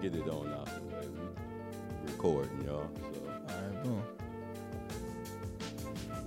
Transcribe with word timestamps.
get 0.00 0.14
it 0.14 0.28
on 0.28 0.52
out 0.52 0.66
the 0.66 0.80
way. 0.94 1.06
We 2.04 2.12
recording, 2.12 2.64
y'all. 2.64 2.88
So. 2.96 3.20
All 3.48 3.62
right, 3.62 3.84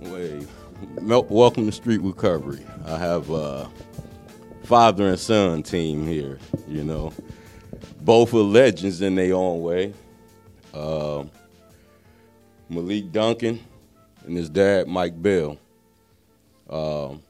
boom. 0.00 0.12
Way, 0.12 0.46
Mel- 1.00 1.24
welcome 1.24 1.66
to 1.66 1.72
Street 1.72 2.00
Recovery. 2.00 2.64
I 2.86 2.96
have 2.96 3.30
uh, 3.30 3.66
father 4.64 5.08
and 5.08 5.18
son 5.18 5.62
team 5.62 6.06
here. 6.06 6.38
You 6.66 6.84
know, 6.84 7.12
both 8.00 8.32
are 8.34 8.38
legends 8.38 9.02
in 9.02 9.14
their 9.14 9.34
own 9.34 9.60
way. 9.62 9.92
Um 10.72 11.30
Malik 12.70 13.10
Duncan 13.10 13.58
and 14.24 14.36
his 14.36 14.48
dad 14.48 14.86
Mike 14.86 15.20
Bell. 15.20 15.58
Um, 16.68 17.20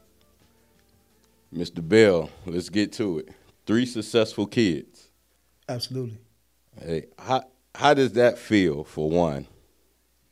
Mr. 1.53 1.87
Bell, 1.87 2.31
let's 2.45 2.69
get 2.69 2.93
to 2.93 3.21
it. 3.21 3.31
Three 3.67 3.87
successful 3.87 4.47
kids. 4.47 5.11
Absolutely. 5.69 6.19
Hey, 6.81 7.07
how 7.19 7.45
how 7.75 7.95
does 7.95 8.13
that 8.13 8.39
feel 8.39 8.85
for 8.85 9.09
one? 9.11 9.47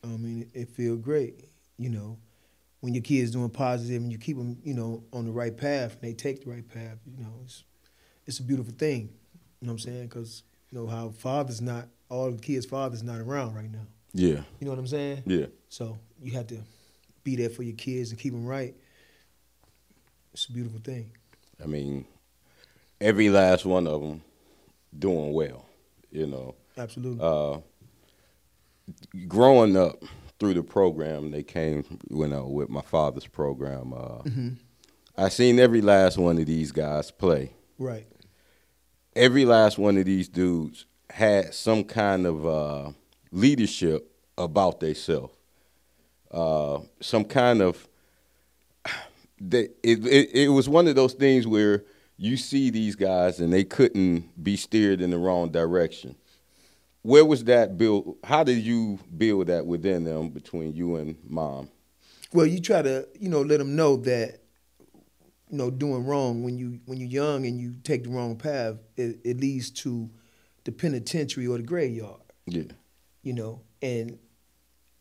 I 0.03 0.07
mean, 0.07 0.49
it, 0.53 0.61
it 0.61 0.69
feels 0.69 0.99
great. 0.99 1.45
You 1.77 1.89
know, 1.89 2.17
when 2.81 2.93
your 2.93 3.03
kids 3.03 3.31
doing 3.31 3.49
positive 3.49 4.01
and 4.01 4.11
you 4.11 4.17
keep 4.17 4.37
them, 4.37 4.57
you 4.63 4.73
know, 4.73 5.03
on 5.13 5.25
the 5.25 5.31
right 5.31 5.55
path 5.55 5.93
and 5.93 6.01
they 6.01 6.13
take 6.13 6.43
the 6.43 6.49
right 6.49 6.67
path. 6.67 6.97
You 7.05 7.23
know, 7.23 7.33
it's 7.43 7.63
it's 8.25 8.39
a 8.39 8.43
beautiful 8.43 8.73
thing. 8.73 9.09
You 9.61 9.67
know 9.67 9.73
what 9.73 9.85
I'm 9.85 9.91
saying? 9.91 10.07
Because 10.07 10.43
you 10.71 10.79
know 10.79 10.87
how 10.87 11.09
father's 11.09 11.61
not 11.61 11.87
all 12.09 12.31
the 12.31 12.37
kids' 12.37 12.65
fathers 12.65 13.03
not 13.03 13.19
around 13.19 13.55
right 13.55 13.71
now. 13.71 13.85
Yeah, 14.13 14.41
You 14.59 14.65
know 14.65 14.71
what 14.71 14.79
I'm 14.79 14.87
saying? 14.87 15.23
yeah. 15.27 15.45
So 15.69 15.99
you 16.21 16.31
have 16.31 16.47
to 16.47 16.57
be 17.23 17.35
there 17.35 17.49
for 17.51 17.61
your 17.61 17.75
kids 17.75 18.09
and 18.09 18.19
keep 18.19 18.33
them 18.33 18.45
right. 18.45 18.73
It's 20.33 20.45
a 20.47 20.51
beautiful 20.51 20.79
thing. 20.79 21.11
I 21.61 21.67
mean, 21.67 22.05
every 22.99 23.29
last 23.29 23.65
one 23.65 23.85
of 23.85 24.01
them 24.01 24.23
doing 24.97 25.33
well. 25.33 25.65
You 26.11 26.27
know, 26.27 26.55
Absolutely. 26.77 27.19
uh, 27.21 27.59
growing 29.27 29.77
up 29.77 30.03
through 30.39 30.53
the 30.55 30.63
program, 30.63 31.31
they 31.31 31.43
came 31.43 31.83
when 32.07 32.33
I 32.33 32.39
with 32.41 32.69
my 32.69 32.81
father's 32.81 33.27
program. 33.27 33.93
Uh, 33.93 34.21
hmm 34.29 34.49
I 35.17 35.27
seen 35.27 35.59
every 35.59 35.81
last 35.81 36.17
one 36.17 36.37
of 36.37 36.45
these 36.45 36.71
guys 36.71 37.11
play. 37.11 37.51
Right. 37.77 38.07
Every 39.17 39.43
last 39.43 39.77
one 39.77 39.97
of 39.97 40.05
these 40.05 40.29
dudes 40.29 40.85
had 41.09 41.53
some 41.53 41.83
kind 41.83 42.25
of 42.25 42.45
uh, 42.47 42.91
leadership 43.33 44.09
about 44.37 44.79
themselves. 44.79 45.33
Uh, 46.31 46.79
some 47.01 47.25
kind 47.25 47.61
of 47.61 47.85
they, 49.41 49.69
it, 49.83 50.05
it 50.07 50.29
it 50.33 50.47
was 50.49 50.69
one 50.69 50.87
of 50.87 50.95
those 50.95 51.13
things 51.13 51.45
where 51.45 51.83
you 52.19 52.35
see 52.35 52.69
these 52.69 52.95
guys 52.97 53.39
and 53.39 53.51
they 53.51 53.63
couldn't 53.63 54.43
be 54.43 54.57
steered 54.57 54.99
in 54.99 55.09
the 55.09 55.17
wrong 55.17 55.49
direction. 55.49 56.15
Where 57.01 57.23
was 57.23 57.45
that 57.45 57.77
built? 57.77 58.17
How 58.25 58.43
did 58.43 58.57
you 58.59 58.99
build 59.17 59.47
that 59.47 59.65
within 59.65 60.03
them 60.03 60.29
between 60.29 60.73
you 60.75 60.97
and 60.97 61.15
mom? 61.25 61.69
Well, 62.33 62.45
you 62.45 62.59
try 62.59 62.81
to, 62.81 63.07
you 63.17 63.29
know, 63.29 63.41
let 63.41 63.57
them 63.59 63.77
know 63.77 63.95
that, 63.97 64.41
you 65.49 65.57
know, 65.57 65.71
doing 65.71 66.05
wrong 66.05 66.43
when 66.43 66.57
you 66.57 66.81
when 66.85 66.99
you're 66.99 67.09
young 67.09 67.45
and 67.45 67.59
you 67.59 67.75
take 67.83 68.03
the 68.03 68.09
wrong 68.09 68.35
path, 68.35 68.75
it, 68.97 69.19
it 69.23 69.39
leads 69.39 69.71
to 69.71 70.09
the 70.65 70.73
penitentiary 70.73 71.47
or 71.47 71.55
the 71.57 71.63
graveyard. 71.63 72.21
Yeah, 72.45 72.63
You 73.23 73.33
know, 73.33 73.61
and 73.81 74.19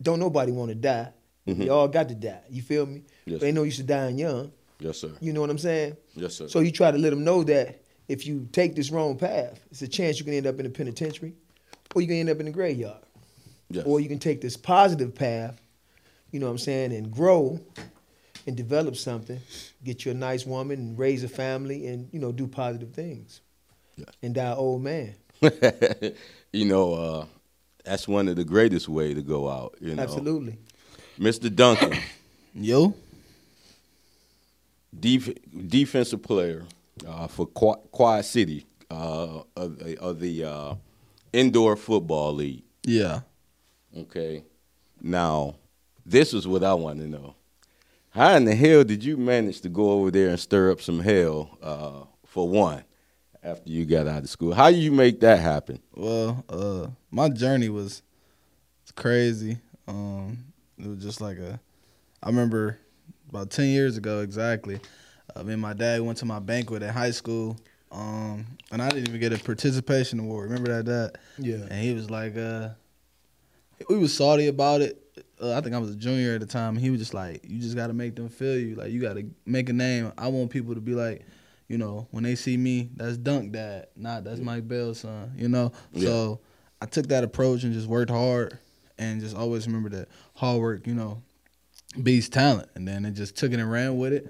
don't 0.01 0.21
nobody 0.21 0.53
want 0.53 0.69
to 0.69 0.77
die. 0.77 1.13
Mhm. 1.49 1.65
You 1.65 1.73
all 1.73 1.89
got 1.89 2.09
to 2.11 2.15
die. 2.15 2.43
You 2.49 2.63
feel 2.63 2.87
me? 2.87 3.03
Yes. 3.27 3.41
But 3.41 3.47
ain't 3.47 3.57
no 3.57 3.65
use 3.65 3.79
to 3.79 3.83
dying 3.83 4.19
young. 4.19 4.53
Yes, 4.79 4.99
sir. 4.99 5.11
You 5.21 5.33
know 5.33 5.41
what 5.41 5.51
I'm 5.51 5.59
saying? 5.59 5.97
Yes, 6.15 6.35
sir. 6.35 6.49
So 6.49 6.61
you 6.61 6.71
try 6.71 6.91
to 6.91 6.99
let 6.99 7.11
them 7.11 7.25
know 7.25 7.45
that 7.45 7.83
if 8.09 8.27
you 8.27 8.49
take 8.53 8.75
this 8.75 8.91
wrong 8.91 9.17
path, 9.17 9.61
it's 9.71 9.83
a 9.83 9.89
chance 9.89 10.19
you 10.19 10.25
can 10.25 10.35
end 10.35 10.47
up 10.47 10.59
in 10.59 10.65
the 10.65 10.71
penitentiary, 10.71 11.35
or 11.95 12.01
you 12.01 12.09
can 12.09 12.17
end 12.17 12.31
up 12.31 12.41
in 12.41 12.47
the 12.47 12.53
graveyard. 12.53 13.03
yes. 13.71 13.85
Or 13.87 14.01
you 14.01 14.09
can 14.09 14.19
take 14.19 14.41
this 14.41 14.57
positive 14.57 15.15
path, 15.15 15.61
you 16.31 16.41
know 16.41 16.47
what 16.47 16.53
I'm 16.53 16.59
saying, 16.59 16.93
and 16.93 17.11
grow 17.11 17.61
and 18.47 18.57
develop 18.57 18.97
something, 18.97 19.41
get 19.85 20.05
you 20.05 20.11
a 20.11 20.15
nice 20.15 20.47
woman 20.47 20.79
and 20.79 20.99
raise 20.99 21.23
a 21.23 21.29
family 21.29 21.87
and, 21.87 22.09
you 22.13 22.19
know, 22.19 22.33
do 22.33 22.47
positive 22.47 22.93
things. 22.93 23.43
Yeah. 23.97 24.07
And 24.23 24.35
die 24.35 24.55
old 24.55 24.83
man. 24.83 25.15
you 26.53 26.65
know, 26.65 26.95
uh, 26.95 27.27
that's 27.85 28.09
one 28.09 28.29
of 28.29 28.37
the 28.37 28.45
greatest 28.45 28.89
way 28.89 29.13
to 29.13 29.23
go 29.23 29.49
out. 29.49 29.77
You 29.81 29.95
know, 29.95 30.03
Absolutely. 30.03 30.57
Mr. 31.19 31.55
Duncan, 31.55 31.99
Yo. 32.55 32.95
Def- 34.99 35.35
defensive 35.69 36.23
player 36.23 36.65
uh, 37.07 37.27
for 37.27 37.47
Qu- 37.47 37.81
Quad 37.91 38.25
City 38.25 38.67
uh, 38.91 39.43
of, 39.57 39.79
the- 39.79 39.99
of 40.01 40.21
the 40.21 40.45
uh, 40.45 40.75
indoor 41.33 41.77
football 41.77 42.35
league. 42.35 42.63
Yeah. 42.85 43.21
Okay, 43.97 44.45
now 45.01 45.57
this 46.05 46.33
is 46.35 46.47
what 46.47 46.63
I 46.63 46.75
want 46.75 47.01
to 47.01 47.07
know: 47.07 47.35
How 48.11 48.35
in 48.35 48.45
the 48.45 48.55
hell 48.55 48.85
did 48.85 49.03
you 49.03 49.17
manage 49.17 49.61
to 49.63 49.69
go 49.69 49.91
over 49.93 50.11
there 50.11 50.29
and 50.29 50.39
stir 50.39 50.71
up 50.71 50.81
some 50.83 51.01
hell 51.01 51.59
uh, 51.63 52.05
for 52.27 52.47
one 52.49 52.85
after 53.43 53.71
you 53.71 53.85
got 53.87 54.07
out 54.07 54.23
of 54.23 54.29
school? 54.29 54.53
How 54.55 54.67
you 54.69 54.93
make 54.93 55.21
that 55.21 55.39
happen? 55.41 55.81
Well, 55.95 56.45
uh, 56.49 56.89
my 57.11 57.29
journey 57.31 57.71
was 57.71 58.03
crazy. 58.95 59.59
Um, 59.87 60.39
it 60.79 60.87
was 60.87 61.03
just 61.03 61.21
like 61.21 61.39
a. 61.39 61.59
I 62.23 62.27
remember 62.29 62.79
about 63.29 63.51
ten 63.51 63.67
years 63.67 63.97
ago 63.97 64.21
exactly. 64.21 64.81
Uh, 65.35 65.43
me 65.43 65.53
and 65.53 65.63
my 65.63 65.75
dad 65.75 66.01
went 66.01 66.19
to 66.19 66.25
my 66.25 66.39
banquet 66.39 66.83
in 66.83 66.89
high 66.89 67.11
school, 67.11 67.57
um, 67.93 68.47
and 68.71 68.81
I 68.81 68.89
didn't 68.89 69.09
even 69.09 69.21
get 69.21 69.33
a 69.33 69.39
participation 69.39 70.19
award. 70.19 70.51
Remember 70.51 70.83
that, 70.83 70.85
Dad? 70.85 71.19
Yeah. 71.39 71.67
And 71.71 71.83
he 71.85 71.95
was 71.95 72.11
like, 72.11 72.37
uh, 72.37 72.71
we 73.89 73.99
was 73.99 74.15
salty 74.15 74.49
about 74.49 74.81
it. 74.81 75.03
Uh, 75.41 75.55
I 75.57 75.61
think 75.61 75.75
I 75.75 75.79
was 75.79 75.91
a 75.91 75.97
junior 75.97 76.35
at 76.35 76.41
the 76.41 76.47
time. 76.47 76.77
He 76.77 76.91
was 76.91 76.99
just 76.99 77.15
like, 77.15 77.45
you 77.47 77.61
just 77.61 77.77
got 77.77 77.89
to 77.89 77.93
make 77.93 78.17
them 78.17 78.29
feel 78.29 78.59
you. 78.59 78.75
Like, 78.75 78.91
you 78.91 79.01
got 79.01 79.15
to 79.15 79.27
make 79.47 79.69
a 79.69 79.73
name. 79.73 80.13
I 80.19 80.29
want 80.29 80.51
people 80.51 80.75
to 80.75 80.81
be 80.81 80.95
like, 80.95 81.25
you 81.69 81.79
know, 81.79 82.09
when 82.11 82.25
they 82.25 82.35
see 82.35 82.57
me, 82.57 82.91
that's 82.97 83.19
Dunk 83.19 83.53
Dad, 83.53 83.89
not 83.95 84.25
that's 84.25 84.41
Mike 84.41 84.67
Bell's 84.67 85.01
son, 85.01 85.33
you 85.37 85.49
know? 85.49 85.73
So 85.97 86.41
I 86.81 86.87
took 86.87 87.09
that 87.09 87.25
approach 87.25 87.63
and 87.63 87.73
just 87.73 87.87
worked 87.87 88.11
hard 88.11 88.59
and 88.99 89.21
just 89.21 89.37
always 89.37 89.67
remember 89.67 89.91
that 89.91 90.09
hard 90.35 90.61
work, 90.61 90.87
you 90.87 90.95
know, 90.95 91.23
beats 92.03 92.29
talent. 92.29 92.69
And 92.75 92.87
then 92.87 93.05
it 93.05 93.13
just 93.13 93.37
took 93.37 93.53
it 93.53 93.61
and 93.61 93.71
ran 93.71 93.97
with 93.97 94.13
it 94.13 94.29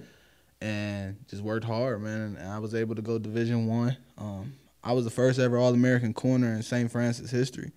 and 0.61 1.17
just 1.29 1.43
worked 1.43 1.65
hard, 1.65 2.03
man. 2.03 2.37
And 2.39 2.49
I 2.49 2.59
was 2.59 2.75
able 2.75 2.95
to 2.95 3.03
go 3.03 3.19
Division 3.19 3.67
One. 3.67 3.97
Um, 4.17 4.55
I 4.83 4.93
was 4.93 5.05
the 5.05 5.11
first 5.11 5.39
ever 5.39 5.59
All 5.59 5.75
American 5.75 6.15
corner 6.15 6.55
in 6.55 6.63
St. 6.63 6.91
Francis 6.91 7.31
history, 7.31 7.73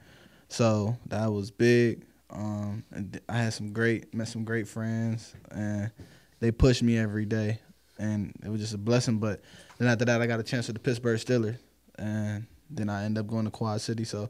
so 0.48 0.98
that 1.08 1.32
was 1.32 1.52
big. 1.52 2.06
Um, 2.30 2.84
and 2.92 3.20
I 3.28 3.38
had 3.38 3.54
some 3.54 3.74
great, 3.74 4.14
met 4.14 4.28
some 4.28 4.46
great 4.46 4.68
friends, 4.68 5.34
and 5.52 5.92
they 6.40 6.52
pushed 6.52 6.82
me 6.84 6.98
every 6.98 7.26
day, 7.26 7.60
and 8.00 8.34
it 8.44 8.50
was 8.50 8.62
just 8.62 8.74
a 8.74 8.78
blessing. 8.78 9.18
But 9.18 9.42
then 9.78 9.88
after 9.88 10.06
that, 10.06 10.22
I 10.22 10.28
got 10.28 10.40
a 10.40 10.44
chance 10.44 10.68
with 10.68 10.76
the 10.76 10.80
Pittsburgh 10.80 11.20
Steelers, 11.20 11.58
and 11.98 12.46
then 12.70 12.90
I 12.90 13.04
ended 13.04 13.26
up 13.26 13.30
going 13.30 13.46
to 13.46 13.52
Quad 13.52 13.82
City. 13.82 14.06
So, 14.06 14.30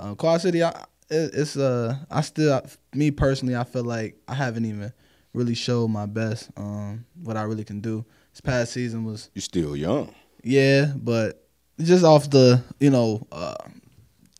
uh, 0.00 0.14
Quad 0.14 0.40
City, 0.40 0.62
I, 0.64 0.84
it's 1.12 1.56
uh, 1.56 1.96
I 2.10 2.20
still, 2.22 2.60
me 2.94 3.10
personally, 3.10 3.56
I 3.56 3.64
feel 3.64 3.84
like 3.84 4.16
I 4.26 4.34
haven't 4.34 4.64
even 4.64 4.92
really 5.34 5.54
showed 5.54 5.88
my 5.88 6.06
best, 6.06 6.50
um, 6.56 7.04
what 7.22 7.36
I 7.36 7.42
really 7.42 7.64
can 7.64 7.80
do. 7.80 8.04
This 8.32 8.40
past 8.40 8.72
season 8.72 9.04
was 9.04 9.30
You 9.34 9.40
still 9.40 9.76
young. 9.76 10.14
yeah, 10.42 10.92
but 10.96 11.46
just 11.80 12.04
off 12.04 12.30
the 12.30 12.62
you 12.80 12.90
know 12.90 13.26
uh, 13.32 13.54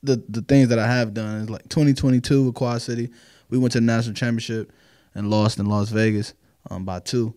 the 0.02 0.22
the 0.28 0.42
things 0.42 0.68
that 0.68 0.78
I 0.78 0.86
have 0.86 1.12
done 1.14 1.42
is 1.42 1.50
like 1.50 1.68
2022 1.68 2.46
with 2.46 2.54
Quad 2.54 2.80
City, 2.82 3.10
we 3.50 3.58
went 3.58 3.72
to 3.72 3.80
the 3.80 3.86
national 3.86 4.14
championship 4.14 4.72
and 5.14 5.28
lost 5.30 5.58
in 5.58 5.66
Las 5.66 5.90
Vegas 5.90 6.34
um, 6.70 6.84
by 6.84 7.00
two. 7.00 7.34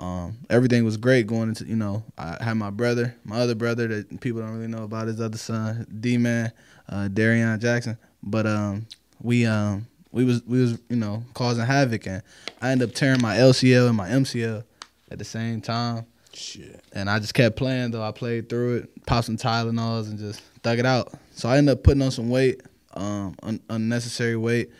Um, 0.00 0.38
everything 0.48 0.84
was 0.84 0.96
great 0.96 1.26
going 1.26 1.48
into 1.48 1.64
you 1.66 1.76
know 1.76 2.04
I 2.16 2.36
had 2.40 2.54
my 2.54 2.70
brother, 2.70 3.16
my 3.24 3.40
other 3.40 3.54
brother 3.56 3.88
that 3.88 4.20
people 4.20 4.40
don't 4.40 4.54
really 4.54 4.68
know 4.68 4.84
about 4.84 5.08
his 5.08 5.20
other 5.20 5.38
son, 5.38 5.86
D 6.00 6.16
Man, 6.16 6.52
uh, 6.88 7.08
Darian 7.08 7.58
Jackson, 7.58 7.98
but 8.22 8.46
um, 8.46 8.86
we 9.20 9.46
um 9.46 9.86
we 10.12 10.24
was 10.24 10.42
we 10.44 10.60
was 10.60 10.78
you 10.88 10.96
know 10.96 11.22
causing 11.34 11.64
havoc 11.64 12.06
and 12.06 12.22
I 12.60 12.70
ended 12.70 12.88
up 12.88 12.94
tearing 12.94 13.20
my 13.20 13.36
LCL 13.36 13.88
and 13.88 13.96
my 13.96 14.08
MCL 14.08 14.64
at 15.10 15.18
the 15.18 15.24
same 15.24 15.60
time. 15.60 16.06
Shit. 16.32 16.82
And 16.92 17.10
I 17.10 17.18
just 17.18 17.34
kept 17.34 17.56
playing 17.56 17.90
though. 17.90 18.02
I 18.02 18.12
played 18.12 18.48
through 18.48 18.76
it, 18.78 19.06
popped 19.06 19.26
some 19.26 19.36
Tylenols 19.36 20.08
and 20.08 20.18
just 20.18 20.40
thug 20.62 20.78
it 20.78 20.86
out. 20.86 21.12
So 21.32 21.48
I 21.48 21.58
ended 21.58 21.76
up 21.76 21.82
putting 21.82 22.02
on 22.02 22.10
some 22.10 22.30
weight, 22.30 22.62
um, 22.94 23.34
un- 23.42 23.60
unnecessary 23.68 24.36
weight, 24.36 24.70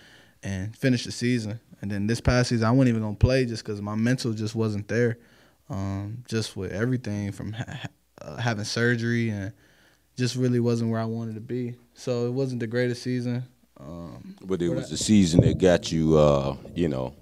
and 0.42 0.76
finished 0.76 1.06
the 1.06 1.12
season. 1.12 1.60
And 1.80 1.90
then 1.90 2.06
this 2.06 2.20
past 2.20 2.48
season, 2.50 2.66
I 2.66 2.70
wasn't 2.70 2.90
even 2.90 3.02
gonna 3.02 3.16
play 3.16 3.44
just 3.44 3.64
because 3.64 3.80
my 3.80 3.94
mental 3.94 4.32
just 4.32 4.54
wasn't 4.54 4.88
there. 4.88 5.18
Um, 5.70 6.24
just 6.26 6.56
with 6.56 6.72
everything 6.72 7.30
from 7.32 7.52
ha- 7.52 7.86
uh, 8.22 8.36
having 8.36 8.64
surgery 8.64 9.28
and 9.28 9.52
just 10.16 10.34
really 10.34 10.60
wasn't 10.60 10.90
where 10.90 11.00
I 11.00 11.04
wanted 11.04 11.34
to 11.34 11.40
be. 11.40 11.74
So 11.98 12.26
it 12.26 12.30
wasn't 12.32 12.60
the 12.60 12.68
greatest 12.68 13.02
season. 13.02 13.42
Um, 13.80 14.36
But 14.44 14.62
it 14.62 14.68
was 14.68 14.86
I- 14.86 14.90
the 14.90 14.96
season 14.96 15.40
that 15.40 15.58
got 15.58 15.90
you, 15.90 16.16
uh, 16.16 16.56
you 16.74 16.88
know, 16.88 17.12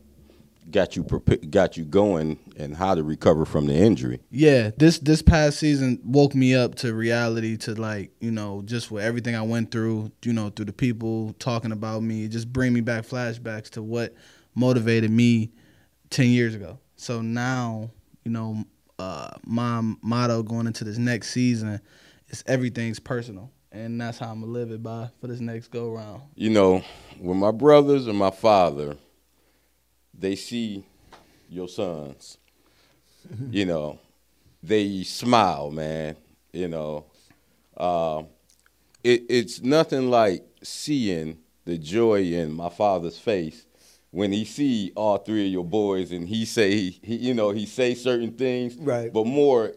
got 0.70 0.96
you 0.96 1.02
prepa- 1.02 1.50
got 1.50 1.78
you 1.78 1.84
going 1.84 2.38
and 2.58 2.76
how 2.76 2.94
to 2.94 3.02
recover 3.02 3.46
from 3.46 3.66
the 3.66 3.74
injury. 3.74 4.20
Yeah, 4.30 4.70
this 4.76 4.98
this 4.98 5.22
past 5.22 5.58
season 5.58 5.98
woke 6.04 6.34
me 6.34 6.54
up 6.54 6.74
to 6.76 6.92
reality 6.94 7.56
to 7.58 7.74
like, 7.74 8.10
you 8.20 8.30
know, 8.30 8.62
just 8.66 8.90
with 8.90 9.02
everything 9.02 9.34
I 9.34 9.42
went 9.42 9.70
through, 9.70 10.12
you 10.24 10.34
know, 10.34 10.50
through 10.50 10.66
the 10.66 10.72
people 10.74 11.34
talking 11.38 11.72
about 11.72 12.02
me, 12.02 12.28
just 12.28 12.52
bring 12.52 12.72
me 12.74 12.82
back 12.82 13.04
flashbacks 13.06 13.70
to 13.70 13.82
what 13.82 14.14
motivated 14.54 15.10
me 15.10 15.52
10 16.10 16.28
years 16.28 16.54
ago. 16.54 16.78
So 16.96 17.22
now, 17.22 17.90
you 18.24 18.30
know, 18.30 18.64
uh, 18.98 19.30
my 19.46 19.80
motto 20.02 20.42
going 20.42 20.66
into 20.66 20.84
this 20.84 20.98
next 20.98 21.30
season 21.30 21.80
is 22.28 22.42
everything's 22.46 22.98
personal. 22.98 23.50
And 23.72 24.00
that's 24.00 24.18
how 24.18 24.30
I'm 24.30 24.40
gonna 24.40 24.52
live 24.52 24.70
it 24.70 24.82
by 24.82 25.10
for 25.20 25.26
this 25.26 25.40
next 25.40 25.68
go 25.68 25.90
round. 25.90 26.22
You 26.34 26.50
know, 26.50 26.82
when 27.18 27.36
my 27.36 27.50
brothers 27.50 28.06
and 28.06 28.16
my 28.18 28.30
father, 28.30 28.96
they 30.18 30.34
see 30.36 30.84
your 31.48 31.68
sons, 31.68 32.38
you 33.50 33.66
know, 33.66 33.98
they 34.62 35.02
smile, 35.02 35.70
man. 35.70 36.16
You 36.52 36.68
know, 36.68 37.04
uh, 37.76 38.22
it, 39.04 39.24
it's 39.28 39.60
nothing 39.62 40.10
like 40.10 40.44
seeing 40.62 41.38
the 41.64 41.76
joy 41.76 42.22
in 42.22 42.52
my 42.52 42.70
father's 42.70 43.18
face 43.18 43.66
when 44.10 44.32
he 44.32 44.44
see 44.44 44.92
all 44.96 45.18
three 45.18 45.46
of 45.46 45.52
your 45.52 45.64
boys 45.64 46.12
and 46.12 46.26
he 46.28 46.44
say 46.44 46.70
he, 46.70 47.00
he 47.02 47.16
you 47.16 47.34
know 47.34 47.50
he 47.50 47.66
say 47.66 47.94
certain 47.94 48.32
things 48.32 48.74
Right. 48.76 49.12
but 49.12 49.26
more 49.26 49.74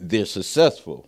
they're 0.00 0.24
successful 0.26 1.07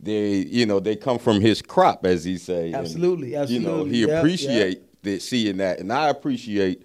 they 0.00 0.36
you 0.36 0.64
know 0.66 0.80
they 0.80 0.96
come 0.96 1.18
from 1.18 1.40
his 1.40 1.60
crop 1.62 2.04
as 2.06 2.24
he 2.24 2.38
say 2.38 2.66
and, 2.66 2.76
Absolutely, 2.76 3.32
you 3.50 3.60
know 3.60 3.84
he 3.84 4.00
Yep, 4.00 4.08
yep. 4.08 4.18
appreciate 4.18 5.02
that 5.02 5.22
seeing 5.22 5.56
that 5.58 5.78
and 5.80 5.92
i 5.92 6.08
appreciate 6.08 6.82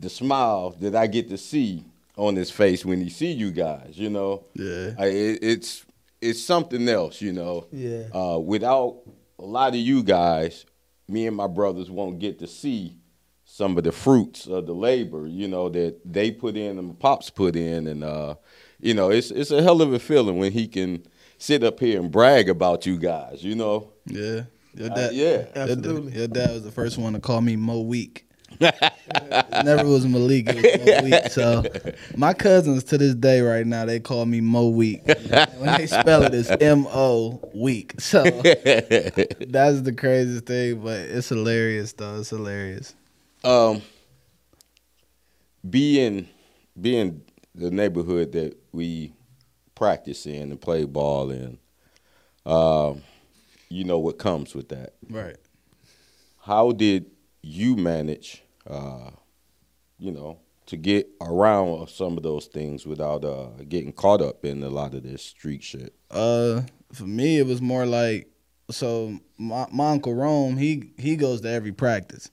the 0.00 0.08
smile 0.08 0.70
that 0.80 0.94
i 0.94 1.06
get 1.06 1.28
to 1.28 1.38
see 1.38 1.84
on 2.16 2.36
his 2.36 2.50
face 2.50 2.84
when 2.84 3.00
he 3.00 3.08
see 3.10 3.32
you 3.32 3.50
guys 3.50 3.94
you 3.98 4.10
know 4.10 4.44
Yeah. 4.54 4.92
I, 4.98 5.06
it, 5.06 5.38
it's 5.42 5.84
it's 6.20 6.42
something 6.42 6.88
else 6.88 7.20
you 7.20 7.32
know 7.32 7.66
Yeah. 7.72 8.04
uh, 8.14 8.38
without 8.38 8.98
a 9.38 9.44
lot 9.44 9.70
of 9.70 9.76
you 9.80 10.02
guys 10.02 10.64
me 11.08 11.26
and 11.26 11.36
my 11.36 11.46
brothers 11.46 11.90
won't 11.90 12.18
get 12.18 12.38
to 12.40 12.46
see 12.46 12.96
some 13.44 13.78
of 13.78 13.84
the 13.84 13.92
fruits 13.92 14.48
of 14.48 14.66
the 14.66 14.74
labor, 14.74 15.28
you 15.28 15.46
know, 15.46 15.68
that 15.68 16.00
they 16.04 16.32
put 16.32 16.56
in 16.56 16.80
and 16.80 16.98
pops 16.98 17.30
put 17.30 17.54
in, 17.54 17.86
and 17.86 18.02
uh, 18.02 18.34
you 18.80 18.92
know, 18.92 19.08
it's 19.08 19.30
it's 19.30 19.52
a 19.52 19.62
hell 19.62 19.80
of 19.80 19.92
a 19.92 20.00
feeling 20.00 20.36
when 20.38 20.50
he 20.50 20.66
can 20.66 21.06
sit 21.38 21.62
up 21.64 21.80
here 21.80 22.00
and 22.00 22.10
brag 22.10 22.48
about 22.48 22.86
you 22.86 22.98
guys, 22.98 23.42
you 23.44 23.54
know. 23.54 23.92
Yeah. 24.06 24.42
Your 24.74 24.90
Uh, 24.90 24.94
dad, 24.94 25.14
yeah. 25.14 25.30
your 25.32 25.48
Absolutely. 25.54 26.12
Your, 26.18 26.28
dad 26.28 26.50
was 26.52 26.62
the 26.64 26.70
first 26.72 26.98
one 26.98 27.14
to 27.14 27.20
call 27.20 27.40
me 27.40 27.56
Mo 27.56 27.80
Week. 27.80 28.24
Never 28.60 29.86
was 29.86 30.06
Malik, 30.06 30.46
it 30.48 30.56
was 30.56 30.86
Mo 30.86 31.02
Week. 31.10 31.30
So 31.30 31.64
my 32.16 32.32
cousins 32.32 32.84
to 32.84 32.96
this 32.98 33.14
day 33.14 33.40
right 33.40 33.66
now, 33.66 33.84
they 33.84 34.00
call 34.00 34.24
me 34.24 34.40
Mo 34.40 34.68
Week. 34.68 35.02
When 35.58 35.76
they 35.78 35.86
spell 35.86 36.22
it, 36.22 36.32
it's 36.34 36.50
M 36.62 36.86
O 36.88 37.40
Week. 37.54 38.00
So 38.00 38.22
that's 38.22 39.82
the 39.82 39.94
craziest 39.96 40.46
thing, 40.46 40.80
but 40.80 41.00
it's 41.00 41.28
hilarious 41.28 41.92
though. 41.92 42.20
It's 42.20 42.30
hilarious. 42.30 42.94
Um, 43.44 43.82
being 45.68 46.28
being 46.80 47.22
the 47.54 47.70
neighborhood 47.70 48.32
that 48.32 48.56
we 48.72 49.12
practice 49.76 50.26
in 50.26 50.50
and 50.50 50.60
play 50.60 50.84
ball 50.84 51.30
in, 51.30 51.58
um, 52.44 53.02
you 53.68 53.84
know 53.84 53.98
what 54.00 54.18
comes 54.18 54.54
with 54.54 54.68
that. 54.70 54.94
Right. 55.08 55.36
how 56.40 56.72
did 56.72 57.06
you 57.42 57.76
manage 57.76 58.42
uh 58.68 59.10
you 59.98 60.10
know 60.10 60.38
to 60.66 60.76
get 60.76 61.08
around 61.20 61.88
some 61.88 62.16
of 62.16 62.24
those 62.24 62.46
things 62.46 62.84
without 62.84 63.24
uh 63.24 63.50
getting 63.68 63.92
caught 63.92 64.20
up 64.20 64.44
in 64.44 64.62
a 64.64 64.68
lot 64.68 64.94
of 64.94 65.04
this 65.04 65.22
street 65.22 65.62
shit 65.62 65.94
Uh, 66.10 66.62
for 66.92 67.04
me, 67.04 67.38
it 67.38 67.46
was 67.46 67.60
more 67.60 67.84
like 67.86 68.28
so. 68.70 69.18
My, 69.38 69.66
my 69.70 69.90
uncle 69.90 70.14
Rome, 70.14 70.56
he 70.56 70.90
he 70.98 71.14
goes 71.16 71.40
to 71.42 71.48
every 71.50 71.72
practice 71.72 72.30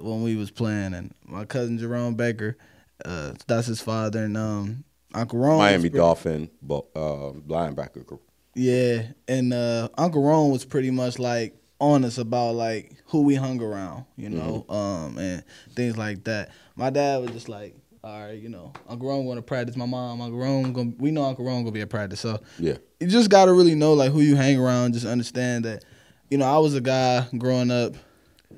when 0.00 0.22
we 0.22 0.34
was 0.36 0.50
playing, 0.50 0.94
and 0.94 1.12
my 1.24 1.44
cousin 1.44 1.76
Jerome 1.78 2.14
Baker, 2.14 2.56
uh, 3.04 3.32
that's 3.46 3.66
his 3.66 3.80
father, 3.80 4.24
and 4.24 4.36
um, 4.36 4.84
Uncle 5.14 5.38
was 5.38 5.58
miami 5.58 5.82
pretty- 5.82 5.96
dolphin 5.98 6.50
bo- 6.62 6.86
uh 6.94 7.32
linebacker 7.48 8.18
Yeah, 8.54 9.02
and 9.28 9.52
uh, 9.52 9.88
Uncle 9.96 10.22
Ron 10.22 10.50
was 10.50 10.64
pretty 10.64 10.90
much 10.90 11.18
like 11.18 11.54
honest 11.80 12.18
about 12.18 12.54
like 12.54 12.96
who 13.06 13.22
we 13.22 13.34
hung 13.34 13.60
around, 13.62 14.04
you 14.16 14.28
know, 14.28 14.66
um, 14.68 15.18
and 15.18 15.42
things 15.74 15.96
like 15.96 16.24
that. 16.24 16.50
My 16.76 16.90
dad 16.90 17.22
was 17.22 17.30
just 17.32 17.48
like, 17.48 17.74
all 18.04 18.20
right, 18.26 18.38
you 18.38 18.48
know, 18.48 18.72
Uncle 18.88 19.08
Rome 19.08 19.24
going 19.26 19.36
to 19.36 19.42
practice. 19.42 19.76
My 19.76 19.86
mom, 19.86 20.20
Uncle 20.20 20.38
Rome, 20.38 20.72
gonna, 20.72 20.92
we 20.98 21.10
know 21.10 21.24
Uncle 21.24 21.44
Ron 21.44 21.62
gonna 21.62 21.72
be 21.72 21.80
at 21.80 21.90
practice, 21.90 22.20
so 22.20 22.40
yeah 22.58 22.76
you 23.00 23.06
just 23.06 23.30
got 23.30 23.46
to 23.46 23.52
really 23.54 23.74
know 23.74 23.94
like 23.94 24.12
who 24.12 24.20
you 24.20 24.36
hang 24.36 24.58
around. 24.60 24.92
Just 24.92 25.06
understand 25.06 25.64
that, 25.64 25.84
you 26.30 26.36
know, 26.38 26.44
I 26.44 26.58
was 26.58 26.74
a 26.74 26.80
guy 26.80 27.26
growing 27.38 27.70
up. 27.70 27.94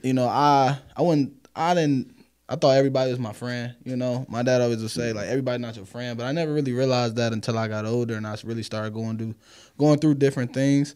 You 0.03 0.13
know, 0.15 0.27
I 0.27 0.79
I 0.97 1.03
wouldn't, 1.03 1.47
I 1.55 1.75
didn't. 1.75 2.15
I 2.53 2.57
thought 2.57 2.77
everybody 2.77 3.11
was 3.11 3.19
my 3.19 3.33
friend. 3.33 3.75
You 3.83 3.97
know, 3.97 4.27
my 4.29 4.43
dad 4.43 4.61
always 4.61 4.83
would 4.83 4.91
say 4.91 5.15
like 5.15 5.27
everybody 5.29 5.57
not 5.63 5.75
your 5.75 5.87
friend, 5.87 6.19
but 6.19 6.27
I 6.27 6.33
never 6.33 6.53
really 6.53 6.75
realized 6.75 7.17
that 7.17 7.33
until 7.33 7.57
I 7.57 7.67
got 7.67 7.87
older 7.87 8.15
and 8.15 8.27
I 8.27 8.37
really 8.45 8.63
started 8.63 8.93
going 8.93 9.17
through 9.17 9.35
going 9.79 9.99
through 9.99 10.17
different 10.17 10.53
things. 10.53 10.95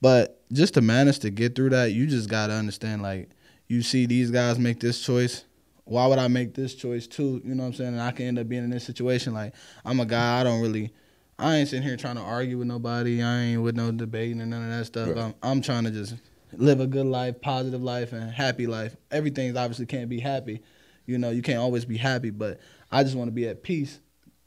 But 0.00 0.40
just 0.50 0.72
to 0.74 0.80
manage 0.80 1.18
to 1.18 1.30
get 1.30 1.54
through 1.54 1.70
that, 1.70 1.92
you 1.92 2.06
just 2.06 2.30
got 2.30 2.46
to 2.46 2.54
understand 2.54 3.02
like 3.02 3.28
you 3.68 3.82
see 3.82 4.06
these 4.06 4.30
guys 4.30 4.58
make 4.58 4.80
this 4.80 4.98
choice. 5.04 5.44
Why 5.84 6.06
would 6.06 6.18
I 6.18 6.28
make 6.28 6.54
this 6.54 6.74
choice 6.74 7.06
too? 7.06 7.42
You 7.44 7.54
know 7.54 7.64
what 7.64 7.68
I'm 7.68 7.74
saying? 7.74 7.92
And 7.92 8.00
I 8.00 8.10
can 8.10 8.24
end 8.24 8.38
up 8.38 8.48
being 8.48 8.64
in 8.64 8.70
this 8.70 8.84
situation. 8.84 9.34
Like 9.34 9.52
I'm 9.84 10.00
a 10.00 10.06
guy. 10.06 10.40
I 10.40 10.42
don't 10.42 10.62
really. 10.62 10.90
I 11.38 11.56
ain't 11.56 11.68
sitting 11.68 11.86
here 11.86 11.98
trying 11.98 12.16
to 12.16 12.22
argue 12.22 12.56
with 12.56 12.68
nobody. 12.68 13.22
I 13.22 13.40
ain't 13.40 13.62
with 13.62 13.76
no 13.76 13.92
debating 13.92 14.40
and 14.40 14.50
none 14.50 14.62
of 14.62 14.70
that 14.70 14.86
stuff. 14.86 15.08
Right. 15.08 15.18
I'm, 15.18 15.34
I'm 15.42 15.60
trying 15.60 15.84
to 15.84 15.90
just 15.90 16.14
live 16.54 16.80
a 16.80 16.86
good 16.86 17.04
life, 17.04 17.42
positive 17.42 17.82
life, 17.82 18.14
and 18.14 18.30
happy 18.30 18.66
life. 18.66 18.96
Everything 19.10 19.54
obviously 19.54 19.84
can't 19.84 20.08
be 20.08 20.20
happy. 20.20 20.62
You 21.06 21.18
know, 21.18 21.30
you 21.30 21.42
can't 21.42 21.58
always 21.58 21.84
be 21.84 21.96
happy, 21.96 22.30
but 22.30 22.60
I 22.90 23.02
just 23.02 23.16
want 23.16 23.28
to 23.28 23.32
be 23.32 23.46
at 23.48 23.62
peace 23.62 24.00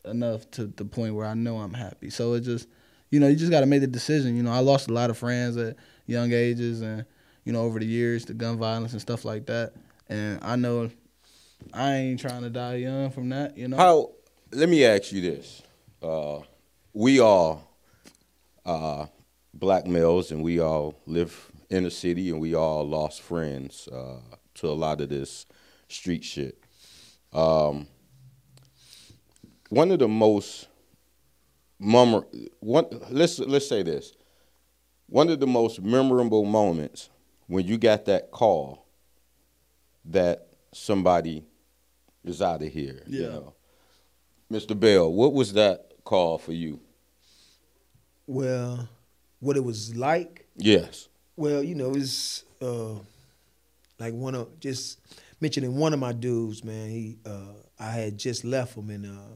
enough 0.06 0.50
to 0.51 0.68
the 0.68 0.86
point 0.86 1.15
where 1.15 1.25
I 1.25 1.33
know 1.33 1.57
I'm 1.57 1.74
happy. 1.74 2.09
So 2.09 2.33
it 2.33 2.42
just, 2.42 2.68
you 3.12 3.19
know, 3.19 3.27
you 3.27 3.36
just 3.36 3.51
got 3.51 3.62
to 3.62 3.65
make 3.65 3.81
the 3.81 3.88
decision. 3.88 4.36
You 4.36 4.44
know, 4.44 4.51
I 4.51 4.59
lost 4.59 4.89
a 4.89 4.94
lot 4.94 5.09
of 5.09 5.18
friends 5.18 5.57
at 5.57 5.75
young 6.06 6.31
ages 6.31 6.81
and, 6.81 7.06
you 7.44 7.54
know, 7.54 7.62
over 7.62 7.80
the 7.80 7.86
years, 7.86 8.25
the 8.25 8.33
gun 8.33 8.57
violence 8.57 8.94
and 8.94 9.01
stuff 9.01 9.25
like 9.25 9.45
that. 9.48 9.74
And 10.09 10.39
I 10.42 10.56
know 10.56 10.89
I 11.74 11.95
ain't 11.95 12.19
trying 12.19 12.44
to 12.44 12.50
die 12.50 12.75
young 12.75 13.12
from 13.12 13.30
that, 13.30 13.57
you 13.57 13.68
know. 13.68 13.77
how 13.77 14.12
let 14.51 14.69
me 14.69 14.86
ask 14.86 15.12
you 15.12 15.21
this 15.21 15.62
uh 16.01 16.39
we 16.94 17.19
all 17.19 17.68
uh 18.66 19.06
black 19.54 19.85
males 19.85 20.31
and 20.31 20.44
we 20.44 20.59
all 20.59 20.95
live 21.06 21.52
in 21.69 21.83
the 21.83 21.92
city 21.92 22.30
and 22.30 22.40
we 22.40 22.54
all 22.54 22.87
lost 22.87 23.21
friends 23.21 23.87
uh 23.92 24.19
to 24.54 24.68
a 24.68 24.73
lot 24.73 25.02
of 25.02 25.09
this 25.09 25.45
street 25.89 26.23
shit. 26.23 26.57
Um 27.33 27.87
one 29.69 29.91
of 29.91 29.99
the 29.99 30.07
most 30.07 30.67
memor 31.79 32.23
one 32.59 32.85
let's 33.09 33.39
let's 33.39 33.67
say 33.67 33.83
this. 33.83 34.13
One 35.07 35.29
of 35.29 35.39
the 35.39 35.47
most 35.47 35.81
memorable 35.81 36.44
moments 36.45 37.09
when 37.47 37.65
you 37.65 37.77
got 37.77 38.06
that 38.06 38.31
call 38.31 38.85
that 40.06 40.47
somebody 40.73 41.45
is 42.23 42.41
out 42.41 42.61
of 42.61 42.71
here 42.71 43.01
you 43.07 43.23
Yeah. 43.23 43.27
know. 43.29 43.53
Mr 44.51 44.77
bell 44.79 45.11
what 45.11 45.33
was 45.33 45.53
that 45.53 45.91
call 46.03 46.37
for 46.37 46.53
you? 46.53 46.79
Well, 48.25 48.89
what 49.39 49.56
it 49.57 49.63
was 49.63 49.95
like. 49.95 50.47
yes. 50.57 51.07
Well, 51.37 51.61
you 51.63 51.75
know, 51.75 51.94
it's 51.94 52.44
uh, 52.61 52.95
like 53.99 54.13
one 54.13 54.33
of 54.33 54.59
just 54.59 54.99
mentioning 55.39 55.75
one 55.75 55.94
of 55.94 55.99
my 55.99 56.13
dudes, 56.13 56.63
man. 56.63 56.89
He, 56.89 57.17
uh, 57.25 57.53
I 57.79 57.91
had 57.91 58.17
just 58.17 58.44
left 58.44 58.75
him, 58.75 58.89
and 58.89 59.06
uh, 59.06 59.35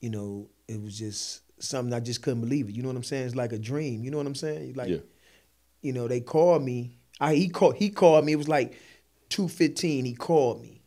you 0.00 0.10
know, 0.10 0.48
it 0.66 0.80
was 0.80 0.98
just 0.98 1.42
something 1.62 1.92
I 1.92 2.00
just 2.00 2.22
couldn't 2.22 2.40
believe 2.40 2.68
it. 2.68 2.74
You 2.74 2.82
know 2.82 2.88
what 2.88 2.96
I'm 2.96 3.02
saying? 3.04 3.26
It's 3.26 3.34
like 3.34 3.52
a 3.52 3.58
dream. 3.58 4.04
You 4.04 4.10
know 4.10 4.18
what 4.18 4.26
I'm 4.26 4.34
saying? 4.34 4.74
Like, 4.74 4.88
Yeah. 4.90 4.98
you 5.82 5.92
know, 5.92 6.08
they 6.08 6.20
called 6.20 6.62
me. 6.62 6.98
I 7.20 7.34
he 7.34 7.48
called 7.48 7.76
he 7.76 7.90
called 7.90 8.24
me. 8.24 8.32
It 8.32 8.36
was 8.36 8.48
like 8.48 8.74
two 9.28 9.48
fifteen. 9.48 10.04
He 10.04 10.14
called 10.14 10.62
me, 10.62 10.82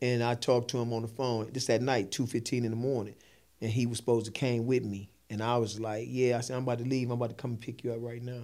and 0.00 0.22
I 0.22 0.34
talked 0.34 0.70
to 0.70 0.78
him 0.78 0.92
on 0.92 1.02
the 1.02 1.08
phone. 1.08 1.52
Just 1.52 1.66
that 1.68 1.82
night, 1.82 2.10
two 2.10 2.26
fifteen 2.26 2.64
in 2.64 2.70
the 2.70 2.76
morning, 2.76 3.14
and 3.60 3.70
he 3.70 3.86
was 3.86 3.98
supposed 3.98 4.26
to 4.26 4.32
came 4.32 4.66
with 4.66 4.84
me. 4.84 5.10
And 5.30 5.42
I 5.42 5.56
was 5.56 5.80
like, 5.80 6.06
yeah. 6.10 6.36
I 6.36 6.40
said, 6.42 6.56
I'm 6.56 6.62
about 6.62 6.78
to 6.78 6.84
leave. 6.84 7.08
I'm 7.10 7.14
about 7.20 7.30
to 7.30 7.34
come 7.34 7.52
and 7.52 7.60
pick 7.60 7.82
you 7.82 7.92
up 7.92 7.98
right 8.00 8.22
now. 8.22 8.42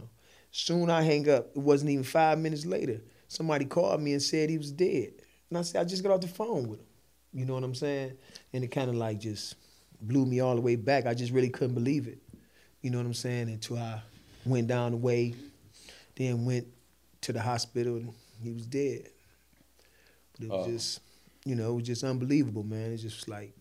Soon 0.50 0.90
I 0.90 1.02
hang 1.02 1.28
up. 1.30 1.50
It 1.54 1.58
wasn't 1.60 1.90
even 1.90 2.04
five 2.04 2.38
minutes 2.38 2.66
later. 2.66 3.00
Somebody 3.30 3.64
called 3.64 4.02
me 4.02 4.12
and 4.12 4.20
said 4.20 4.50
he 4.50 4.58
was 4.58 4.72
dead. 4.72 5.12
And 5.48 5.56
I 5.58 5.62
said, 5.62 5.80
I 5.80 5.84
just 5.84 6.02
got 6.02 6.10
off 6.10 6.20
the 6.20 6.26
phone 6.26 6.68
with 6.68 6.80
him. 6.80 6.86
You 7.32 7.44
know 7.44 7.54
what 7.54 7.62
I'm 7.62 7.76
saying? 7.76 8.14
And 8.52 8.64
it 8.64 8.72
kind 8.72 8.90
of 8.90 8.96
like 8.96 9.20
just 9.20 9.54
blew 10.02 10.26
me 10.26 10.40
all 10.40 10.56
the 10.56 10.60
way 10.60 10.74
back. 10.74 11.06
I 11.06 11.14
just 11.14 11.32
really 11.32 11.48
couldn't 11.48 11.74
believe 11.74 12.08
it. 12.08 12.18
You 12.82 12.90
know 12.90 12.98
what 12.98 13.06
I'm 13.06 13.14
saying? 13.14 13.48
Until 13.48 13.78
I 13.78 14.02
went 14.44 14.66
down 14.66 14.90
the 14.90 14.96
way, 14.96 15.34
then 16.16 16.44
went 16.44 16.66
to 17.20 17.32
the 17.32 17.40
hospital 17.40 17.98
and 17.98 18.12
he 18.42 18.50
was 18.50 18.66
dead. 18.66 19.08
But 20.32 20.44
it 20.46 20.50
was 20.50 20.66
Oh. 20.66 20.70
just 20.72 21.00
you 21.44 21.54
know, 21.54 21.70
it 21.70 21.76
was 21.76 21.86
just 21.86 22.02
unbelievable, 22.02 22.64
man. 22.64 22.90
It's 22.92 23.02
just 23.02 23.28
like, 23.28 23.54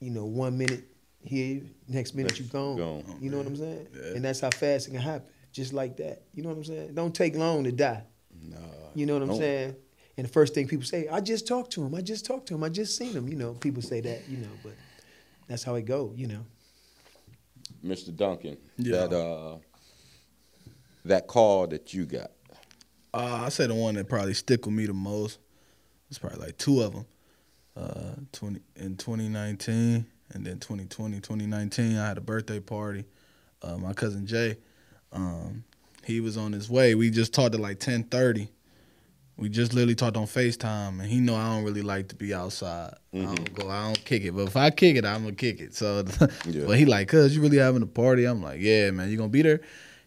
you 0.00 0.10
know, 0.10 0.24
one 0.24 0.56
minute 0.56 0.84
here, 1.22 1.60
next 1.88 2.14
minute 2.14 2.40
you 2.40 2.46
gone. 2.46 2.76
Gone. 2.78 3.18
You 3.20 3.30
know 3.30 3.36
what 3.36 3.46
I'm 3.46 3.56
saying? 3.56 3.86
Yeah. 3.94 4.14
And 4.14 4.24
that's 4.24 4.40
how 4.40 4.50
fast 4.50 4.88
it 4.88 4.92
can 4.92 5.00
happen, 5.00 5.28
just 5.52 5.74
like 5.74 5.98
that. 5.98 6.22
You 6.32 6.42
know 6.42 6.48
what 6.48 6.56
I'm 6.56 6.64
saying? 6.64 6.88
It 6.88 6.94
don't 6.94 7.14
take 7.14 7.36
long 7.36 7.64
to 7.64 7.72
die. 7.72 8.02
Nah. 8.42 8.56
You 8.94 9.06
know 9.06 9.14
what 9.14 9.22
I'm 9.22 9.28
Don't. 9.28 9.38
saying? 9.38 9.76
And 10.16 10.26
the 10.26 10.32
first 10.32 10.54
thing 10.54 10.66
people 10.68 10.84
say, 10.84 11.08
I 11.08 11.20
just 11.20 11.46
talked 11.46 11.70
to 11.72 11.84
him. 11.84 11.94
I 11.94 12.00
just 12.00 12.26
talked 12.26 12.46
to 12.48 12.54
him. 12.54 12.64
I 12.64 12.68
just 12.68 12.96
seen 12.96 13.12
him. 13.12 13.28
You 13.28 13.36
know, 13.36 13.54
people 13.54 13.82
say 13.82 14.00
that. 14.00 14.28
You 14.28 14.38
know, 14.38 14.48
but 14.62 14.72
that's 15.48 15.62
how 15.62 15.74
it 15.76 15.84
go. 15.86 16.12
You 16.16 16.26
know. 16.28 16.46
Mr. 17.84 18.14
Duncan, 18.14 18.58
Yeah. 18.76 19.06
that 19.06 19.16
uh, 19.16 19.56
that 21.04 21.26
call 21.26 21.66
that 21.68 21.94
you 21.94 22.04
got. 22.06 22.30
Uh, 23.14 23.42
I 23.44 23.48
say 23.48 23.66
the 23.66 23.74
one 23.74 23.94
that 23.94 24.08
probably 24.08 24.34
stick 24.34 24.66
with 24.66 24.74
me 24.74 24.86
the 24.86 24.92
most. 24.92 25.38
It's 26.10 26.18
probably 26.18 26.40
like 26.40 26.58
two 26.58 26.82
of 26.82 26.92
them. 26.92 27.06
Uh, 27.76 28.14
20 28.32 28.60
in 28.76 28.96
2019 28.96 30.04
and 30.32 30.46
then 30.46 30.58
2020, 30.58 31.16
2019. 31.20 31.96
I 31.96 32.08
had 32.08 32.18
a 32.18 32.20
birthday 32.20 32.60
party. 32.60 33.04
Uh, 33.62 33.76
my 33.78 33.92
cousin 33.92 34.26
Jay, 34.26 34.56
um, 35.12 35.64
he 36.10 36.20
was 36.20 36.36
on 36.36 36.52
his 36.52 36.68
way. 36.68 36.94
We 36.94 37.10
just 37.10 37.32
talked 37.32 37.54
at 37.54 37.60
like 37.60 37.78
10:30. 37.78 38.48
We 39.36 39.48
just 39.48 39.72
literally 39.72 39.94
talked 39.94 40.18
on 40.18 40.26
Facetime, 40.26 41.00
and 41.00 41.06
he 41.06 41.18
know 41.18 41.34
I 41.34 41.54
don't 41.54 41.64
really 41.64 41.80
like 41.80 42.08
to 42.08 42.14
be 42.14 42.34
outside. 42.34 42.92
I 43.14 43.18
don't 43.18 43.36
mm-hmm. 43.36 43.54
go, 43.54 43.70
I 43.70 43.84
don't 43.84 44.04
kick 44.04 44.24
it. 44.24 44.32
But 44.32 44.48
if 44.48 44.56
I 44.56 44.68
kick 44.68 44.96
it, 44.96 45.06
I'm 45.06 45.22
gonna 45.22 45.34
kick 45.34 45.60
it. 45.60 45.74
So, 45.74 46.04
Yeah. 46.46 46.66
but 46.66 46.78
he 46.78 46.84
like, 46.84 47.08
cuz 47.08 47.34
you 47.34 47.40
really 47.40 47.56
having 47.56 47.82
a 47.82 47.86
party? 47.86 48.26
I'm 48.26 48.42
like, 48.42 48.60
yeah, 48.60 48.90
man. 48.90 49.10
You 49.10 49.16
gonna 49.16 49.30
be 49.30 49.40
there? 49.40 49.60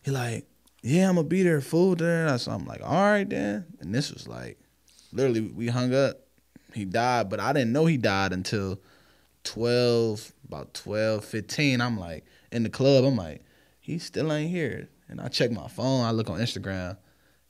He 0.04 0.12
like, 0.12 0.46
yeah, 0.84 1.10
I'm 1.10 1.16
gonna 1.16 1.28
be 1.28 1.42
there, 1.42 1.62
food 1.62 2.00
there. 2.00 2.38
So 2.38 2.52
I'm 2.52 2.66
like, 2.66 2.82
all 2.84 2.92
right 2.94 3.28
then. 3.28 3.66
And 3.80 3.96
this 3.96 4.12
was 4.12 4.28
like, 4.28 4.60
literally, 5.12 5.42
we 5.42 5.68
hung 5.68 5.96
up. 5.96 6.20
He 6.74 6.86
died, 6.86 7.30
but 7.30 7.40
I 7.40 7.54
didn't 7.54 7.72
know 7.72 7.86
he 7.86 7.98
died 7.98 8.34
until 8.34 8.80
12, 9.46 10.34
about 10.48 10.74
12, 10.74 11.24
15. 11.24 11.82
I'm 11.82 12.00
like, 12.00 12.26
in 12.52 12.64
the 12.64 12.70
club, 12.70 13.06
I'm 13.06 13.16
like, 13.16 13.44
he 13.80 13.98
still 14.00 14.32
ain't 14.32 14.52
here. 14.52 14.90
And 15.10 15.22
I 15.22 15.28
check 15.28 15.52
my 15.52 15.68
phone, 15.68 16.04
I 16.04 16.12
look 16.12 16.30
on 16.30 16.40
Instagram. 16.40 16.98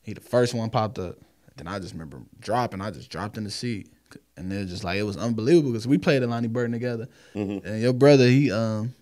He 0.01 0.13
the 0.13 0.21
first 0.21 0.53
one 0.53 0.69
popped 0.69 0.99
up. 0.99 1.17
Then 1.55 1.67
I 1.67 1.79
just 1.79 1.93
remember 1.93 2.21
dropping. 2.39 2.81
I 2.81 2.91
just 2.91 3.09
dropped 3.09 3.37
in 3.37 3.43
the 3.43 3.51
seat. 3.51 3.89
And 4.35 4.51
then 4.51 4.67
just 4.67 4.83
like, 4.83 4.97
it 4.97 5.03
was 5.03 5.17
unbelievable 5.17 5.71
because 5.71 5.87
we 5.87 5.97
played 5.97 6.23
at 6.23 6.29
Lonnie 6.29 6.47
Burten 6.47 6.71
together. 6.71 7.07
And 7.33 7.81
your 7.81 7.93
brother, 7.93 8.25
he, 8.27 8.51
um, 8.51 8.93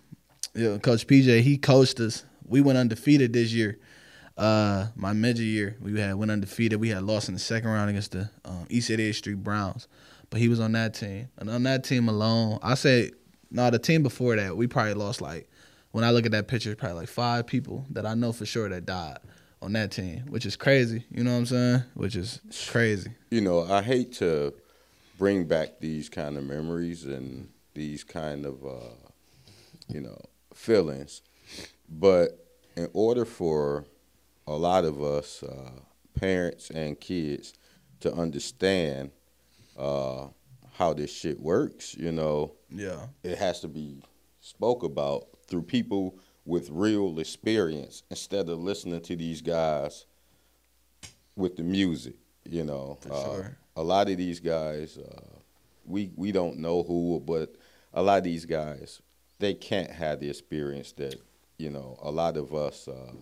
yeah, 0.54 0.76
Coach 0.78 1.06
PJ, 1.06 1.40
he 1.40 1.56
coached 1.56 1.98
us. 2.00 2.24
We 2.46 2.60
went 2.60 2.78
undefeated 2.78 3.32
this 3.32 3.52
year. 3.52 3.78
Uh, 4.36 4.88
my 4.94 5.12
major 5.12 5.42
year, 5.42 5.76
we 5.80 5.98
had 5.98 6.14
went 6.14 6.30
undefeated. 6.30 6.80
We 6.80 6.90
had 6.90 7.02
lost 7.02 7.28
in 7.28 7.34
the 7.34 7.40
second 7.40 7.70
round 7.70 7.90
against 7.90 8.12
the 8.12 8.30
um, 8.44 8.66
East 8.68 8.90
88th 8.90 9.14
Street 9.16 9.42
Browns, 9.42 9.88
but 10.30 10.40
he 10.40 10.48
was 10.48 10.60
on 10.60 10.72
that 10.72 10.94
team. 10.94 11.28
And 11.38 11.50
on 11.50 11.62
that 11.64 11.84
team 11.84 12.08
alone, 12.08 12.58
I 12.62 12.74
say, 12.74 13.12
no, 13.50 13.70
the 13.70 13.78
team 13.78 14.02
before 14.02 14.36
that, 14.36 14.56
we 14.56 14.66
probably 14.66 14.94
lost 14.94 15.20
like, 15.20 15.48
when 15.92 16.04
I 16.04 16.10
look 16.10 16.26
at 16.26 16.32
that 16.32 16.48
picture, 16.48 16.74
probably 16.74 17.00
like 17.00 17.08
five 17.08 17.46
people 17.46 17.86
that 17.90 18.04
I 18.06 18.14
know 18.14 18.32
for 18.32 18.44
sure 18.46 18.68
that 18.68 18.84
died 18.86 19.18
on 19.60 19.72
that 19.74 19.92
team, 19.92 20.24
which 20.28 20.44
is 20.46 20.56
crazy. 20.56 21.04
You 21.10 21.22
know 21.24 21.32
what 21.32 21.38
I'm 21.38 21.46
saying? 21.46 21.82
Which 21.94 22.16
is 22.16 22.40
crazy. 22.68 23.10
You 23.30 23.40
know, 23.42 23.62
I 23.62 23.82
hate 23.82 24.12
to 24.14 24.54
bring 25.18 25.44
back 25.46 25.78
these 25.80 26.08
kind 26.08 26.36
of 26.36 26.44
memories 26.44 27.04
and 27.04 27.48
these 27.74 28.02
kind 28.04 28.44
of, 28.44 28.64
uh, 28.64 28.94
you 29.88 30.00
know, 30.00 30.18
feelings, 30.54 31.22
but 31.88 32.38
in 32.76 32.88
order 32.92 33.24
for 33.24 33.84
a 34.46 34.52
lot 34.52 34.84
of 34.84 35.02
us, 35.02 35.42
uh, 35.42 35.70
parents 36.18 36.70
and 36.70 36.98
kids, 37.00 37.54
to 38.00 38.12
understand 38.12 39.10
uh, 39.78 40.26
how 40.72 40.92
this 40.92 41.12
shit 41.14 41.38
works, 41.40 41.94
you 41.94 42.10
know, 42.12 42.52
Yeah. 42.70 43.06
it 43.22 43.38
has 43.38 43.60
to 43.60 43.68
be 43.68 44.02
spoke 44.40 44.82
about 44.82 45.28
through 45.52 45.62
people 45.62 46.16
with 46.46 46.70
real 46.70 47.18
experience 47.20 48.02
instead 48.08 48.48
of 48.48 48.58
listening 48.58 49.02
to 49.02 49.14
these 49.14 49.42
guys 49.42 50.06
with 51.36 51.56
the 51.56 51.62
music. 51.62 52.14
You 52.44 52.64
know, 52.64 52.98
Uh, 53.10 53.24
sure. 53.24 53.58
a 53.76 53.82
lot 53.82 54.08
of 54.08 54.16
these 54.16 54.40
guys, 54.40 54.96
uh, 54.96 55.36
we 55.84 56.10
we 56.16 56.32
don't 56.32 56.56
know 56.56 56.82
who, 56.82 57.20
but 57.20 57.54
a 57.92 58.02
lot 58.02 58.16
of 58.18 58.24
these 58.24 58.46
guys, 58.46 59.02
they 59.38 59.52
can't 59.52 59.90
have 59.90 60.20
the 60.20 60.30
experience 60.30 60.92
that 60.92 61.16
you 61.58 61.68
know 61.68 61.98
a 62.02 62.10
lot 62.10 62.36
of 62.38 62.54
us 62.54 62.88
uh, 62.88 63.12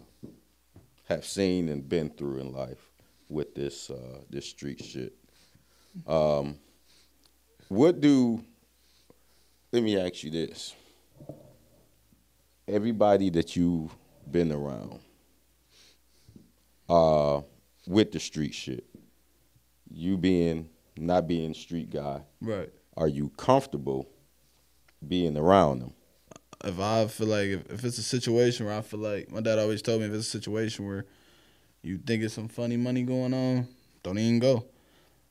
have 1.08 1.24
seen 1.26 1.68
and 1.68 1.88
been 1.88 2.10
through 2.10 2.38
in 2.38 2.52
life 2.52 2.92
with 3.28 3.54
this 3.56 3.90
uh, 3.90 4.20
this 4.30 4.46
street 4.46 4.82
shit. 4.84 5.14
Um, 6.06 6.60
what 7.68 8.00
do? 8.00 8.44
Let 9.72 9.82
me 9.82 9.98
ask 9.98 10.22
you 10.24 10.30
this: 10.30 10.74
Everybody 12.74 13.30
that 13.30 13.56
you've 13.56 13.90
been 14.30 14.52
around, 14.52 15.00
uh, 16.88 17.40
with 17.86 18.12
the 18.12 18.20
street 18.20 18.54
shit, 18.54 18.84
you 19.90 20.16
being 20.16 20.68
not 20.96 21.26
being 21.26 21.52
street 21.54 21.90
guy, 21.90 22.22
Right. 22.40 22.70
are 22.96 23.08
you 23.08 23.30
comfortable 23.30 24.08
being 25.06 25.36
around 25.36 25.80
them? 25.80 25.92
if 26.62 26.78
I 26.78 27.06
feel 27.06 27.26
like 27.28 27.46
if, 27.48 27.72
if 27.72 27.84
it's 27.84 27.96
a 27.96 28.02
situation 28.02 28.66
where 28.66 28.74
I 28.76 28.82
feel 28.82 29.00
like 29.00 29.30
my 29.32 29.40
dad 29.40 29.58
always 29.58 29.80
told 29.80 30.00
me 30.02 30.06
if 30.06 30.12
it's 30.12 30.26
a 30.26 30.30
situation 30.30 30.86
where 30.86 31.06
you 31.82 31.96
think 31.96 32.22
it's 32.22 32.34
some 32.34 32.48
funny 32.48 32.76
money 32.76 33.02
going 33.02 33.32
on, 33.32 33.66
don't 34.02 34.18
even 34.18 34.38
go. 34.40 34.66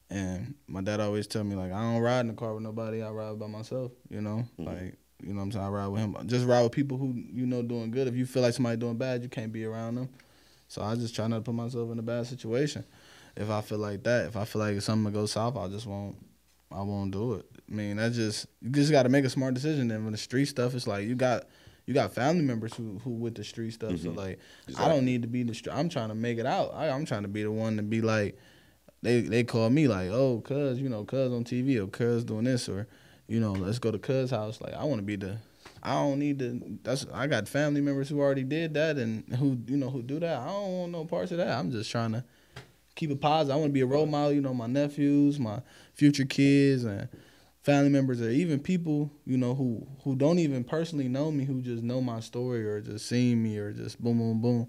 And 0.09 0.55
my 0.67 0.81
dad 0.81 0.99
always 0.99 1.27
tell 1.27 1.43
me 1.43 1.55
like 1.55 1.71
I 1.71 1.79
don't 1.83 2.01
ride 2.01 2.21
in 2.21 2.27
the 2.29 2.33
car 2.33 2.55
with 2.55 2.63
nobody. 2.63 3.03
I 3.03 3.11
ride 3.11 3.37
by 3.37 3.45
myself. 3.45 3.91
You 4.09 4.21
know, 4.21 4.43
Mhm. 4.59 4.65
like 4.65 4.97
you 5.21 5.29
know 5.33 5.37
what 5.37 5.43
I'm 5.43 5.51
saying. 5.51 5.65
I 5.65 5.69
ride 5.69 5.87
with 5.87 6.01
him. 6.01 6.15
Just 6.27 6.45
ride 6.45 6.63
with 6.63 6.71
people 6.71 6.97
who 6.97 7.13
you 7.33 7.45
know 7.45 7.61
doing 7.61 7.91
good. 7.91 8.07
If 8.07 8.15
you 8.15 8.25
feel 8.25 8.41
like 8.43 8.53
somebody 8.53 8.77
doing 8.77 8.97
bad, 8.97 9.23
you 9.23 9.29
can't 9.29 9.51
be 9.51 9.65
around 9.65 9.95
them. 9.95 10.09
So 10.67 10.81
I 10.83 10.95
just 10.95 11.15
try 11.15 11.27
not 11.27 11.37
to 11.37 11.41
put 11.41 11.55
myself 11.55 11.91
in 11.91 11.99
a 11.99 12.03
bad 12.03 12.27
situation. 12.27 12.83
If 13.35 13.49
I 13.49 13.61
feel 13.61 13.77
like 13.79 14.03
that, 14.03 14.27
if 14.27 14.35
I 14.37 14.45
feel 14.45 14.61
like 14.61 14.75
it's 14.75 14.85
something 14.85 15.11
go 15.13 15.25
south, 15.25 15.57
I 15.57 15.67
just 15.67 15.85
won't. 15.87 16.15
I 16.71 16.81
won't 16.83 17.09
do 17.11 17.33
it. 17.33 17.45
I 17.71 17.73
mean, 17.73 17.97
that 17.97 18.11
just 18.13 18.45
you 18.61 18.69
just 18.69 18.91
got 18.91 19.03
to 19.03 19.09
make 19.09 19.25
a 19.25 19.29
smart 19.29 19.55
decision. 19.55 19.87
Then 19.87 20.03
when 20.03 20.11
the 20.11 20.17
street 20.19 20.45
stuff, 20.45 20.75
it's 20.75 20.85
like 20.85 21.07
you 21.07 21.15
got 21.15 21.45
you 21.87 21.93
got 21.95 22.13
family 22.13 22.43
members 22.43 22.73
who 22.75 22.99
who 23.03 23.09
with 23.11 23.33
the 23.35 23.43
street 23.43 23.71
stuff. 23.73 23.97
So 23.99 24.09
Mhm. 24.11 24.15
like, 24.17 24.39
I 24.77 24.87
don't 24.87 25.05
need 25.05 25.23
to 25.23 25.27
be 25.27 25.41
the 25.43 25.55
street. 25.55 25.73
I'm 25.75 25.89
trying 25.89 26.09
to 26.09 26.15
make 26.15 26.37
it 26.37 26.45
out. 26.45 26.71
I, 26.75 26.89
I'm 26.89 27.05
trying 27.05 27.23
to 27.23 27.27
be 27.27 27.41
the 27.41 27.51
one 27.51 27.77
to 27.77 27.83
be 27.83 28.01
like, 28.01 28.37
they 29.01 29.21
they 29.21 29.43
call 29.43 29.69
me 29.71 29.87
like, 29.87 30.09
oh, 30.11 30.41
cuz 30.41 30.79
you 30.79 30.89
know, 30.89 31.03
cuz 31.05 31.31
on 31.33 31.43
TV 31.43 31.77
or 31.83 31.87
cuz 31.87 32.23
doing 32.23 32.43
this 32.43 32.69
or, 32.69 32.87
you 33.29 33.39
know, 33.39 33.53
let's 33.53 33.79
go 33.79 33.91
to 33.91 33.99
cuz 33.99 34.31
house. 34.31 34.59
Like 34.59 34.73
I 34.73 34.83
want 34.83 34.99
to 34.99 35.05
be 35.05 35.15
the. 35.15 35.37
I 35.81 35.93
don't 35.93 36.19
need 36.19 36.39
to. 36.39 36.79
That's 36.83 37.05
I 37.13 37.27
got 37.27 37.47
family 37.47 37.79
members 37.79 38.09
who 38.09 38.19
already 38.19 38.43
did 38.43 38.73
that 38.73 38.97
and 38.97 39.23
who 39.35 39.57
you 39.67 39.77
know 39.77 39.89
who 39.89 40.01
do 40.01 40.19
that. 40.19 40.39
I 40.39 40.47
don't 40.47 40.79
want 40.79 40.91
no 40.91 41.05
parts 41.05 41.31
of 41.31 41.37
that. 41.37 41.57
I'm 41.57 41.71
just 41.71 41.89
trying 41.89 42.11
to 42.13 42.23
keep 42.95 43.11
it 43.11 43.21
positive. 43.21 43.55
I 43.55 43.59
want 43.59 43.69
to 43.69 43.73
be 43.73 43.81
a 43.81 43.85
role 43.85 44.07
model. 44.07 44.33
You 44.33 44.41
know, 44.41 44.53
my 44.53 44.67
nephews, 44.67 45.39
my 45.39 45.61
future 45.93 46.25
kids, 46.25 46.83
and 46.83 47.07
family 47.61 47.89
members, 47.89 48.21
or 48.21 48.29
even 48.29 48.59
people 48.59 49.11
you 49.25 49.37
know 49.37 49.53
who 49.53 49.87
who 50.03 50.15
don't 50.15 50.39
even 50.39 50.63
personally 50.63 51.07
know 51.07 51.31
me, 51.31 51.45
who 51.45 51.61
just 51.61 51.83
know 51.83 52.01
my 52.01 52.19
story 52.19 52.65
or 52.65 52.81
just 52.81 53.07
seen 53.07 53.41
me 53.41 53.57
or 53.57 53.71
just 53.71 54.01
boom, 54.01 54.17
boom, 54.17 54.41
boom. 54.41 54.67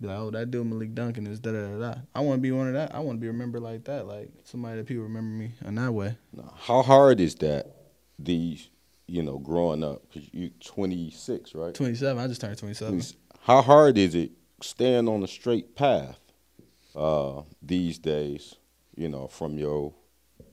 Be 0.00 0.08
like, 0.08 0.18
oh, 0.18 0.30
that 0.32 0.50
dude 0.50 0.66
Malik 0.66 0.94
Duncan 0.94 1.28
is 1.28 1.38
da 1.38 1.52
da 1.52 1.78
da. 1.78 1.94
I 2.14 2.20
want 2.20 2.38
to 2.38 2.42
be 2.42 2.50
one 2.50 2.66
of 2.66 2.74
that. 2.74 2.92
I 2.92 2.98
want 2.98 3.18
to 3.18 3.20
be 3.20 3.28
remembered 3.28 3.62
like 3.62 3.84
that, 3.84 4.08
like 4.08 4.30
somebody 4.42 4.78
that 4.78 4.86
people 4.86 5.04
remember 5.04 5.34
me 5.36 5.52
in 5.64 5.76
that 5.76 5.92
way. 5.92 6.16
How 6.56 6.82
hard 6.82 7.20
is 7.20 7.36
that? 7.36 7.81
These, 8.24 8.70
you 9.06 9.22
know, 9.22 9.38
growing 9.38 9.82
up, 9.82 10.02
cause 10.12 10.22
you're 10.32 10.50
26, 10.64 11.54
right? 11.54 11.74
Twenty 11.74 11.94
seven. 11.94 12.22
I 12.22 12.26
just 12.28 12.40
turned 12.40 12.58
twenty 12.58 12.74
seven. 12.74 13.02
How 13.42 13.62
hard 13.62 13.98
is 13.98 14.14
it 14.14 14.30
staying 14.60 15.08
on 15.08 15.22
a 15.22 15.26
straight 15.26 15.74
path 15.74 16.18
uh, 16.94 17.42
these 17.60 17.98
days? 17.98 18.56
You 18.96 19.08
know, 19.08 19.26
from 19.26 19.58
your 19.58 19.94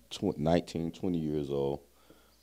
tw- 0.09 0.37
19, 0.37 0.91
20 0.91 1.17
years 1.17 1.49
old, 1.49 1.81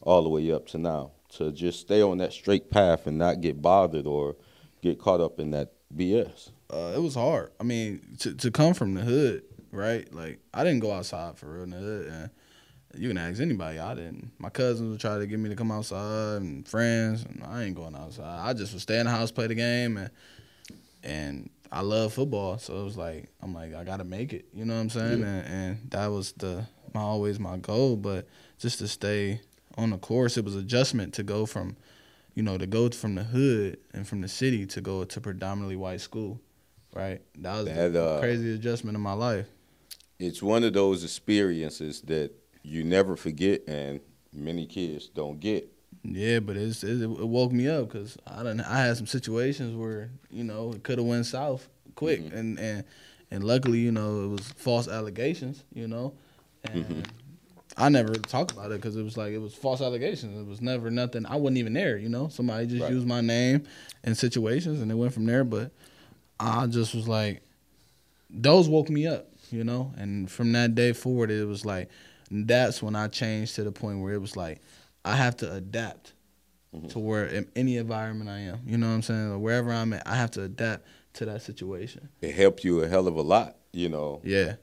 all 0.02 0.23
the 0.23 0.28
way 0.28 0.52
up 0.52 0.66
to 0.68 0.78
now, 0.78 1.12
to 1.30 1.50
just 1.50 1.80
stay 1.80 2.02
on 2.02 2.18
that 2.18 2.33
straight 2.33 2.71
path 2.71 3.06
and 3.06 3.16
not 3.18 3.40
get 3.40 3.61
bothered 3.62 4.06
or 4.06 4.37
get 4.83 4.99
caught 4.99 5.21
up 5.23 5.40
in 5.40 5.50
that 5.52 5.73
BS. 5.95 6.50
uh, 6.71 6.92
it 6.95 7.00
was 7.00 7.14
hard. 7.14 7.50
I 7.59 7.64
mean, 7.64 8.16
to 8.21 8.35
to 8.35 8.50
come 8.50 8.75
from 8.75 8.95
the 8.95 9.00
hood, 9.00 9.42
right? 9.73 10.12
Like 10.12 10.38
I 10.52 10.62
didn't 10.64 10.80
go 10.80 10.92
outside 10.92 11.38
for 11.38 11.47
real 11.52 11.62
in 11.62 11.71
the 11.71 11.78
hood, 11.78 12.06
and 12.09 12.30
you 12.99 13.09
can 13.09 13.19
ask 13.19 13.41
anybody. 13.41 13.79
I 13.79 13.95
didn't. 13.95 14.31
My 14.38 14.49
cousins 14.49 14.91
would 14.91 15.00
try 15.00 15.19
to 15.19 15.26
get 15.26 15.38
me 15.38 15.49
to 15.49 15.57
come 15.57 15.71
outside, 15.71 16.43
and 16.43 16.67
friends, 16.67 17.25
and 17.25 17.43
I 17.45 17.65
ain't 17.65 17.76
going 17.76 17.95
outside. 17.95 18.49
I 18.49 18.53
just 18.53 18.73
would 18.73 18.83
stay 18.83 18.99
in 18.99 19.07
the 19.07 19.12
house, 19.12 19.31
play 19.31 19.47
the 19.47 19.55
game, 19.55 19.97
and 19.97 20.11
and 21.03 21.50
I 21.71 21.83
love 21.83 22.12
football, 22.12 22.59
so 22.59 22.81
it 22.81 22.85
was 22.85 22.97
like 22.97 23.29
I'm 23.43 23.55
like 23.55 23.75
I 23.75 23.85
gotta 23.85 24.05
make 24.05 24.33
it. 24.33 24.47
You 24.53 24.65
know 24.65 24.75
what 24.75 24.81
I'm 24.81 24.91
saying? 24.91 25.21
Yeah. 25.21 25.26
And, 25.26 25.47
and 25.47 25.91
that 25.91 26.07
was 26.07 26.33
the 26.33 26.67
my 26.95 27.00
always 27.00 27.38
my 27.38 27.57
goal. 27.57 27.97
But 27.97 28.29
just 28.59 28.79
to 28.79 28.88
stay 28.88 29.41
on 29.76 29.91
the 29.91 29.99
course, 29.99 30.37
it 30.37 30.45
was 30.45 30.57
adjustment 30.57 31.15
to 31.15 31.23
go 31.23 31.47
from, 31.47 31.76
you 32.35 32.43
know, 32.43 32.59
to 32.59 32.67
go 32.67 32.88
from 32.91 33.15
the 33.15 33.25
hood 33.25 33.79
and 33.93 34.07
from 34.07 34.21
the 34.21 34.29
city 34.29 34.67
to 34.67 34.81
go 34.81 35.05
to 35.05 35.21
predominantly 35.21 35.76
white 35.76 36.00
school, 36.00 36.41
right? 36.95 37.21
That 37.38 37.57
was 37.57 37.67
That, 37.67 37.97
a 37.97 38.05
uh, 38.05 38.21
crazy 38.21 38.55
adjustment 38.55 38.97
in 38.97 39.03
my 39.03 39.12
life. 39.12 39.47
It's 40.19 40.43
one 40.43 40.65
of 40.65 40.73
those 40.73 41.05
experiences 41.05 42.00
that 42.03 42.33
you 42.66 42.82
never 42.85 43.16
forget, 43.16 43.62
and 43.68 44.00
many 44.32 44.66
kids 44.66 45.06
don't 45.08 45.38
get. 45.38 45.73
Yeah, 46.02 46.40
but 46.40 46.56
it's, 46.56 46.82
it, 46.85 47.00
it 47.02 47.08
woke 47.28 47.52
me 47.52 47.68
up 47.68 47.88
because 47.88 48.16
I 48.26 48.42
done, 48.42 48.61
I 48.61 48.80
had 48.87 48.96
some 48.96 49.06
situations 49.06 49.75
where 49.76 50.11
you 50.30 50.44
know 50.44 50.73
it 50.73 50.82
could 50.82 50.99
have 50.99 51.06
went 51.06 51.26
south 51.26 51.68
quick, 51.94 52.20
Mhm. 52.20 52.32
and 52.37 52.58
and 52.58 52.85
and 53.30 53.44
luckily 53.44 53.78
you 53.78 53.92
know 53.92 54.25
it 54.25 54.28
was 54.28 54.52
false 54.56 54.88
allegations, 54.88 55.64
you 55.73 55.87
know, 55.88 56.14
and 56.64 56.85
Mhm. 56.85 57.04
I 57.76 57.88
never 57.88 58.14
talked 58.14 58.52
about 58.52 58.73
it 58.73 58.76
because 58.80 58.96
it 58.96 59.02
was 59.02 59.16
like 59.16 59.32
it 59.32 59.38
was 59.38 59.54
false 59.54 59.80
allegations. 59.80 60.37
It 60.38 60.46
was 60.46 60.61
never 60.61 60.90
nothing. 60.90 61.25
I 61.26 61.37
wasn't 61.37 61.58
even 61.58 61.73
there, 61.75 61.96
you 61.99 62.08
know. 62.08 62.28
Somebody 62.28 62.66
just 62.66 62.82
Right. 62.82 62.92
used 62.92 63.06
my 63.06 63.20
name 63.20 63.64
in 64.02 64.14
situations, 64.14 64.80
and 64.80 64.90
it 64.90 64.94
went 64.94 65.12
from 65.12 65.26
there. 65.26 65.44
But 65.44 65.73
I 66.40 66.66
just 66.66 66.94
was 66.94 67.06
like, 67.06 67.42
those 68.30 68.68
woke 68.68 68.88
me 68.90 69.06
up, 69.06 69.28
you 69.50 69.62
know. 69.64 69.92
And 69.96 70.30
from 70.30 70.52
that 70.52 70.75
day 70.75 70.92
forward, 70.92 71.30
it 71.30 71.46
was 71.46 71.64
like 71.64 71.88
that's 72.30 72.83
when 72.83 72.97
I 72.97 73.09
changed 73.09 73.54
to 73.56 73.64
the 73.64 73.73
point 73.73 74.00
where 74.00 74.12
it 74.14 74.21
was 74.21 74.37
like 74.37 74.61
I 75.04 75.16
have 75.16 75.37
to 75.38 75.52
adapt 75.52 76.12
Mhm. 76.75 76.88
to 76.90 76.99
where 76.99 77.26
in 77.26 77.49
any 77.54 77.76
environment 77.76 78.28
I 78.28 78.40
am. 78.40 78.61
You 78.66 78.76
know 78.76 78.88
what 78.88 78.95
I'm 78.95 79.02
saying? 79.02 79.30
Or 79.30 79.38
wherever 79.38 79.73
I'm 79.73 79.92
at, 79.92 80.06
I 80.06 80.16
have 80.16 80.33
to 80.33 80.42
adapt 80.42 80.87
to 81.14 81.25
that 81.26 81.42
situation. 81.42 82.09
It 82.21 82.35
helped 82.35 82.64
you 82.64 82.80
a 82.83 82.88
hell 82.88 83.06
of 83.09 83.14
a 83.16 83.23
lot, 83.23 83.56
you 83.73 83.88
know. 83.88 84.21
Yeah. 84.25 84.56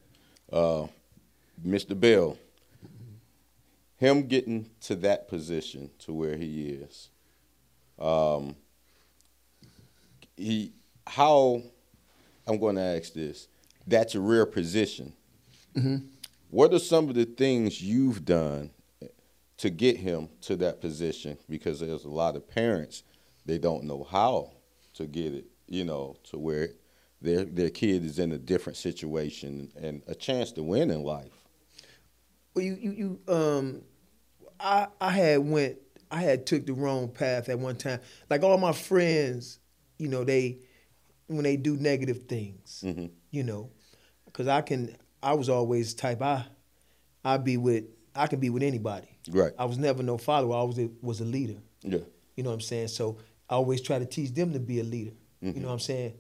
uh, 0.52 0.88
Mr. 1.66 1.98
Bell, 2.00 2.38
him 3.98 4.28
getting 4.28 4.70
to 4.82 4.96
that 4.98 5.28
position 5.30 5.90
to 6.00 6.12
where 6.14 6.36
he 6.36 6.68
is, 6.70 7.10
um, 7.98 8.56
he 10.38 10.74
how 11.08 11.62
I'm 12.46 12.60
going 12.60 12.76
to 12.76 12.82
ask 12.82 13.14
this. 13.14 13.48
That's 13.88 14.16
a 14.16 14.20
rare 14.20 14.46
position. 14.46 15.14
Mhm. 15.76 16.08
What 16.54 16.72
are 16.72 16.78
some 16.78 17.10
of 17.10 17.16
the 17.16 17.26
things 17.26 17.82
you've 17.82 18.26
done 18.26 18.70
to 19.58 19.72
get 19.72 19.98
him 19.98 20.30
to 20.42 20.56
that 20.58 20.82
position? 20.82 21.36
Because 21.50 21.80
there's 21.80 22.04
a 22.06 22.10
lot 22.10 22.36
of 22.36 22.48
parents 22.48 23.02
they 23.44 23.58
don't 23.58 23.86
know 23.86 24.04
how 24.04 24.52
to 24.94 25.08
get 25.08 25.34
it, 25.34 25.46
you 25.66 25.84
know, 25.84 26.16
to 26.26 26.38
where 26.38 26.70
their 27.20 27.44
their 27.44 27.72
kid 27.72 28.06
is 28.06 28.20
in 28.20 28.32
a 28.34 28.38
different 28.38 28.78
situation 28.78 29.72
and 29.82 30.04
a 30.06 30.14
chance 30.14 30.52
to 30.52 30.62
win 30.62 30.92
in 30.92 31.02
life. 31.02 31.32
Well, 32.54 32.64
you, 32.64 32.78
you, 32.80 32.92
you, 32.92 33.34
um, 33.34 33.82
I, 34.60 34.90
I 35.02 35.10
had 35.10 35.40
went, 35.40 35.80
I 36.12 36.22
had 36.22 36.46
took 36.46 36.68
the 36.68 36.74
wrong 36.74 37.08
path 37.10 37.50
at 37.50 37.58
one 37.58 37.78
time. 37.78 38.00
Like 38.30 38.44
all 38.44 38.60
my 38.60 38.74
friends, 38.74 39.58
you 39.98 40.08
know, 40.08 40.24
they, 40.24 40.60
when 41.26 41.46
they 41.46 41.58
do 41.58 41.78
negative 41.78 42.26
things, 42.28 42.84
Mhm. 42.86 43.10
you 43.32 43.44
know, 43.44 43.72
because 44.26 44.48
I 44.48 44.62
can, 44.62 44.96
I 45.24 45.34
was 45.34 45.50
always 45.50 45.94
type 45.94 46.22
I, 46.22 46.46
I 47.24 47.38
be 47.38 47.58
with, 47.58 47.86
I 48.16 48.28
can 48.28 48.40
be 48.40 48.50
with 48.50 48.62
anybody. 48.64 49.08
Right. 49.32 49.54
I 49.58 49.66
was 49.66 49.78
never 49.78 50.04
no 50.04 50.18
follower. 50.18 50.56
I 50.58 50.64
was 50.64 50.78
a, 50.78 50.90
was 51.02 51.22
a 51.22 51.26
leader. 51.26 51.60
Yeah. 51.82 52.00
You 52.36 52.44
know 52.44 52.50
what 52.50 52.56
I'm 52.56 52.62
saying? 52.62 52.90
So 52.90 53.18
I 53.50 53.56
always 53.56 53.82
try 53.82 54.00
to 54.00 54.06
teach 54.06 54.34
them 54.34 54.54
to 54.54 54.60
be 54.60 54.80
a 54.80 54.84
leader. 54.84 55.14
Mhm. 55.42 55.56
You 55.56 55.62
know 55.62 55.68
what 55.68 55.74
I'm 55.76 55.80
saying? 55.80 56.14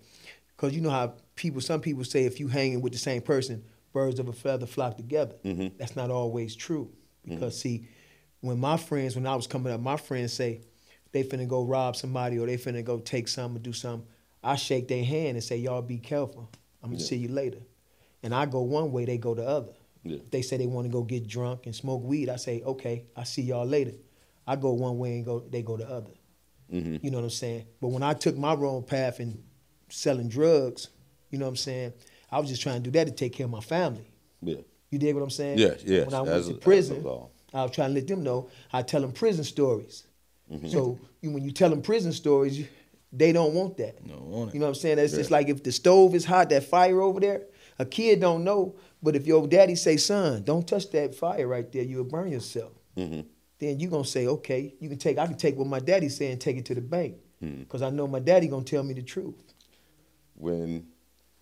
Because 0.55 0.73
you 0.73 0.81
know 0.81 0.89
how 0.89 1.15
people, 1.35 1.59
some 1.61 1.81
people 1.81 2.03
say 2.03 2.25
if 2.25 2.39
you 2.39 2.47
hanging 2.47 2.81
with 2.81 2.93
the 2.93 2.99
same 2.99 3.21
person, 3.21 3.63
birds 3.91 4.19
of 4.19 4.27
a 4.27 4.33
feather 4.33 4.65
flock 4.65 4.97
together. 4.97 5.35
Mhm. 5.43 5.77
That's 5.77 5.95
not 5.95 6.09
always 6.09 6.55
true. 6.55 6.89
Because 7.27 7.59
see, 7.59 7.87
when 8.41 8.59
my 8.59 8.77
friends, 8.77 9.15
when 9.15 9.25
I 9.27 9.35
was 9.35 9.47
coming 9.47 9.71
up, 9.71 9.79
my 9.81 9.97
friends 9.97 10.33
say 10.33 10.61
they 11.11 11.23
finna 11.23 11.47
go 11.47 11.63
rob 11.63 11.95
somebody 11.95 12.37
or 12.39 12.45
they 12.47 12.57
finna 12.57 12.83
go 12.83 12.99
take 12.99 13.27
something 13.27 13.57
or 13.59 13.63
do 13.63 13.71
something. 13.73 14.07
I 14.43 14.55
shake 14.55 14.87
their 14.87 15.03
hand 15.05 15.37
and 15.37 15.43
say, 15.43 15.57
y'all 15.57 15.81
be 15.81 15.97
careful. 15.99 16.49
I'm 16.81 16.89
gonna 16.91 17.01
Yeah. 17.01 17.07
see 17.07 17.15
you 17.17 17.29
later. 17.29 17.59
And 18.23 18.33
I 18.33 18.45
go 18.45 18.61
one 18.61 18.91
way, 18.91 19.05
they 19.05 19.17
go 19.17 19.33
the 19.35 19.45
other. 19.47 19.73
Yeah. 20.03 20.17
They 20.31 20.41
say 20.41 20.57
they 20.57 20.65
want 20.67 20.85
to 20.85 20.91
go 20.91 21.03
get 21.03 21.27
drunk 21.27 21.65
and 21.65 21.75
smoke 21.75 22.01
weed, 22.03 22.29
I 22.29 22.37
say, 22.37 22.61
okay, 22.65 23.05
I 23.15 23.23
see 23.23 23.41
y'all 23.43 23.65
later. 23.65 23.93
I 24.47 24.55
go 24.55 24.71
one 24.73 24.97
way 24.97 25.15
and 25.15 25.25
go, 25.25 25.39
they 25.49 25.61
go 25.61 25.77
the 25.77 25.89
other. 25.89 26.11
hmm 26.69 26.97
You 27.01 27.11
know 27.11 27.17
what 27.19 27.25
I'm 27.25 27.29
saying? 27.29 27.65
But 27.81 27.89
when 27.89 28.03
I 28.03 28.13
took 28.13 28.37
my 28.37 28.53
wrong 28.53 28.83
path 28.83 29.19
and 29.19 29.41
selling 29.89 30.27
drugs, 30.29 30.89
you 31.29 31.37
know 31.37 31.45
what 31.45 31.49
I'm 31.49 31.55
saying? 31.57 31.93
I 32.31 32.39
was 32.39 32.49
just 32.49 32.61
trying 32.61 32.81
to 32.83 32.89
do 32.89 32.91
that 32.97 33.05
to 33.07 33.13
take 33.13 33.33
care 33.33 33.45
of 33.45 33.51
my 33.51 33.61
family. 33.61 34.09
Yeah. 34.41 34.55
You 34.89 34.99
dig 34.99 35.15
what 35.15 35.23
I'm 35.23 35.29
saying? 35.29 35.57
Yes, 35.59 35.81
yes, 35.85 36.05
When 36.05 36.15
I 36.15 36.21
went 36.21 36.33
as 36.33 36.47
to 36.47 36.53
a- 36.55 36.57
prison, 36.57 36.97
as 36.97 37.03
a 37.03 37.07
law. 37.07 37.29
I 37.53 37.63
was 37.63 37.71
trying 37.71 37.89
to 37.89 37.95
let 37.95 38.07
them 38.07 38.23
know 38.23 38.49
I 38.71 38.81
tell 38.81 39.01
them 39.01 39.11
prison 39.11 39.43
stories. 39.43 40.03
Mhm. 40.51 40.69
So 40.71 40.99
you, 41.21 41.31
when 41.31 41.43
you 41.43 41.51
tell 41.51 41.69
them 41.69 41.81
prison 41.81 42.11
stories, 42.11 42.65
they 43.11 43.31
don't 43.31 43.53
want 43.53 43.77
that. 43.77 44.05
No, 44.05 44.17
want 44.17 44.49
it. 44.49 44.53
You 44.55 44.59
know 44.59 44.65
what 44.65 44.69
I'm 44.69 44.75
saying? 44.75 44.97
That's 44.97 45.13
Yeah. 45.13 45.19
just 45.19 45.31
like 45.31 45.47
if 45.49 45.63
the 45.63 45.71
stove 45.71 46.13
is 46.15 46.25
hot, 46.25 46.49
that 46.49 46.63
fire 46.65 46.99
over 47.01 47.19
there, 47.19 47.43
a 47.79 47.85
kid 47.85 48.19
don't 48.21 48.43
know. 48.43 48.75
But 49.01 49.15
if 49.15 49.27
your 49.27 49.45
daddy 49.47 49.75
say, 49.75 49.97
son, 49.97 50.43
don't 50.43 50.67
touch 50.67 50.89
that 50.91 51.13
fire 51.15 51.47
right 51.47 51.69
there, 51.71 51.83
you'll 51.83 52.05
burn 52.05 52.31
yourself. 52.31 52.71
hmm 52.95 53.21
Then 53.59 53.79
you 53.79 53.87
gonna 53.89 54.05
say, 54.05 54.27
okay, 54.27 54.73
you 54.79 54.89
can 54.89 54.97
take. 54.97 55.17
I 55.17 55.25
can 55.27 55.37
take 55.37 55.57
what 55.57 55.67
my 55.67 55.79
daddy 55.79 56.09
say 56.09 56.31
and 56.31 56.39
take 56.39 56.57
it 56.57 56.65
to 56.65 56.75
the 56.75 56.81
bank, 56.81 57.15
Mhm. 57.43 57.67
cause 57.67 57.81
I 57.81 57.89
know 57.89 58.07
my 58.07 58.19
daddy 58.19 58.47
gonna 58.47 58.63
tell 58.63 58.83
me 58.83 58.93
the 58.93 59.01
truth. 59.03 59.35
When 60.35 60.87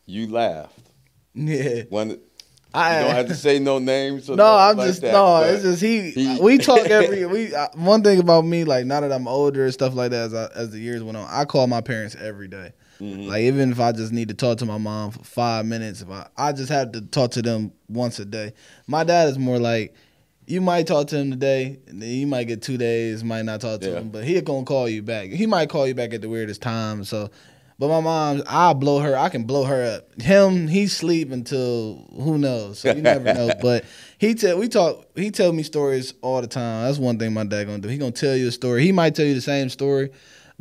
you 0.06 0.28
laughed, 0.28 0.80
Yeah. 1.34 1.84
one 1.90 2.20
I 2.74 2.96
you 3.00 3.06
don't 3.06 3.16
have 3.16 3.28
to 3.28 3.36
say 3.36 3.60
no 3.60 3.80
names. 3.80 4.30
Or 4.30 4.36
No, 4.38 4.56
I'm 4.56 4.78
like 4.78 4.88
just 4.88 5.02
that, 5.02 5.12
no. 5.12 5.44
It's 5.44 5.62
just 5.64 5.82
he, 5.82 6.12
he- 6.12 6.40
We 6.42 6.58
talk 6.58 6.80
every. 6.88 7.26
We 7.26 7.54
uh, 7.54 7.68
one 7.76 8.02
thing 8.02 8.20
about 8.20 8.46
me, 8.46 8.64
like 8.64 8.86
now 8.86 9.02
that 9.02 9.12
I'm 9.12 9.28
older 9.28 9.66
and 9.66 9.74
stuff 9.74 9.94
like 9.94 10.12
that, 10.12 10.26
as 10.28 10.34
I, 10.34 10.46
as 10.56 10.70
the 10.72 10.80
years 10.80 11.04
went 11.04 11.18
on, 11.18 11.28
I 11.30 11.44
call 11.46 11.68
my 11.68 11.82
parents 11.82 12.16
every 12.16 12.48
day. 12.48 12.72
Mhm. 13.02 13.28
Like 13.28 13.42
even 13.42 13.72
if 13.72 13.80
I 13.80 13.92
just 13.92 14.12
need 14.14 14.28
to 14.28 14.34
talk 14.36 14.60
to 14.60 14.66
my 14.66 14.78
mom 14.78 15.12
for 15.12 15.24
five 15.24 15.66
minutes, 15.66 16.02
if 16.02 16.10
I 16.10 16.28
I 16.38 16.52
just 16.52 16.70
have 16.70 16.92
to 16.92 17.02
talk 17.02 17.32
to 17.32 17.42
them 17.42 17.72
once 17.90 18.20
a 18.20 18.26
day. 18.26 18.54
My 18.88 19.04
dad 19.04 19.30
is 19.30 19.38
more 19.40 19.60
like. 19.60 19.94
You 20.48 20.60
might 20.60 20.86
talk 20.88 21.08
to 21.10 21.18
him 21.18 21.30
today, 21.32 21.78
and 21.88 22.02
then 22.02 22.10
you 22.10 22.28
might 22.28 22.44
get 22.46 22.62
two 22.62 22.76
days, 22.78 23.24
might 23.24 23.44
not 23.46 23.62
talk 23.62 23.80
to 23.82 23.90
Yeah. 23.90 24.00
him, 24.00 24.10
but 24.10 24.26
he 24.26 24.42
gonna 24.42 24.66
call 24.66 24.90
you 24.90 25.02
back. 25.02 25.30
He 25.30 25.46
might 25.46 25.70
call 25.70 25.88
you 25.88 25.94
back 25.94 26.14
at 26.14 26.22
the 26.22 26.28
weirdest 26.28 26.62
time. 26.62 27.06
So, 27.06 27.30
but 27.80 27.88
my 27.88 28.02
mom, 28.02 28.44
I 28.48 28.74
blow 28.74 29.00
her. 29.00 29.16
I 29.18 29.30
can 29.30 29.44
blow 29.44 29.64
her 29.64 29.82
up. 29.98 30.22
Him, 30.22 30.68
he 30.68 30.88
sleep 30.88 31.32
until 31.32 32.06
who 32.20 32.38
knows. 32.38 32.80
So 32.80 32.92
you 32.94 33.02
never 33.02 33.34
know. 33.34 33.52
But 33.62 33.86
he 34.18 34.34
tell 34.34 34.58
we 34.58 34.68
talk. 34.68 35.06
He 35.16 35.32
tell 35.32 35.54
me 35.54 35.64
stories 35.64 36.16
all 36.22 36.42
the 36.42 36.48
time. 36.48 36.86
That's 36.86 36.98
one 36.98 37.18
thing 37.18 37.34
my 37.34 37.46
dad 37.46 37.68
gonna 37.68 37.80
do. 37.80 37.88
He 37.88 37.98
gonna 37.98 38.12
tell 38.12 38.36
you 38.36 38.48
a 38.48 38.52
story. 38.52 38.84
He 38.84 38.92
might 38.92 39.16
tell 39.16 39.26
you 39.26 39.36
the 39.36 39.42
same 39.42 39.70
story, 39.70 40.10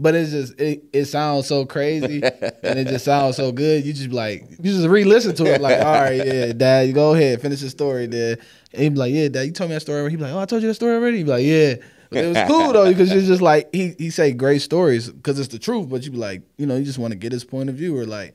but 0.00 0.14
it's 0.14 0.30
just 0.30 0.58
it, 0.58 0.82
it 0.94 1.04
sounds 1.04 1.46
so 1.46 1.66
crazy 1.66 2.22
and 2.22 2.78
it 2.78 2.88
just 2.88 3.04
sounds 3.04 3.36
so 3.36 3.52
good. 3.52 3.84
You 3.84 3.92
just 3.92 4.08
be 4.08 4.16
like 4.16 4.50
you 4.50 4.72
just 4.72 4.88
re-listen 4.88 5.34
to 5.36 5.44
it. 5.44 5.60
Like 5.60 5.78
all 5.84 5.92
right, 5.92 6.26
yeah, 6.26 6.52
dad, 6.54 6.88
you 6.88 6.94
go 6.94 7.14
ahead, 7.14 7.42
finish 7.42 7.60
the 7.60 7.68
story, 7.68 8.06
dad. 8.06 8.40
And 8.72 8.82
he'd 8.82 8.94
be 8.94 8.98
like, 8.98 9.12
yeah, 9.12 9.28
dad, 9.28 9.42
you 9.42 9.52
told 9.52 9.68
me 9.68 9.76
that 9.76 9.80
story. 9.80 10.00
already. 10.00 10.14
He 10.14 10.16
be 10.16 10.22
like, 10.22 10.32
oh, 10.32 10.38
I 10.38 10.46
told 10.46 10.62
you 10.62 10.68
that 10.68 10.74
story 10.74 10.94
already. 10.94 11.18
He'd 11.18 11.24
be 11.24 11.30
like, 11.30 11.44
yeah. 11.44 11.74
But 12.08 12.24
it 12.24 12.28
was 12.28 12.48
cool 12.48 12.72
though 12.72 12.88
because 12.88 13.12
it's 13.12 13.26
just 13.26 13.42
like 13.42 13.68
he 13.72 13.94
he 13.98 14.08
say 14.08 14.32
great 14.32 14.62
stories 14.62 15.10
because 15.10 15.38
it's 15.38 15.48
the 15.48 15.58
truth. 15.58 15.90
But 15.90 16.02
you 16.04 16.10
be 16.10 16.16
like, 16.16 16.42
you 16.56 16.64
know, 16.64 16.76
you 16.76 16.84
just 16.84 16.98
want 16.98 17.12
to 17.12 17.18
get 17.18 17.30
his 17.30 17.44
point 17.44 17.68
of 17.68 17.76
view 17.76 17.96
or 17.96 18.06
like, 18.06 18.34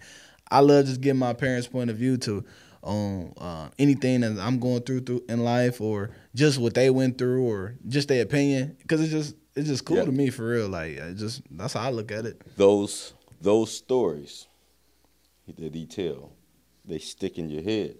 I 0.51 0.59
love 0.59 0.85
just 0.85 1.01
getting 1.01 1.19
my 1.19 1.33
parents' 1.33 1.67
point 1.67 1.89
of 1.89 1.97
view 1.97 2.17
to 2.17 2.45
on 2.83 3.33
uh, 3.39 3.69
anything 3.79 4.21
that 4.21 4.37
I'm 4.39 4.59
going 4.59 4.83
through 4.83 5.01
through 5.01 5.23
in 5.27 5.43
life 5.43 5.81
or 5.81 6.11
just 6.35 6.59
what 6.59 6.75
they 6.75 6.91
went 6.91 7.17
through 7.17 7.43
or 7.43 7.75
just 7.87 8.07
their 8.07 8.21
opinion 8.21 8.77
because 8.79 9.01
it's 9.01 9.11
just 9.11 9.35
it's 9.55 9.67
just 9.67 9.85
cool 9.85 9.97
Yeah. 9.97 10.05
to 10.05 10.11
me 10.11 10.29
for 10.29 10.47
real. 10.47 10.67
Like 10.69 10.91
it 10.97 11.15
just 11.15 11.41
that's 11.51 11.73
how 11.73 11.81
I 11.81 11.89
look 11.91 12.11
at 12.11 12.25
it. 12.25 12.41
those 12.57 13.13
those 13.41 13.71
stories 13.71 14.47
that 15.59 15.75
he 15.75 15.85
tell, 15.85 16.31
they 16.85 16.97
stick 16.99 17.37
in 17.37 17.49
your 17.49 17.61
head. 17.63 17.95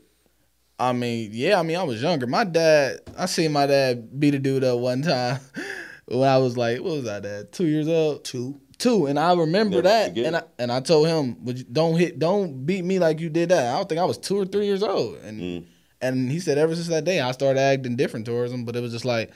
I 0.80 0.91
mean, 0.91 1.30
yeah, 1.34 1.60
I 1.60 1.63
mean, 1.63 1.78
I 1.78 1.84
was 1.84 2.02
younger. 2.02 2.28
My 2.28 2.44
dad, 2.44 3.00
I 3.18 3.28
seen 3.28 3.54
my 3.54 3.65
dad 3.65 4.20
beat 4.20 4.36
a 4.36 4.39
dude 4.39 4.63
up 4.63 4.80
one 4.80 5.04
time 5.04 5.39
when 6.06 6.28
I 6.28 6.38
was 6.38 6.58
like, 6.58 6.80
what 6.82 6.98
was 6.98 7.08
I, 7.08 7.20
dad? 7.22 7.52
Two 7.54 7.65
years 7.68 7.88
old? 7.88 8.24
Two. 8.26 8.60
Two, 8.78 9.06
and 9.06 9.18
I 9.18 9.34
remember 9.34 9.78
Never 9.78 9.84
that, 9.84 10.08
forget. 10.10 10.26
and 10.26 10.36
I 10.36 10.44
and 10.60 10.70
I 10.70 10.82
told 10.82 11.08
him, 11.08 11.46
"Would 11.46 11.60
you, 11.60 11.63
don't 11.72 11.96
hit, 11.98 12.20
don't 12.20 12.65
beat 12.65 12.84
me 12.84 13.00
like 13.00 13.22
you 13.22 13.30
did 13.30 13.48
that." 13.48 13.74
I 13.74 13.78
don't 13.78 13.88
think 13.88 14.02
I 14.02 14.04
was 14.04 14.18
two 14.18 14.38
or 14.38 14.44
three 14.46 14.65
years 14.65 14.84
old, 14.84 15.15
and 15.24 15.39
Mm. 15.39 15.63
and 16.02 16.30
he 16.30 16.41
said 16.41 16.58
ever 16.58 16.76
since 16.76 16.89
that 16.89 17.06
day 17.06 17.22
I 17.22 17.32
started 17.32 17.58
acting 17.62 17.96
different 17.96 18.26
towards 18.26 18.52
him. 18.52 18.65
But 18.65 18.76
it 18.76 18.82
was 18.82 18.91
just 18.91 19.06
like 19.06 19.32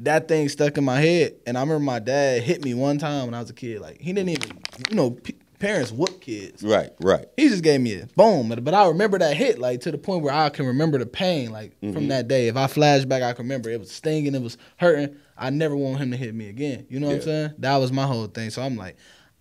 that 0.00 0.28
thing 0.28 0.48
stuck 0.48 0.76
in 0.78 0.84
my 0.84 1.00
head, 1.00 1.34
and 1.46 1.56
I 1.56 1.60
remember 1.60 1.84
my 1.84 1.98
dad 1.98 2.42
hit 2.42 2.64
me 2.64 2.74
one 2.74 2.98
time 2.98 3.26
when 3.26 3.34
I 3.34 3.40
was 3.40 3.50
a 3.50 3.54
kid. 3.54 3.80
Like 3.80 4.00
he 4.00 4.12
didn't 4.12 4.30
even, 4.30 4.58
you 4.90 4.96
know, 4.96 5.10
p- 5.12 5.36
parents 5.60 5.92
whoop 5.92 6.20
kids. 6.20 6.62
Right, 6.62 6.90
right. 7.00 7.26
He 7.36 7.48
just 7.48 7.62
gave 7.62 7.80
me 7.80 8.00
a 8.00 8.06
boom, 8.16 8.48
but, 8.48 8.74
I 8.74 8.88
remember 8.88 9.18
that 9.20 9.36
hit 9.36 9.58
like 9.60 9.80
to 9.82 9.92
the 9.92 9.98
point 9.98 10.22
where 10.24 10.34
I 10.34 10.48
can 10.48 10.66
remember 10.66 10.98
the 10.98 11.06
pain 11.06 11.52
like 11.52 11.78
Mm-hmm. 11.80 11.92
from 11.92 12.08
that 12.08 12.26
day. 12.26 12.48
If 12.48 12.56
I 12.56 12.66
flash 12.66 13.04
back, 13.04 13.22
I 13.22 13.32
can 13.32 13.44
remember 13.44 13.70
it 13.70 13.78
was 13.78 13.90
stinging, 13.92 14.34
it 14.34 14.42
was 14.42 14.56
hurting. 14.78 15.14
I 15.36 15.50
never 15.50 15.76
want 15.76 15.98
him 16.00 16.10
to 16.10 16.16
hit 16.16 16.34
me 16.34 16.48
again. 16.48 16.86
You 16.88 16.98
know 17.00 17.08
what 17.08 17.16
I'm 17.16 17.22
saying? 17.22 17.50
That 17.58 17.76
was 17.76 17.92
my 17.92 18.06
whole 18.06 18.26
thing. 18.26 18.50
So 18.50 18.62
I'm 18.62 18.76
like, 18.76 18.96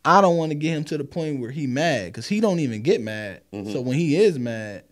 I 0.06 0.22
don't 0.22 0.38
want 0.38 0.52
to 0.52 0.56
get 0.56 0.76
him 0.76 0.84
to 0.86 0.98
the 0.98 1.04
point 1.04 1.40
where 1.40 1.52
he 1.52 1.68
mad 1.68 2.08
because 2.08 2.28
he 2.28 2.40
don't 2.40 2.60
even 2.60 2.82
get 2.82 3.02
mad. 3.02 3.42
So 3.52 3.82
when 3.82 3.96
he 3.98 4.16
is 4.16 4.38
mad, 4.40 4.84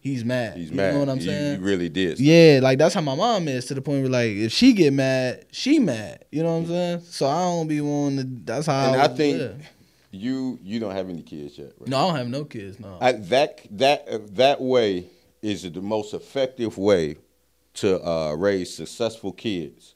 he's 0.00 0.24
mad. 0.24 0.56
He's 0.56 0.70
you 0.70 0.76
mad. 0.76 0.94
know 0.94 1.00
what 1.00 1.08
I'm 1.08 1.20
saying? 1.20 1.60
You 1.60 1.66
really 1.66 1.88
did. 1.88 2.18
Yeah, 2.18 2.60
like 2.62 2.78
that's 2.78 2.94
how 2.94 3.00
my 3.00 3.14
mom 3.14 3.46
is 3.48 3.66
to 3.66 3.74
the 3.74 3.82
point 3.82 4.02
where 4.02 4.10
like 4.10 4.30
if 4.30 4.52
she 4.52 4.72
get 4.72 4.92
mad, 4.92 5.46
she 5.52 5.78
mad. 5.78 6.24
You 6.30 6.42
know 6.42 6.54
what 6.54 6.58
I'm 6.62 6.66
saying? 6.66 7.00
So 7.02 7.26
I 7.26 7.42
don't 7.42 7.68
be 7.68 7.80
wanting 7.80 8.18
to. 8.18 8.44
That's 8.44 8.66
how. 8.66 8.92
And 8.92 9.00
I 9.00 9.06
was 9.06 9.16
think 9.16 9.38
lived. 9.38 9.64
you 10.10 10.58
you 10.62 10.80
don't 10.80 10.92
have 10.92 11.08
any 11.08 11.22
kids 11.22 11.58
yet, 11.58 11.72
right? 11.78 11.88
no, 11.88 11.98
I 11.98 12.06
don't 12.08 12.16
have 12.16 12.28
no 12.28 12.44
kids. 12.44 12.80
No. 12.80 12.98
I, 13.00 13.12
that 13.12 13.60
that 13.72 14.08
uh, 14.08 14.18
that 14.32 14.60
way 14.60 15.06
is 15.42 15.70
the 15.70 15.80
most 15.80 16.14
effective 16.14 16.76
way 16.76 17.16
to 17.74 18.04
uh, 18.06 18.34
raise 18.34 18.74
successful 18.74 19.32
kids. 19.32 19.94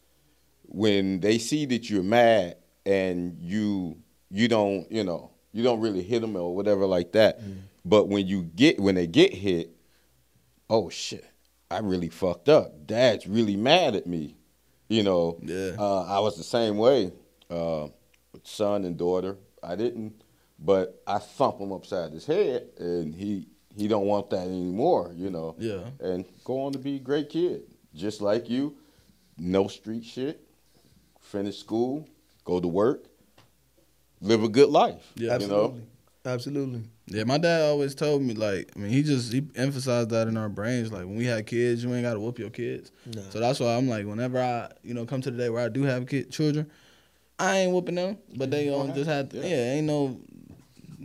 When 0.67 1.21
they 1.21 1.39
see 1.39 1.67
that 1.67 1.89
you're 1.91 2.03
mad 2.03 2.57
and 2.87 3.37
you 3.41 3.99
you 4.31 4.49
don't 4.49 4.91
you 4.91 5.05
know 5.05 5.31
you 5.53 5.63
don't 5.63 5.81
really 5.81 6.03
hit 6.03 6.21
them 6.21 6.35
or 6.37 6.55
whatever 6.55 6.85
like 6.87 7.13
that, 7.13 7.41
but 7.85 8.09
when 8.09 8.27
you 8.27 8.43
get 8.43 8.81
when 8.81 8.95
they 8.97 9.07
get 9.07 9.33
hit, 9.33 9.71
oh 10.71 10.89
shit, 10.91 11.25
I 11.71 11.79
really 11.79 12.09
fucked 12.09 12.49
up. 12.49 12.87
Dad's 12.87 13.27
really 13.27 13.57
mad 13.57 13.95
at 13.97 14.07
me. 14.07 14.37
You 14.89 15.03
know, 15.03 15.39
Yeah. 15.43 15.73
uh, 15.79 16.03
I 16.05 16.21
was 16.21 16.37
the 16.37 16.45
same 16.45 16.77
way. 16.77 17.13
Uh, 17.51 17.89
son 18.43 18.85
and 18.85 18.97
daughter, 18.97 19.37
I 19.63 19.77
didn't, 19.77 20.23
but 20.59 21.03
I 21.07 21.19
thump 21.19 21.61
him 21.61 21.73
upside 21.73 22.13
his 22.13 22.27
head, 22.27 22.69
and 22.79 23.15
he 23.15 23.49
he 23.77 23.89
don't 23.89 24.07
want 24.07 24.31
that 24.31 24.47
anymore. 24.47 25.13
You 25.17 25.31
know, 25.31 25.57
Yeah. 25.59 25.85
and 26.01 26.25
go 26.45 26.61
on 26.63 26.73
to 26.73 26.79
be 26.79 26.97
a 26.97 27.01
great 27.01 27.29
kid, 27.29 27.63
just 27.95 28.21
like 28.21 28.49
you. 28.51 28.77
No 29.37 29.67
street 29.69 30.05
shit. 30.05 30.41
Finish 31.21 31.59
school, 31.59 32.07
go 32.45 32.61
to 32.61 32.69
work, 32.69 33.07
live 34.21 34.43
a 34.45 34.49
good 34.49 34.69
life. 34.69 35.13
Yeah. 35.17 35.25
you 35.25 35.31
Absolutely. 35.33 35.79
know. 35.81 35.87
Absolutely. 36.27 36.83
Yeah, 37.07 37.25
my 37.25 37.37
dad 37.39 37.63
always 37.63 37.95
told 37.95 38.23
me 38.23 38.33
like, 38.35 38.71
I 38.75 38.79
mean, 38.79 38.91
he 38.91 39.03
just 39.03 39.33
he 39.33 39.43
emphasized 39.57 40.09
that 40.11 40.27
in 40.27 40.37
our 40.39 40.49
brains. 40.49 40.91
Like 40.91 41.03
when 41.05 41.17
we 41.17 41.27
had 41.27 41.47
kids, 41.47 41.85
you 41.85 41.93
ain't 41.95 42.03
got 42.05 42.15
to 42.15 42.21
whoop 42.21 42.39
your 42.39 42.51
kids. 42.51 42.93
Nah. 43.07 43.23
So 43.31 43.41
that's 43.41 43.61
why 43.61 43.75
I'm 43.77 43.89
like, 43.89 44.07
whenever 44.07 44.41
I, 44.41 44.71
you 44.83 44.95
know, 44.95 45.05
come 45.05 45.21
to 45.21 45.31
the 45.31 45.37
day 45.37 45.51
where 45.51 45.63
I 45.65 45.69
do 45.69 45.83
have 45.83 46.07
kid 46.07 46.31
children, 46.31 46.71
I 47.39 47.59
ain't 47.59 47.73
whooping 47.73 47.95
them, 47.97 48.17
but 48.37 48.51
they 48.51 48.67
don't 48.67 48.95
just 48.95 49.09
have, 49.11 49.33
Yeah. 49.35 49.43
yeah. 49.43 49.73
ain't 49.75 49.87
no. 49.87 50.19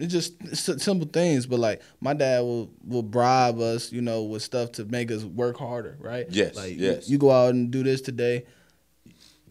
It's 0.02 0.14
just 0.14 0.42
s- 0.50 0.82
simple 0.82 1.08
things, 1.12 1.46
but 1.46 1.60
like 1.60 1.82
my 2.00 2.14
dad 2.14 2.42
will 2.42 2.72
will 2.88 3.04
bribe 3.04 3.60
us, 3.60 3.92
you 3.92 4.02
know, 4.02 4.24
with 4.24 4.42
stuff 4.42 4.72
to 4.74 4.86
make 4.86 5.12
us 5.12 5.26
work 5.26 5.58
harder, 5.58 5.98
right? 6.00 6.26
Yes, 6.30 6.56
like 6.56 6.78
yes. 6.78 7.10
You, 7.10 7.14
you 7.14 7.18
go 7.18 7.32
out 7.32 7.50
and 7.54 7.70
do 7.70 7.84
this 7.84 8.00
today. 8.00 8.46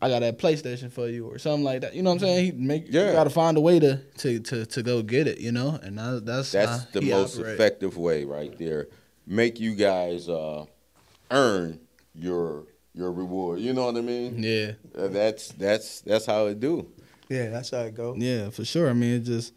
I 0.01 0.09
got 0.09 0.21
that 0.21 0.39
PlayStation 0.39 0.93
for 0.93 1.09
you 1.09 1.27
or 1.27 1.39
something 1.39 1.65
like 1.65 1.81
that. 1.81 1.95
You 1.95 2.03
know 2.03 2.11
what 2.11 2.15
I'm 2.23 2.29
saying? 2.29 2.45
He 2.45 2.53
make 2.53 2.85
Yeah. 2.89 3.07
you 3.09 3.13
got 3.13 3.25
to 3.25 3.31
find 3.31 3.57
a 3.57 3.61
way 3.61 3.81
to, 3.81 3.97
to 4.19 4.39
to 4.41 4.65
to 4.67 4.83
go 4.83 5.03
get 5.03 5.27
it, 5.27 5.39
you 5.39 5.51
know, 5.53 5.79
and 5.83 5.99
that, 5.99 6.25
that's 6.25 6.53
That's 6.53 6.83
how 6.85 6.89
the 6.93 7.01
most 7.03 7.37
operate. 7.37 7.55
effective 7.55 7.97
way 7.97 8.25
right 8.25 8.57
there. 8.59 8.89
Make 9.27 9.59
you 9.61 9.75
guys 9.75 10.29
uh, 10.29 10.65
earn 11.31 11.81
your 12.15 12.65
your 12.95 13.13
reward. 13.13 13.61
You 13.61 13.73
know 13.73 13.87
what 13.87 13.97
I 13.97 14.01
mean? 14.01 14.43
Yeah, 14.43 14.73
Uh, 14.97 15.09
that's 15.09 15.49
that's 15.53 16.01
that's 16.03 16.27
how 16.27 16.47
it 16.47 16.61
do. 16.61 16.89
Yeah, 17.29 17.51
that's 17.51 17.71
how 17.71 17.81
it 17.81 17.95
go. 17.95 18.15
yeah, 18.17 18.51
for 18.51 18.65
sure. 18.65 18.89
I 18.89 18.93
mean, 18.95 19.15
it 19.17 19.21
just 19.25 19.53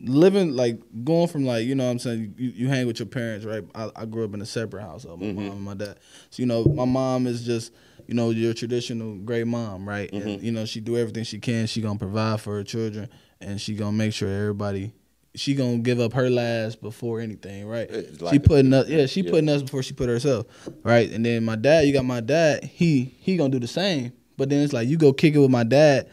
living 0.00 0.54
like 0.54 0.80
going 1.04 1.28
from 1.28 1.44
like 1.44 1.64
you 1.66 1.74
know 1.74 1.84
what 1.86 1.90
I'm 1.92 1.98
saying 1.98 2.34
you, 2.36 2.50
you 2.50 2.68
hang 2.68 2.86
with 2.86 2.98
your 2.98 3.06
parents, 3.06 3.44
right? 3.44 3.64
I, 3.74 3.90
I 3.96 4.04
grew 4.06 4.24
up 4.24 4.34
in 4.34 4.40
a 4.42 4.46
separate 4.46 4.82
household, 4.82 5.20
my 5.20 5.32
mom 5.32 5.50
and 5.50 5.60
my 5.62 5.74
dad. 5.74 5.98
So 6.30 6.42
you 6.42 6.46
know, 6.46 6.64
my 6.64 6.84
mom 6.84 7.26
is 7.26 7.44
just 7.44 7.72
you 8.06 8.14
know 8.14 8.30
your 8.30 8.54
traditional 8.54 9.16
great 9.16 9.46
mom, 9.46 9.88
right? 9.88 10.12
And 10.12 10.22
mm-hmm. 10.22 10.44
you 10.44 10.52
know 10.52 10.64
she 10.64 10.80
do 10.80 10.96
everything 10.96 11.24
she 11.24 11.38
can. 11.38 11.66
She 11.66 11.80
gonna 11.80 11.98
provide 11.98 12.40
for 12.40 12.54
her 12.54 12.64
children, 12.64 13.08
and 13.40 13.60
she 13.60 13.74
gonna 13.74 13.92
make 13.92 14.12
sure 14.12 14.28
everybody. 14.28 14.92
She 15.36 15.54
gonna 15.54 15.78
give 15.78 15.98
up 15.98 16.12
her 16.12 16.30
last 16.30 16.80
before 16.80 17.20
anything, 17.20 17.66
right? 17.66 17.90
It's 17.90 18.30
she 18.30 18.38
putting 18.38 18.72
us, 18.72 18.88
yeah, 18.88 19.06
she 19.06 19.22
yeah. 19.22 19.30
putting 19.30 19.48
us 19.48 19.62
before 19.62 19.82
she 19.82 19.92
put 19.92 20.08
herself, 20.08 20.46
right? 20.84 21.10
And 21.10 21.26
then 21.26 21.44
my 21.44 21.56
dad, 21.56 21.86
you 21.86 21.92
got 21.92 22.04
my 22.04 22.20
dad, 22.20 22.62
he 22.64 23.16
he 23.18 23.36
gonna 23.36 23.50
do 23.50 23.58
the 23.58 23.66
same. 23.66 24.12
But 24.36 24.48
then 24.48 24.62
it's 24.62 24.72
like 24.72 24.88
you 24.88 24.96
go 24.96 25.12
kick 25.12 25.34
it 25.34 25.38
with 25.38 25.50
my 25.50 25.64
dad, 25.64 26.08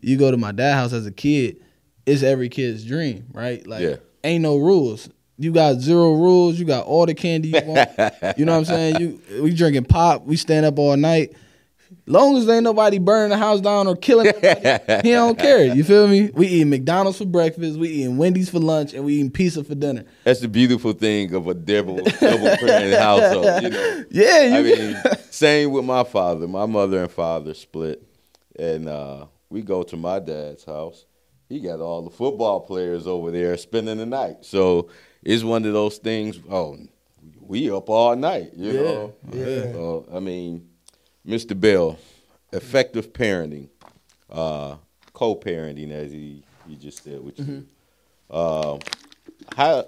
you 0.00 0.16
go 0.16 0.30
to 0.30 0.36
my 0.36 0.52
dad 0.52 0.74
house 0.74 0.92
as 0.92 1.06
a 1.06 1.12
kid, 1.12 1.62
it's 2.06 2.22
every 2.22 2.48
kid's 2.48 2.84
dream, 2.84 3.26
right? 3.32 3.66
Like 3.66 3.82
Yeah. 3.82 3.96
ain't 4.24 4.42
no 4.42 4.56
rules. 4.56 5.08
You 5.38 5.52
got 5.52 5.80
zero 5.80 6.12
rules. 6.14 6.58
You 6.58 6.64
got 6.64 6.86
all 6.86 7.06
the 7.06 7.14
candy 7.14 7.48
you 7.48 7.60
want. 7.64 7.90
you 8.36 8.44
know 8.44 8.52
what 8.52 8.58
I'm 8.58 8.64
saying? 8.64 8.96
You 9.00 9.42
we 9.42 9.54
drinking 9.54 9.84
pop. 9.84 10.24
We 10.24 10.36
stand 10.36 10.66
up 10.66 10.78
all 10.78 10.96
night. 10.96 11.34
Long 12.06 12.36
as 12.36 12.48
ain't 12.48 12.64
nobody 12.64 12.98
burning 12.98 13.30
the 13.30 13.36
house 13.36 13.60
down 13.60 13.86
or 13.86 13.94
killing 13.94 14.26
nobody, 14.26 15.08
he 15.08 15.12
don't 15.12 15.38
care. 15.38 15.64
You 15.64 15.84
feel 15.84 16.08
me? 16.08 16.30
We 16.34 16.46
eating 16.46 16.70
McDonald's 16.70 17.18
for 17.18 17.26
breakfast. 17.26 17.78
We 17.78 17.88
eating 17.88 18.16
Wendy's 18.16 18.50
for 18.50 18.58
lunch, 18.58 18.92
and 18.92 19.04
we 19.04 19.14
eating 19.14 19.30
pizza 19.30 19.62
for 19.62 19.74
dinner. 19.74 20.04
That's 20.24 20.40
the 20.40 20.48
beautiful 20.48 20.94
thing 20.94 21.32
of 21.34 21.46
a 21.46 21.54
double 21.54 21.96
double 22.02 22.56
parent 22.56 22.94
household. 22.98 23.62
You 23.62 23.70
know. 23.70 24.04
Yeah, 24.10 24.42
you 24.42 24.56
I 24.56 24.62
mean, 24.62 24.96
same 25.30 25.70
with 25.70 25.84
my 25.84 26.04
father. 26.04 26.48
My 26.48 26.66
mother 26.66 27.02
and 27.02 27.10
father 27.10 27.54
split, 27.54 28.02
and 28.58 28.88
uh, 28.88 29.26
we 29.48 29.62
go 29.62 29.82
to 29.84 29.96
my 29.96 30.18
dad's 30.18 30.64
house. 30.64 31.06
He 31.48 31.60
got 31.60 31.80
all 31.80 32.02
the 32.02 32.10
football 32.10 32.60
players 32.60 33.06
over 33.06 33.30
there 33.30 33.56
spending 33.56 33.98
the 33.98 34.06
night. 34.06 34.44
So 34.44 34.88
it's 35.22 35.42
one 35.44 35.64
of 35.64 35.72
those 35.72 35.98
things. 35.98 36.38
Oh, 36.50 36.78
we 37.40 37.70
up 37.70 37.88
all 37.88 38.16
night. 38.16 38.52
You 38.56 38.72
Yeah, 38.72 38.80
know. 38.80 39.14
yeah. 39.32 39.72
So, 39.72 40.06
I 40.12 40.20
mean, 40.20 40.68
Mr. 41.26 41.58
Bell, 41.58 41.98
effective 42.52 43.12
parenting, 43.12 43.68
uh, 44.30 44.76
co-parenting, 45.12 45.90
as 45.90 46.10
he 46.12 46.42
he 46.66 46.76
just 46.76 47.02
said 47.04 47.20
with 47.22 47.38
you. 47.38 47.66
Uh, 48.30 48.78
how 49.56 49.86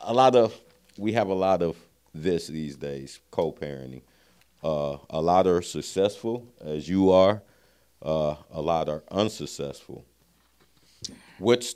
a 0.00 0.12
lot 0.12 0.34
of 0.36 0.58
we 0.96 1.12
have 1.12 1.28
a 1.28 1.34
lot 1.34 1.62
of 1.62 1.76
this 2.14 2.46
these 2.46 2.76
days, 2.76 3.20
co-parenting. 3.30 4.02
Uh, 4.62 4.96
a 5.10 5.20
lot 5.20 5.46
are 5.46 5.60
successful, 5.60 6.46
as 6.60 6.88
you 6.88 7.10
are. 7.10 7.42
Uh, 8.00 8.34
a 8.50 8.60
lot 8.60 8.88
are 8.88 9.02
unsuccessful. 9.10 10.04
Which, 11.38 11.74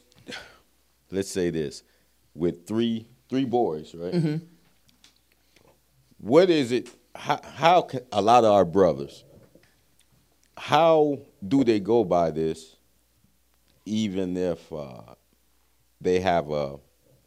let's 1.11 1.31
say 1.31 1.51
this, 1.51 1.83
with 2.39 2.67
three 2.67 3.07
three 3.29 3.45
boys, 3.45 3.95
right? 3.95 4.41
What 6.19 6.51
is 6.51 6.73
it? 6.73 6.89
How, 7.15 7.41
how 7.43 7.83
can 7.83 8.01
a 8.13 8.23
lot 8.23 8.45
of 8.45 8.53
our 8.53 8.65
brothers? 8.65 9.25
How 10.57 11.19
do 11.47 11.65
they 11.65 11.81
go 11.81 12.05
by 12.05 12.31
this? 12.31 12.77
Even 13.85 14.37
if 14.37 14.73
uh, 14.73 15.15
they 16.01 16.21
have 16.21 16.51
a 16.51 16.77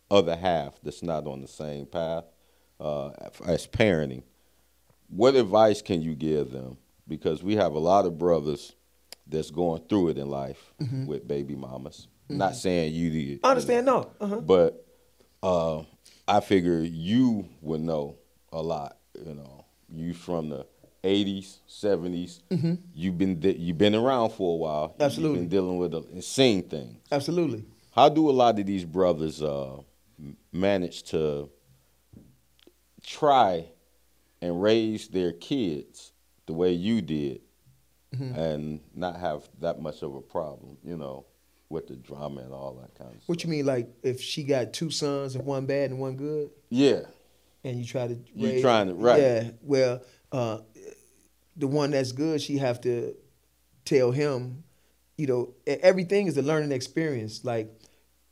other 0.09 0.35
half 0.35 0.73
that's 0.83 1.01
not 1.01 1.25
on 1.25 1.41
the 1.41 1.47
same 1.47 1.85
path 1.85 2.25
uh, 2.79 3.11
as 3.45 3.65
parenting. 3.67 4.23
What 5.07 5.35
advice 5.35 5.81
can 5.81 6.01
you 6.01 6.15
give 6.15 6.51
them? 6.51 6.77
Because 7.07 7.41
we 7.43 7.55
have 7.55 7.73
a 7.73 7.79
lot 7.79 8.05
of 8.05 8.17
brothers 8.17 8.75
that's 9.27 9.51
going 9.51 9.83
through 9.87 10.09
it 10.09 10.17
in 10.17 10.29
life 10.29 10.73
with 11.05 11.27
baby 11.27 11.55
mamas. 11.55 12.07
Not 12.29 12.55
saying 12.55 12.93
you 12.93 13.09
did. 13.09 13.39
I 13.43 13.49
understand. 13.49 13.85
No. 13.85 14.11
Uh-huh. 14.19 14.39
But 14.41 14.85
uh, 15.43 15.83
I 16.27 16.39
figure 16.39 16.79
you 16.79 17.47
would 17.61 17.81
know 17.81 18.17
a 18.51 18.61
lot. 18.61 18.97
You 19.25 19.33
know, 19.35 19.65
you 19.89 20.13
from 20.13 20.49
the 20.49 20.65
'80s, 21.03 21.57
'70s. 21.67 22.41
You've 22.93 23.17
been 23.17 23.39
di- 23.39 23.57
you've 23.57 23.77
been 23.77 23.95
around 23.95 24.31
for 24.31 24.53
a 24.53 24.57
while. 24.57 24.95
Absolutely. 24.99 25.39
You've 25.39 25.49
been 25.49 25.57
dealing 25.57 25.77
with 25.77 25.91
the 25.91 26.03
insane 26.13 26.63
things. 26.63 26.97
Absolutely. 27.11 27.65
How 27.91 28.07
do 28.09 28.29
a 28.29 28.31
lot 28.31 28.57
of 28.59 28.65
these 28.65 28.85
brothers 28.85 29.41
uh, 29.41 29.77
manage 30.53 31.03
to 31.03 31.49
try 33.05 33.65
and 34.41 34.61
raise 34.61 35.07
their 35.07 35.33
kids 35.33 36.13
the 36.45 36.53
way 36.53 36.71
you 36.71 37.01
did, 37.01 37.41
and 38.11 38.81
not 38.93 39.17
have 39.19 39.49
that 39.59 39.81
much 39.81 40.03
of 40.03 40.15
a 40.15 40.21
problem? 40.21 40.77
You 40.83 40.97
know, 40.97 41.25
with 41.71 41.87
the 41.87 41.95
drama 41.95 42.41
and 42.41 42.53
all 42.53 42.73
that 42.81 42.93
kind 42.97 43.09
of 43.09 43.15
stuff. 43.17 43.29
What 43.29 43.43
you 43.43 43.49
mean, 43.49 43.65
like 43.65 43.89
if 44.03 44.21
she 44.21 44.43
got 44.43 44.73
two 44.73 44.91
sons 44.91 45.35
and 45.35 45.45
one 45.45 45.65
bad 45.65 45.89
and 45.89 45.99
one 45.99 46.15
good, 46.17 46.51
Yeah. 46.69 47.01
and 47.63 47.79
you 47.79 47.85
try 47.85 48.07
to 48.07 48.17
You 48.35 48.47
raise, 48.47 48.61
trying 48.61 48.87
to- 48.87 48.93
right. 48.93 49.19
Yeah. 49.21 49.51
Well, 49.63 50.01
uh, 50.31 50.59
the 51.55 51.67
one 51.67 51.91
that's 51.91 52.11
good, 52.11 52.41
she 52.41 52.57
have 52.57 52.81
to 52.81 53.15
tell 53.85 54.11
him, 54.11 54.63
you 55.17 55.27
know, 55.27 55.53
everything 55.65 56.27
is 56.27 56.37
a 56.37 56.41
learning 56.41 56.71
experience. 56.71 57.43
Like, 57.45 57.69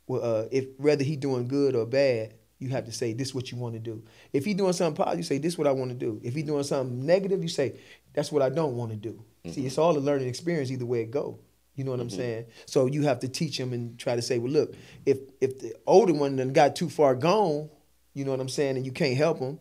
well, 0.06 0.22
uh, 0.22 0.48
if 0.50 0.66
whether 0.78 1.02
he 1.04 1.16
doing 1.16 1.48
good 1.48 1.74
or 1.74 1.86
bad, 1.86 2.34
you 2.58 2.68
have 2.70 2.84
to 2.86 2.92
say 2.92 3.12
this 3.14 3.28
is 3.28 3.34
what 3.34 3.50
you 3.50 3.56
want 3.58 3.74
to 3.74 3.80
do. 3.80 4.02
If 4.32 4.44
he 4.44 4.52
doing 4.54 4.72
something 4.74 4.96
positive, 4.96 5.18
you 5.20 5.24
say 5.24 5.38
this 5.38 5.54
is 5.54 5.58
what 5.58 5.66
I 5.66 5.72
want 5.72 5.90
to 5.92 5.96
do. 5.96 6.20
If 6.22 6.34
he 6.34 6.42
doing 6.42 6.62
something 6.64 7.06
negative, 7.06 7.42
you 7.42 7.48
say 7.48 7.78
that's 8.12 8.30
what 8.30 8.42
I 8.42 8.50
don't 8.50 8.76
want 8.76 8.90
to 8.90 8.96
do. 8.96 9.22
See, 9.50 9.64
it's 9.64 9.78
all 9.78 9.96
a 9.96 9.98
learning 10.00 10.28
experience 10.28 10.70
either 10.70 10.84
way 10.84 11.00
it 11.02 11.10
go. 11.10 11.38
You 11.80 11.84
know 11.84 11.92
what 11.92 12.00
I'm 12.00 12.08
mm-hmm. 12.08 12.16
saying? 12.18 12.46
So 12.66 12.84
you 12.84 13.04
have 13.04 13.20
to 13.20 13.28
teach 13.28 13.58
him 13.58 13.72
and 13.72 13.98
try 13.98 14.14
to 14.14 14.20
say, 14.20 14.38
well, 14.38 14.52
look, 14.52 14.74
if 15.06 15.16
if 15.40 15.60
the 15.60 15.74
older 15.86 16.12
one 16.12 16.36
done 16.36 16.52
got 16.52 16.76
too 16.76 16.90
far 16.90 17.14
gone, 17.14 17.70
you 18.12 18.26
know 18.26 18.32
what 18.32 18.40
I'm 18.40 18.50
saying, 18.50 18.76
and 18.76 18.84
you 18.84 18.92
can't 18.92 19.16
help 19.16 19.38
him, 19.38 19.58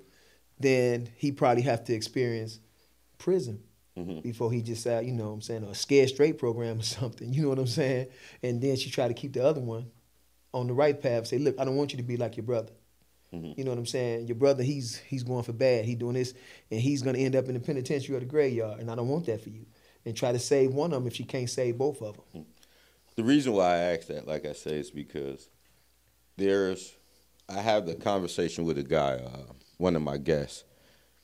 then 0.59 1.07
he 1.15 1.31
probably 1.31 1.63
have 1.63 1.85
to 1.85 1.93
experience 1.93 2.59
prison 3.19 3.63
mm-hmm. 3.97 4.19
before 4.19 4.51
he 4.51 4.61
just 4.61 4.85
uh, 4.85 4.99
you 4.99 5.13
know 5.13 5.29
what 5.29 5.35
I'm 5.35 5.41
saying, 5.41 5.63
or 5.63 5.71
a 5.71 5.75
scared 5.75 6.09
straight 6.09 6.37
program 6.37 6.79
or 6.79 6.83
something. 6.99 7.33
You 7.33 7.43
know 7.43 7.49
what 7.49 7.59
I'm 7.59 7.67
saying? 7.67 8.07
And 8.43 8.61
then 8.61 8.75
she 8.75 8.89
try 8.89 9.07
to 9.07 9.13
keep 9.13 9.31
the 9.31 9.45
other 9.45 9.61
one 9.61 9.89
on 10.53 10.67
the 10.67 10.73
right 10.73 11.01
path. 11.01 11.27
Say, 11.27 11.37
look, 11.37 11.57
I 11.57 11.63
don't 11.63 11.77
want 11.77 11.93
you 11.93 11.97
to 11.99 12.03
be 12.03 12.17
like 12.17 12.35
your 12.35 12.45
brother. 12.45 12.73
Mm-hmm. 13.33 13.53
You 13.57 13.63
know 13.63 13.71
what 13.71 13.79
I'm 13.79 13.85
saying? 13.85 14.27
Your 14.27 14.35
brother, 14.35 14.61
he's 14.61 14.97
he's 14.97 15.23
going 15.23 15.43
for 15.43 15.53
bad. 15.53 15.85
He 15.85 15.95
doing 15.95 16.15
this, 16.15 16.33
and 16.69 16.81
he's 16.81 17.01
gonna 17.01 17.19
end 17.19 17.37
up 17.37 17.47
in 17.47 17.53
the 17.53 17.61
penitentiary 17.61 18.17
or 18.17 18.19
the 18.19 18.25
graveyard. 18.25 18.81
And 18.81 18.91
I 18.91 18.95
don't 18.95 19.07
want 19.07 19.27
that 19.27 19.41
for 19.41 19.51
you. 19.51 19.65
And 20.05 20.15
try 20.15 20.31
to 20.31 20.39
save 20.39 20.73
one 20.73 20.93
of 20.93 21.03
them 21.03 21.07
if 21.07 21.15
she 21.15 21.23
can't 21.23 21.49
save 21.49 21.77
both 21.77 22.01
of 22.01 22.17
them. 22.33 22.45
The 23.15 23.23
reason 23.23 23.53
why 23.53 23.73
I 23.73 23.77
ask 23.77 24.07
that, 24.07 24.27
like 24.27 24.45
I 24.45 24.53
say, 24.53 24.79
is 24.79 24.91
because 24.91 25.49
there's. 26.37 26.95
I 27.49 27.61
have 27.61 27.85
the 27.85 27.95
conversation 27.95 28.63
with 28.63 28.77
a 28.77 28.83
guy, 28.83 29.15
uh, 29.15 29.51
one 29.77 29.95
of 29.95 30.01
my 30.03 30.17
guests, 30.17 30.63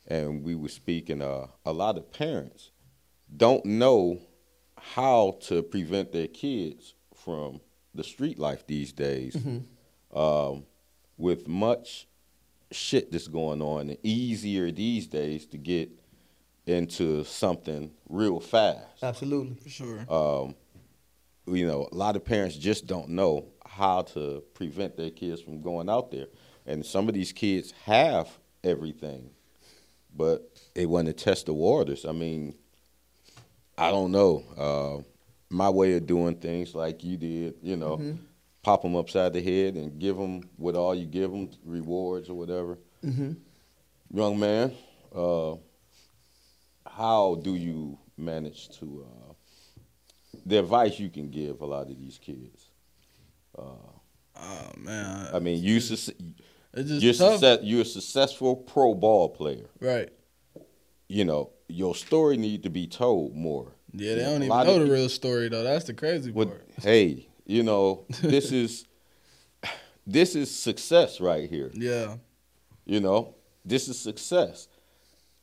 and 0.07 0.43
we 0.43 0.55
were 0.55 0.69
speaking. 0.69 1.21
Uh, 1.21 1.47
a 1.65 1.71
lot 1.71 1.97
of 1.97 2.11
parents 2.11 2.71
don't 3.35 3.63
know 3.65 4.19
how 4.77 5.37
to 5.43 5.63
prevent 5.63 6.11
their 6.11 6.27
kids 6.27 6.95
from 7.15 7.61
the 7.93 8.03
street 8.03 8.37
life 8.37 8.67
these 8.67 8.91
days. 8.91 9.37
Um, 10.13 10.65
with 11.17 11.47
much 11.47 12.07
shit 12.71 13.11
that's 13.11 13.27
going 13.27 13.61
on, 13.61 13.89
and 13.89 13.97
easier 14.03 14.71
these 14.71 15.07
days 15.07 15.45
to 15.47 15.57
get 15.57 15.89
into 16.67 17.23
something 17.23 17.91
real 18.09 18.39
fast. 18.39 19.03
Absolutely. 19.03 19.55
For 19.55 19.69
sure. 19.69 20.05
Um, 20.09 20.55
you 21.47 21.67
know, 21.67 21.87
a 21.91 21.95
lot 21.95 22.15
of 22.15 22.25
parents 22.25 22.55
just 22.55 22.87
don't 22.87 23.09
know 23.09 23.45
how 23.65 24.01
to 24.01 24.43
prevent 24.53 24.97
their 24.97 25.11
kids 25.11 25.41
from 25.41 25.61
going 25.61 25.89
out 25.89 26.09
there. 26.11 26.27
And 26.65 26.83
some 26.85 27.07
of 27.07 27.13
these 27.13 27.31
kids 27.31 27.71
have 27.83 28.29
everything, 28.63 29.29
but 30.15 30.59
they 30.73 30.87
want 30.87 31.05
to 31.07 31.13
test 31.13 31.45
the 31.45 31.53
waters. 31.53 32.05
I 32.05 32.11
mean, 32.13 32.55
I 33.77 33.91
don't 33.91 34.11
know. 34.11 34.43
Uh, 34.57 35.03
my 35.49 35.69
way 35.69 35.93
of 35.93 36.07
doing 36.07 36.35
things 36.35 36.73
like 36.73 37.03
you 37.03 37.17
did, 37.17 37.55
you 37.61 37.75
know, 37.75 37.97
Mhm. 37.97 38.17
pop 38.63 38.81
them 38.81 38.95
upside 38.95 39.33
the 39.33 39.41
head 39.43 39.75
and 39.75 39.99
give 39.99 40.17
them 40.17 40.41
what 40.57 40.75
all 40.75 40.95
you 40.95 41.05
give 41.05 41.29
them, 41.29 41.51
rewards 41.63 42.29
or 42.29 42.33
whatever. 42.33 42.79
Mm-hmm. 43.03 43.33
Young 44.17 44.39
man, 44.39 44.73
uh, 45.13 45.55
how 46.85 47.35
do 47.43 47.55
you 47.55 47.97
manage 48.17 48.69
to 48.79 49.05
uh, 49.07 49.33
the 50.45 50.59
advice 50.59 50.99
you 50.99 51.09
can 51.09 51.29
give 51.29 51.61
a 51.61 51.65
lot 51.65 51.89
of 51.89 51.97
these 51.97 52.17
kids? 52.17 52.69
Uh, 53.57 53.63
Oh 54.37 54.71
man, 54.77 55.29
I 55.33 55.39
mean, 55.39 55.63
you 55.63 55.79
just 55.79 56.11
you're, 56.75 57.13
success, 57.13 57.59
you're 57.63 57.83
a 57.83 57.85
successful 57.85 58.55
pro 58.55 58.93
ball 58.93 59.29
player. 59.29 59.69
Right. 59.79 60.09
You 61.07 61.23
know, 61.23 61.51
your 61.69 61.95
story 61.95 62.35
need 62.35 62.63
to 62.63 62.69
be 62.69 62.85
told 62.85 63.33
more. 63.33 63.71
Yeah, 63.93 64.15
they 64.15 64.21
don't 64.23 64.43
even 64.43 64.49
know 64.49 64.79
the 64.79 64.91
real 64.91 65.07
story 65.07 65.47
though. 65.47 65.63
That's 65.63 65.85
the 65.85 65.93
crazy 65.93 66.31
What, 66.31 66.49
part. 66.49 66.67
hey, 66.81 67.29
you 67.45 67.63
know, 67.63 68.03
this 68.21 68.51
is 68.51 68.85
this 70.05 70.35
is 70.35 70.53
success 70.53 71.21
right 71.21 71.49
here. 71.49 71.71
Yeah. 71.73 72.17
You 72.85 72.99
know, 72.99 73.35
this 73.63 73.87
is 73.87 73.97
success. 73.97 74.67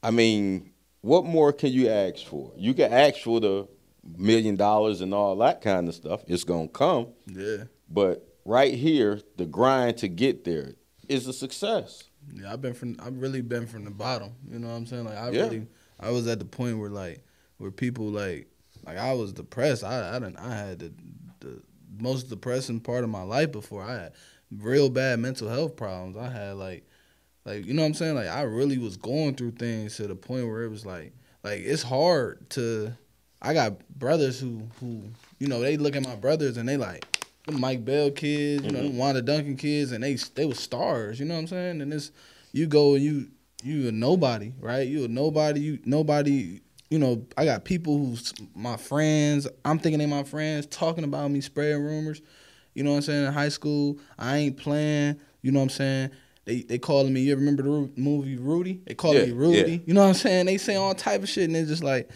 I 0.03 0.11
mean, 0.11 0.72
what 1.03 1.25
more 1.25 1.53
can 1.53 1.71
you 1.73 1.89
ask 1.89 2.25
for? 2.27 2.53
You 2.57 2.75
can 2.75 2.93
ask 2.93 3.21
for 3.21 3.41
the 3.41 3.69
million 4.17 4.57
dollars 4.57 5.01
and 5.01 5.13
all 5.15 5.37
that 5.37 5.61
kind 5.61 5.89
of 5.89 5.95
stuff. 5.95 6.23
It's 6.27 6.45
gonna 6.45 6.69
come, 6.69 7.09
Yeah. 7.27 7.65
but 7.89 8.27
right 8.45 8.75
here, 8.75 9.21
the 9.37 9.47
grind 9.47 9.99
to 9.99 10.09
get 10.09 10.45
there 10.45 10.73
is 11.09 11.27
a 11.29 11.33
success. 11.33 12.05
Yeah, 12.33 12.53
I've 12.53 12.63
been 12.63 12.75
from 12.75 12.97
I've 13.01 13.21
really 13.21 13.43
been 13.43 13.67
from 13.67 13.85
the 13.85 13.91
bottom. 13.91 14.33
You 14.51 14.59
know 14.59 14.69
what 14.69 14.75
I'm 14.75 14.87
saying? 14.87 15.05
Like 15.05 15.19
I 15.19 15.31
Yeah. 15.31 15.43
really 15.43 15.67
I 16.01 16.11
was 16.11 16.27
at 16.27 16.39
the 16.39 16.45
point 16.45 16.79
where 16.79 16.91
like 16.91 17.25
where 17.59 17.71
people 17.71 18.07
like 18.07 18.49
like 18.87 18.97
I 18.97 19.13
was 19.13 19.33
depressed. 19.33 19.85
I 19.85 20.17
I 20.17 20.19
didn't 20.19 20.39
I 20.39 20.55
had 20.55 20.79
the 20.81 20.93
the 21.41 21.63
most 21.99 22.29
depressing 22.29 22.81
part 22.81 23.05
of 23.05 23.11
my 23.11 23.23
life 23.23 23.51
before. 23.53 23.83
I 23.83 23.95
had 23.95 24.13
real 24.57 24.89
bad 24.91 25.19
mental 25.19 25.49
health 25.49 25.77
problems. 25.77 26.17
I 26.17 26.29
had 26.31 26.57
like 26.57 26.87
like 27.45 27.67
you 27.67 27.75
know 27.75 27.83
what 27.83 27.89
I'm 27.89 27.95
saying? 27.95 28.15
Like 28.15 28.29
I 28.29 28.43
really 28.43 28.79
was 28.79 28.97
going 28.97 29.35
through 29.35 29.53
things 29.53 29.97
to 29.97 30.07
the 30.07 30.15
point 30.15 30.47
where 30.47 30.63
it 30.63 30.69
was 30.69 30.87
like 30.87 31.13
like 31.43 31.61
it's 31.61 31.83
hard 31.83 32.49
to 32.51 32.93
I 33.41 33.55
got 33.55 33.89
brothers 33.99 34.39
who 34.39 34.63
who 34.81 35.03
you 35.39 35.49
know, 35.49 35.61
they 35.61 35.77
look 35.77 35.97
at 35.97 36.07
my 36.07 36.17
brothers 36.17 36.57
and 36.57 36.69
they 36.69 36.77
like 36.77 37.05
the 37.47 37.53
Mike 37.53 37.85
Bell 37.85 38.11
kids, 38.11 38.65
you 38.65 38.71
know, 38.71 38.83
them 38.83 38.97
Wanda 38.97 39.21
Duncan 39.21 39.57
kids, 39.57 39.93
and 39.93 40.05
they 40.05 40.15
they 40.35 40.47
were 40.47 40.55
stars. 40.55 41.19
You 41.19 41.27
know 41.27 41.35
what 41.35 41.41
I'm 41.41 41.47
saying? 41.49 41.81
And 41.81 41.93
it's 41.93 42.13
you 42.53 42.67
go 42.67 42.95
and 42.95 43.03
you 43.03 43.29
you 43.63 43.89
a 43.89 43.93
nobody, 43.93 44.53
right? 44.61 44.87
You 44.87 45.05
a 45.05 45.09
nobody. 45.09 45.61
You 45.61 45.79
nobody. 45.85 46.61
You 46.91 46.99
know, 46.99 47.27
I 47.39 47.47
got 47.47 47.65
people 47.65 47.97
who's 47.97 48.35
my 48.55 48.77
friends. 48.77 49.49
I'm 49.65 49.79
thinking 49.79 49.99
they 49.99 50.07
my 50.07 50.25
friends 50.25 50.67
talking 50.67 51.05
about 51.05 51.31
me, 51.31 51.41
spreading 51.41 51.83
rumors. 51.83 52.21
You 52.75 52.85
know 52.85 52.91
what 52.91 52.97
I'm 52.97 53.03
saying? 53.03 53.27
In 53.27 53.33
high 53.33 53.49
school, 53.49 53.99
I 54.19 54.37
ain't 54.37 54.57
playing. 54.59 55.19
You 55.41 55.53
know 55.53 55.61
what 55.61 55.65
I'm 55.65 55.71
saying? 55.71 56.11
They 56.45 56.63
they 56.63 56.79
calling 56.79 57.13
me. 57.13 57.21
You 57.21 57.37
remember 57.37 57.63
the 57.63 57.91
movie 57.97 58.37
Rudy? 58.37 58.81
They 58.87 58.95
calling 58.95 59.19
Yeah, 59.19 59.25
me 59.27 59.33
Rudy. 59.33 59.73
yeah. 59.73 59.79
You 59.87 59.95
know 59.95 60.03
what 60.03 60.09
I'm 60.09 60.15
saying? 60.15 60.47
They 60.47 60.59
say 60.59 60.77
all 60.77 60.95
type 60.95 61.23
of 61.23 61.29
shit, 61.29 61.45
and 61.45 61.57
it's 61.57 61.69
just 61.69 61.85
like, 61.85 62.11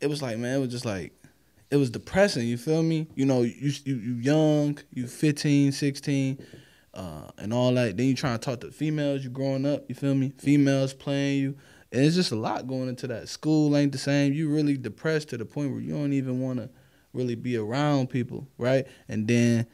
it 0.00 0.06
was 0.06 0.22
like, 0.22 0.38
man, 0.38 0.56
it 0.56 0.60
was 0.60 0.68
just 0.70 0.84
like, 0.84 1.12
it 1.70 1.76
was 1.76 1.90
depressing. 1.90 2.46
You 2.46 2.56
feel 2.56 2.82
me? 2.82 3.08
You 3.16 3.26
know, 3.26 3.42
you 3.42 3.72
you, 3.84 3.96
you 3.96 4.14
young, 4.14 4.78
you 4.92 5.08
15, 5.08 5.72
16, 5.72 6.38
uh, 6.94 7.28
and 7.38 7.52
all 7.52 7.74
that. 7.74 7.96
Then 7.96 8.06
you 8.06 8.14
trying 8.14 8.38
to 8.38 8.44
talk 8.44 8.60
to 8.60 8.70
females. 8.70 9.24
You 9.24 9.30
growing 9.30 9.66
up. 9.66 9.84
You 9.88 9.96
feel 9.96 10.14
me? 10.14 10.32
Females 10.38 10.94
playing 10.94 11.40
you, 11.42 11.56
and 11.90 12.04
it's 12.04 12.14
just 12.14 12.30
a 12.30 12.36
lot 12.36 12.68
going 12.68 12.88
into 12.88 13.08
that. 13.08 13.28
School 13.28 13.76
ain't 13.76 13.90
the 13.90 13.98
same. 13.98 14.32
You 14.32 14.50
really 14.50 14.76
depressed 14.76 15.30
to 15.30 15.36
the 15.36 15.44
point 15.44 15.72
where 15.72 15.80
you 15.80 15.94
don't 15.94 16.12
even 16.12 16.40
want 16.40 16.60
to 16.60 16.70
really 17.12 17.34
be 17.34 17.56
around 17.56 18.08
people, 18.08 18.46
right? 18.56 18.86
And 19.08 19.26
then 19.26 19.66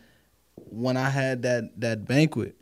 when 0.55 0.97
I 0.97 1.11
had 1.11 1.43
that 1.43 1.79
that 1.81 2.07
banquet 2.07 2.57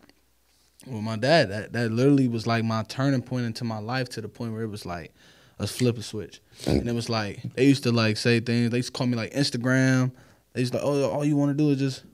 with 0.88 1.02
my 1.02 1.16
dad, 1.16 1.50
that 1.50 1.72
that 1.72 1.90
literally 1.90 2.28
was 2.28 2.46
like 2.46 2.64
my 2.64 2.82
turning 2.84 3.22
point 3.22 3.46
into 3.46 3.64
my 3.64 3.78
life 3.78 4.08
to 4.10 4.20
the 4.20 4.28
point 4.28 4.52
where 4.52 4.62
it 4.62 4.68
was 4.68 4.86
like 4.86 5.12
a 5.58 5.66
flip 5.66 5.98
a 5.98 6.02
switch, 6.02 6.40
and 6.66 6.88
it 6.88 6.94
was 6.94 7.08
like 7.08 7.42
they 7.54 7.64
used 7.64 7.82
to 7.84 7.92
like 7.92 8.16
say 8.16 8.40
things. 8.40 8.70
They 8.70 8.78
used 8.78 8.94
to 8.94 8.98
call 8.98 9.06
me 9.06 9.16
like 9.16 9.32
Instagram. 9.32 10.12
They 10.52 10.60
used 10.60 10.72
to 10.72 10.80
oh 10.80 11.10
all 11.10 11.24
you 11.24 11.36
want 11.36 11.50
to 11.50 11.54
do 11.54 11.70
is 11.70 11.78
just 11.78 12.04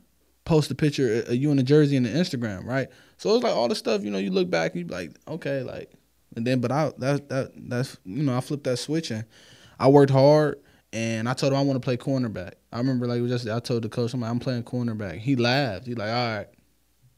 post 0.45 0.71
a 0.71 0.75
picture 0.75 1.23
of 1.23 1.35
you 1.35 1.51
in 1.51 1.59
a 1.59 1.63
jersey 1.63 1.97
in 1.97 2.03
the 2.03 2.11
Instagram, 2.11 2.65
right? 2.65 2.89
So 3.17 3.31
it 3.31 3.35
was 3.35 3.43
like 3.43 3.55
all 3.55 3.69
the 3.69 3.75
stuff 3.75 4.03
you 4.03 4.11
know. 4.11 4.19
You 4.19 4.31
look 4.31 4.51
back, 4.51 4.75
and 4.75 4.83
you 4.83 4.95
like 4.95 5.13
okay, 5.29 5.63
like 5.63 5.93
and 6.37 6.47
then 6.47 6.61
but 6.61 6.73
I 6.73 6.93
that 6.99 7.29
that 7.29 7.53
that's 7.69 7.99
you 8.05 8.23
know 8.23 8.37
I 8.37 8.41
flipped 8.41 8.65
that 8.65 8.79
switch 8.79 9.11
and 9.11 9.25
I 9.79 9.89
worked 9.89 10.13
hard. 10.13 10.61
And 10.93 11.29
I 11.29 11.33
told 11.35 11.53
him 11.53 11.59
I 11.59 11.63
want 11.63 11.75
to 11.75 11.85
play 11.85 11.97
cornerback. 11.97 12.53
I 12.73 12.79
remember 12.79 13.09
like 13.09 13.21
just 13.27 13.49
I 13.49 13.59
told 13.59 13.83
the 13.83 13.89
coach 13.89 14.15
I'm 14.15 14.21
like 14.21 14.31
I'm 14.31 14.39
playing 14.39 14.63
cornerback. 14.63 15.19
He 15.19 15.35
laughed. 15.35 15.89
He 15.89 15.97
like 15.97 16.09
all 16.09 16.37
right, 16.37 16.47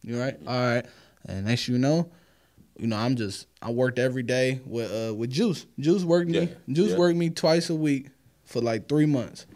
you 0.00 0.18
right, 0.18 0.36
all 0.46 0.54
right. 0.54 0.86
And 1.26 1.46
next 1.46 1.68
you 1.68 1.78
know, 1.78 2.10
you 2.78 2.86
know 2.86 2.96
I'm 2.96 3.16
just 3.16 3.46
I 3.60 3.70
worked 3.70 3.98
every 3.98 4.22
day 4.22 4.60
with 4.64 4.92
uh 4.92 5.14
with 5.14 5.30
Juice. 5.30 5.66
Juice 5.78 6.04
worked 6.04 6.30
me. 6.30 6.40
Yeah, 6.40 6.74
Juice 6.74 6.92
yeah. 6.92 6.98
worked 6.98 7.16
me 7.16 7.30
twice 7.30 7.70
a 7.70 7.74
week 7.74 8.08
for 8.44 8.60
like 8.60 8.88
three 8.88 9.06
months. 9.06 9.46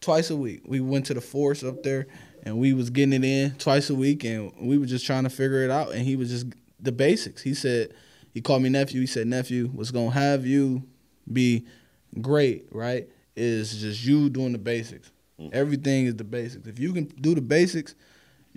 Twice 0.00 0.30
a 0.30 0.36
week. 0.36 0.62
We 0.66 0.80
went 0.80 1.06
to 1.06 1.14
the 1.14 1.20
force 1.20 1.64
up 1.64 1.82
there 1.82 2.06
and 2.44 2.58
we 2.58 2.72
was 2.72 2.90
getting 2.90 3.12
it 3.12 3.24
in 3.24 3.52
twice 3.56 3.90
a 3.90 3.94
week 3.94 4.24
and 4.24 4.52
we 4.60 4.78
were 4.78 4.86
just 4.86 5.04
trying 5.04 5.24
to 5.24 5.30
figure 5.30 5.64
it 5.64 5.70
out 5.70 5.92
and 5.92 6.02
he 6.02 6.16
was 6.16 6.30
just 6.30 6.46
the 6.78 6.92
basics. 6.92 7.42
He 7.42 7.54
said 7.54 7.92
he 8.32 8.40
called 8.40 8.62
me 8.62 8.68
nephew. 8.68 9.00
He 9.00 9.06
said, 9.06 9.26
Nephew, 9.26 9.68
what's 9.68 9.90
gonna 9.90 10.10
have 10.10 10.46
you 10.46 10.84
be 11.30 11.66
great, 12.20 12.68
right? 12.70 13.08
Is 13.36 13.80
just 13.80 14.04
you 14.04 14.28
doing 14.28 14.52
the 14.52 14.58
basics. 14.58 15.10
Everything 15.52 16.06
is 16.06 16.16
the 16.16 16.24
basics. 16.24 16.66
If 16.66 16.78
you 16.78 16.92
can 16.92 17.04
do 17.04 17.34
the 17.34 17.40
basics, 17.40 17.94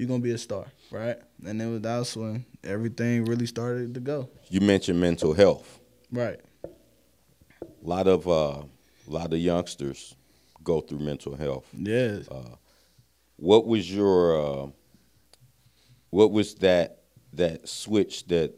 you're 0.02 0.08
gonna 0.08 0.20
be 0.20 0.32
a 0.32 0.38
star, 0.38 0.66
right? 0.90 1.16
And 1.46 1.62
then 1.62 1.80
that's 1.80 2.18
when 2.18 2.44
everything 2.64 3.24
really 3.26 3.46
started 3.46 3.94
to 3.94 4.00
go. 4.00 4.30
You 4.50 4.60
mentioned 4.60 5.00
mental 5.00 5.32
health. 5.32 5.80
Right. 6.12 6.42
A 6.64 7.88
lot 7.88 8.08
of 8.08 8.28
uh, 8.28 8.64
a 9.08 9.12
lot 9.12 9.32
of 9.32 9.38
youngsters 9.38 10.16
go 10.64 10.82
through 10.82 11.00
mental 11.00 11.36
health. 11.36 11.68
Yes. 11.72 12.28
What 13.36 13.68
was 13.68 13.94
your 13.94 14.42
uh, 14.42 14.68
what 16.10 16.32
was 16.32 16.56
that 16.56 17.04
that 17.34 17.70
switch 17.70 18.26
that 18.28 18.56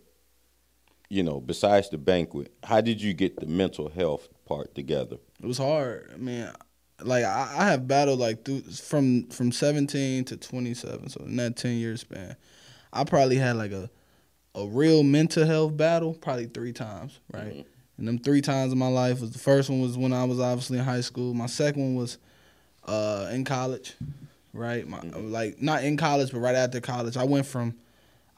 you 1.09 1.23
know 1.23 1.41
besides 1.41 1.89
the 1.89 1.97
banquet? 1.97 2.53
How 2.63 2.79
did 2.79 3.01
you 3.01 3.13
get 3.13 3.37
the 3.41 3.47
mental 3.47 3.89
health 3.89 4.29
part 4.45 4.75
together? 4.75 5.17
It 5.41 5.45
was 5.45 5.57
hard. 5.57 6.09
I 6.13 6.17
mean, 6.17 6.49
like 7.05 7.23
I, 7.23 7.53
I 7.57 7.65
have 7.67 7.87
battled 7.87 8.19
like 8.19 8.43
through 8.45 8.61
from 8.61 9.27
from 9.27 9.51
17 9.51 10.25
to 10.25 10.37
27, 10.37 11.09
so 11.09 11.23
in 11.25 11.35
that 11.37 11.55
10 11.55 11.73
year 11.77 11.95
span, 11.97 12.35
I 12.91 13.03
probably 13.03 13.37
had 13.37 13.55
like 13.55 13.71
a 13.71 13.89
a 14.55 14.67
real 14.67 15.03
mental 15.03 15.45
health 15.45 15.75
battle 15.75 16.13
probably 16.13 16.45
three 16.45 16.73
times, 16.73 17.19
right? 17.33 17.65
And 17.97 18.07
them 18.07 18.19
three 18.19 18.41
times 18.41 18.71
in 18.71 18.77
my 18.79 18.87
life 18.87 19.21
was 19.21 19.31
the 19.31 19.39
first 19.39 19.69
one 19.69 19.81
was 19.81 19.97
when 19.97 20.13
I 20.13 20.23
was 20.25 20.39
obviously 20.39 20.77
in 20.79 20.83
high 20.83 21.01
school. 21.01 21.33
My 21.33 21.45
second 21.45 21.81
one 21.81 21.95
was 21.95 22.17
uh, 22.85 23.29
in 23.31 23.45
college, 23.45 23.93
right? 24.53 24.87
My, 24.87 24.99
Like 25.01 25.61
not 25.61 25.83
in 25.83 25.97
college, 25.97 26.31
but 26.31 26.39
right 26.39 26.55
after 26.55 26.79
college, 26.81 27.17
I 27.17 27.23
went 27.23 27.45
from 27.45 27.75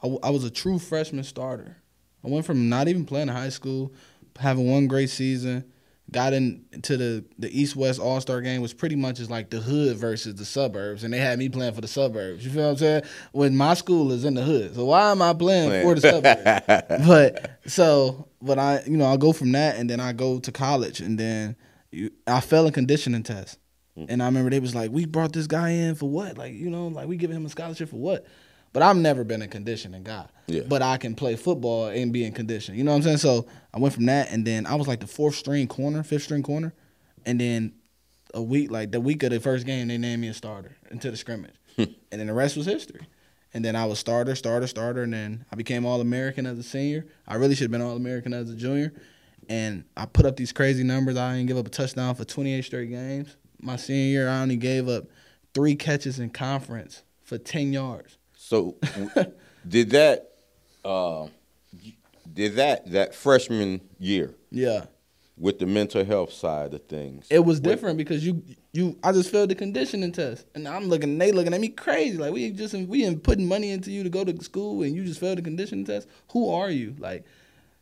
I, 0.02 0.06
w- 0.06 0.20
I 0.22 0.30
was 0.30 0.44
a 0.44 0.50
true 0.50 0.78
freshman 0.78 1.24
starter. 1.24 1.76
I 2.24 2.28
went 2.28 2.44
from 2.44 2.68
not 2.68 2.88
even 2.88 3.04
playing 3.06 3.28
in 3.28 3.34
high 3.34 3.48
school, 3.50 3.92
having 4.38 4.70
one 4.70 4.86
great 4.88 5.10
season, 5.10 5.64
got 6.10 6.32
into 6.32 6.96
the 6.96 7.24
the 7.38 7.60
East 7.60 7.76
West 7.76 8.00
All 8.00 8.20
Star 8.20 8.40
game, 8.40 8.60
was 8.60 8.72
pretty 8.72 8.96
much 8.96 9.20
is 9.20 9.30
like 9.30 9.50
the 9.50 9.60
hood 9.60 9.96
versus 9.96 10.34
the 10.34 10.44
suburbs, 10.44 11.04
and 11.04 11.12
they 11.12 11.18
had 11.18 11.38
me 11.38 11.48
playing 11.48 11.74
for 11.74 11.80
the 11.80 11.88
suburbs. 11.88 12.44
You 12.44 12.50
feel 12.50 12.64
what 12.64 12.70
I'm 12.70 12.76
saying? 12.76 13.02
When 13.32 13.56
my 13.56 13.74
school 13.74 14.12
is 14.12 14.24
in 14.24 14.34
the 14.34 14.42
hood, 14.42 14.74
so 14.74 14.84
why 14.84 15.10
am 15.10 15.22
I 15.22 15.32
playing 15.32 15.82
for 15.82 15.94
the 15.94 16.00
suburbs? 16.00 17.06
but 17.06 17.60
so, 17.66 18.28
but 18.40 18.58
I, 18.58 18.82
you 18.86 18.96
know, 18.96 19.06
I 19.06 19.16
go 19.16 19.32
from 19.32 19.52
that, 19.52 19.76
and 19.76 19.90
then 19.90 20.00
I 20.00 20.12
go 20.12 20.38
to 20.38 20.52
college, 20.52 21.00
and 21.00 21.18
then 21.18 21.56
you, 21.90 22.10
I 22.26 22.40
fell 22.40 22.66
a 22.66 22.72
conditioning 22.72 23.22
test, 23.22 23.58
mm. 23.96 24.06
and 24.08 24.22
I 24.22 24.26
remember 24.26 24.50
they 24.50 24.60
was 24.60 24.74
like, 24.74 24.90
"We 24.90 25.06
brought 25.06 25.32
this 25.32 25.46
guy 25.46 25.70
in 25.70 25.96
for 25.96 26.08
what? 26.08 26.38
Like, 26.38 26.54
you 26.54 26.70
know, 26.70 26.88
like 26.88 27.08
we 27.08 27.16
giving 27.16 27.36
him 27.36 27.46
a 27.46 27.50
scholarship 27.50 27.90
for 27.90 27.96
what?" 27.96 28.26
But 28.72 28.82
I've 28.82 28.96
never 28.96 29.24
been 29.24 29.42
a 29.42 29.48
conditioning 29.48 30.02
guy. 30.02 30.26
Yeah. 30.46 30.62
But 30.68 30.82
I 30.82 30.96
can 30.98 31.14
play 31.14 31.36
football 31.36 31.86
and 31.86 32.12
be 32.12 32.24
in 32.24 32.32
condition. 32.32 32.74
You 32.74 32.84
know 32.84 32.92
what 32.92 32.98
I'm 32.98 33.02
saying? 33.02 33.16
So 33.18 33.46
I 33.72 33.78
went 33.78 33.94
from 33.94 34.06
that, 34.06 34.30
and 34.30 34.46
then 34.46 34.66
I 34.66 34.74
was 34.74 34.86
like 34.86 35.00
the 35.00 35.06
fourth 35.06 35.34
string 35.34 35.66
corner, 35.66 36.02
fifth 36.02 36.24
string 36.24 36.42
corner, 36.42 36.72
and 37.24 37.40
then 37.40 37.72
a 38.34 38.42
week, 38.42 38.70
like 38.70 38.92
the 38.92 39.00
week 39.00 39.22
of 39.22 39.30
the 39.30 39.40
first 39.40 39.66
game, 39.66 39.88
they 39.88 39.98
named 39.98 40.22
me 40.22 40.28
a 40.28 40.34
starter 40.34 40.76
into 40.90 41.10
the 41.10 41.16
scrimmage, 41.16 41.54
hmm. 41.76 41.84
and 42.12 42.20
then 42.20 42.26
the 42.26 42.34
rest 42.34 42.56
was 42.56 42.66
history. 42.66 43.00
And 43.54 43.64
then 43.64 43.74
I 43.74 43.86
was 43.86 43.98
starter, 43.98 44.34
starter, 44.34 44.66
starter, 44.66 45.02
and 45.02 45.14
then 45.14 45.46
I 45.50 45.56
became 45.56 45.86
All 45.86 46.02
American 46.02 46.46
as 46.46 46.58
a 46.58 46.62
senior. 46.62 47.06
I 47.26 47.36
really 47.36 47.54
should 47.54 47.64
have 47.64 47.70
been 47.70 47.80
All 47.80 47.96
American 47.96 48.34
as 48.34 48.50
a 48.50 48.54
junior, 48.54 48.92
and 49.48 49.84
I 49.96 50.06
put 50.06 50.26
up 50.26 50.36
these 50.36 50.52
crazy 50.52 50.84
numbers. 50.84 51.16
I 51.16 51.34
didn't 51.34 51.48
give 51.48 51.56
up 51.56 51.66
a 51.66 51.70
touchdown 51.70 52.14
for 52.14 52.24
28 52.24 52.62
straight 52.62 52.90
games. 52.90 53.36
My 53.60 53.76
senior 53.76 54.10
year, 54.10 54.28
I 54.28 54.42
only 54.42 54.56
gave 54.56 54.88
up 54.88 55.04
three 55.54 55.74
catches 55.74 56.18
in 56.18 56.30
conference 56.30 57.02
for 57.22 57.38
10 57.38 57.72
yards. 57.72 58.15
So 58.46 58.76
did 59.66 59.90
that 59.90 60.30
uh, 60.84 61.26
did 62.32 62.54
that 62.54 62.88
that 62.92 63.12
freshman 63.12 63.80
year 63.98 64.34
Yeah. 64.52 64.84
with 65.36 65.58
the 65.58 65.66
mental 65.66 66.04
health 66.04 66.32
side 66.32 66.72
of 66.72 66.82
things? 66.84 67.26
It 67.28 67.40
was 67.44 67.58
different 67.58 67.98
because 67.98 68.24
you 68.24 68.44
you 68.72 68.96
I 69.02 69.10
just 69.10 69.32
failed 69.32 69.50
the 69.50 69.56
conditioning 69.56 70.12
test, 70.12 70.46
and 70.54 70.68
I'm 70.68 70.84
looking, 70.86 71.18
they 71.18 71.32
looking 71.32 71.54
at 71.54 71.60
me 71.60 71.70
crazy. 71.70 72.18
Like 72.18 72.32
we 72.32 72.50
just 72.52 72.72
we 72.74 73.04
ain't 73.04 73.24
putting 73.24 73.48
money 73.48 73.72
into 73.72 73.90
you 73.90 74.04
to 74.04 74.10
go 74.10 74.22
to 74.22 74.44
school, 74.44 74.84
and 74.84 74.94
you 74.94 75.04
just 75.04 75.18
failed 75.18 75.38
the 75.38 75.42
conditioning 75.42 75.84
test. 75.84 76.06
Who 76.30 76.48
are 76.48 76.70
you? 76.70 76.94
Like 77.00 77.24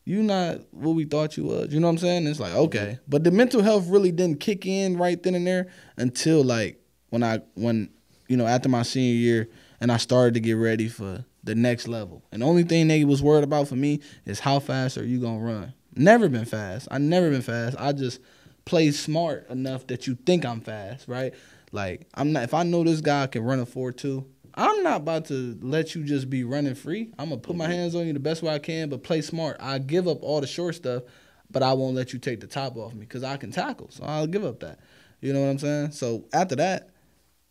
you 0.06 0.22
not 0.22 0.60
what 0.70 0.92
we 0.92 1.04
thought 1.04 1.36
you 1.36 1.44
was. 1.44 1.74
You 1.74 1.80
know 1.80 1.88
what 1.88 1.92
I'm 1.92 1.98
saying? 1.98 2.26
It's 2.26 2.40
like 2.40 2.54
okay, 2.54 3.00
but 3.06 3.22
the 3.22 3.30
mental 3.30 3.62
health 3.62 3.86
really 3.88 4.12
didn't 4.12 4.40
kick 4.40 4.64
in 4.64 4.96
right 4.96 5.22
then 5.22 5.34
and 5.34 5.46
there 5.46 5.66
until 5.98 6.42
like 6.42 6.80
when 7.10 7.22
I 7.22 7.40
when 7.52 7.90
you 8.28 8.38
know 8.38 8.46
after 8.46 8.70
my 8.70 8.82
senior 8.82 9.14
year, 9.14 9.48
and 9.84 9.92
I 9.92 9.98
started 9.98 10.32
to 10.32 10.40
get 10.40 10.54
ready 10.54 10.88
for 10.88 11.26
the 11.42 11.54
next 11.54 11.88
level. 11.88 12.24
And 12.32 12.40
the 12.40 12.46
only 12.46 12.62
thing 12.62 12.88
they 12.88 13.04
was 13.04 13.22
worried 13.22 13.44
about 13.44 13.68
for 13.68 13.76
me 13.76 14.00
is 14.24 14.40
how 14.40 14.58
fast 14.58 14.96
are 14.96 15.04
you 15.04 15.20
gonna 15.20 15.44
run. 15.44 15.74
Never 15.94 16.30
been 16.30 16.46
fast. 16.46 16.88
I 16.90 16.96
never 16.96 17.28
been 17.28 17.42
fast. 17.42 17.76
I 17.78 17.92
just 17.92 18.18
play 18.64 18.90
smart 18.92 19.46
enough 19.50 19.86
that 19.88 20.06
you 20.06 20.14
think 20.14 20.46
I'm 20.46 20.62
fast, 20.62 21.06
right? 21.06 21.34
Like 21.70 22.06
I'm 22.14 22.32
not. 22.32 22.44
If 22.44 22.54
I 22.54 22.62
know 22.62 22.82
this 22.82 23.02
guy 23.02 23.26
can 23.26 23.44
run 23.44 23.60
a 23.60 23.66
four 23.66 23.92
two, 23.92 24.24
I'm 24.54 24.82
not 24.82 25.02
about 25.02 25.26
to 25.26 25.58
let 25.60 25.94
you 25.94 26.02
just 26.02 26.30
be 26.30 26.44
running 26.44 26.76
free. 26.76 27.10
I'm 27.18 27.28
gonna 27.28 27.42
put 27.42 27.54
my 27.54 27.64
mm-hmm. 27.64 27.74
hands 27.74 27.94
on 27.94 28.06
you 28.06 28.14
the 28.14 28.20
best 28.20 28.42
way 28.42 28.54
I 28.54 28.60
can, 28.60 28.88
but 28.88 29.02
play 29.02 29.20
smart. 29.20 29.58
I 29.60 29.80
give 29.80 30.08
up 30.08 30.22
all 30.22 30.40
the 30.40 30.46
short 30.46 30.76
stuff, 30.76 31.02
but 31.50 31.62
I 31.62 31.74
won't 31.74 31.94
let 31.94 32.14
you 32.14 32.18
take 32.18 32.40
the 32.40 32.46
top 32.46 32.78
off 32.78 32.94
me 32.94 33.00
because 33.00 33.22
I 33.22 33.36
can 33.36 33.52
tackle. 33.52 33.90
So 33.90 34.02
I'll 34.04 34.26
give 34.26 34.46
up 34.46 34.60
that. 34.60 34.78
You 35.20 35.34
know 35.34 35.42
what 35.42 35.50
I'm 35.50 35.58
saying? 35.58 35.90
So 35.90 36.24
after 36.32 36.56
that, 36.56 36.88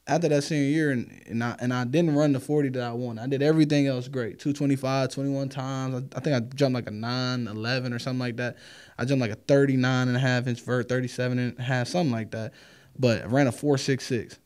after 0.05 0.27
that 0.27 0.43
senior 0.43 0.65
year, 0.65 0.91
and, 0.91 1.23
and 1.27 1.43
I 1.43 1.55
and 1.59 1.73
I 1.73 1.85
didn't 1.85 2.15
run 2.15 2.33
the 2.33 2.39
40 2.39 2.69
that 2.69 2.83
I 2.83 2.91
won. 2.91 3.17
I 3.19 3.27
did 3.27 3.41
everything 3.41 3.87
else 3.87 4.07
great. 4.07 4.39
225, 4.39 5.09
21 5.09 5.49
times. 5.49 5.95
I, 5.95 6.17
I 6.17 6.19
think 6.19 6.35
I 6.35 6.39
jumped 6.55 6.75
like 6.75 6.87
a 6.87 6.91
9, 6.91 7.47
11 7.47 7.93
or 7.93 7.99
something 7.99 8.19
like 8.19 8.37
that. 8.37 8.57
I 8.97 9.05
jumped 9.05 9.21
like 9.21 9.31
a 9.31 9.35
39 9.35 10.07
and 10.09 10.17
a 10.17 10.19
half 10.19 10.47
inch 10.47 10.61
vert, 10.61 10.89
37 10.89 11.39
and 11.39 11.59
a 11.59 11.61
half, 11.61 11.87
something 11.87 12.11
like 12.11 12.31
that. 12.31 12.53
But 12.97 13.23
I 13.23 13.25
ran 13.25 13.47
a 13.47 13.51
466. 13.51 14.39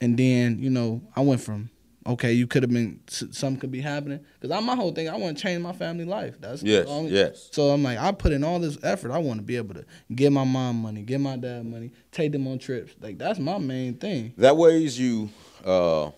And 0.00 0.16
then, 0.16 0.60
you 0.60 0.70
know, 0.70 1.02
I 1.16 1.22
went 1.22 1.40
from, 1.40 1.70
okay, 2.08 2.32
you 2.32 2.46
could 2.46 2.62
have 2.62 2.72
been, 2.72 3.00
something 3.08 3.60
could 3.60 3.70
be 3.70 3.80
happening. 3.80 4.20
Because 4.40 4.56
I 4.56 4.60
my 4.60 4.74
whole 4.74 4.92
thing, 4.92 5.08
I 5.08 5.16
want 5.16 5.36
to 5.36 5.42
change 5.42 5.60
my 5.62 5.72
family 5.72 6.04
life. 6.04 6.40
That's 6.40 6.62
Yes, 6.62 6.86
the 6.86 6.90
only- 6.90 7.12
yes. 7.12 7.48
So 7.52 7.70
I'm 7.70 7.82
like, 7.82 7.98
I 7.98 8.10
put 8.12 8.32
in 8.32 8.42
all 8.44 8.58
this 8.58 8.78
effort. 8.82 9.10
I 9.12 9.18
want 9.18 9.38
to 9.40 9.44
be 9.44 9.56
able 9.56 9.74
to 9.74 9.84
give 10.14 10.32
my 10.32 10.44
mom 10.44 10.76
money, 10.82 11.02
give 11.02 11.20
my 11.20 11.36
dad 11.36 11.66
money, 11.66 11.92
take 12.10 12.32
them 12.32 12.46
on 12.48 12.58
trips. 12.58 12.94
Like, 13.00 13.18
that's 13.18 13.38
my 13.38 13.58
main 13.58 13.94
thing. 13.94 14.32
That 14.38 14.56
weighs 14.56 14.98
you 14.98 15.30
uh, 15.64 16.10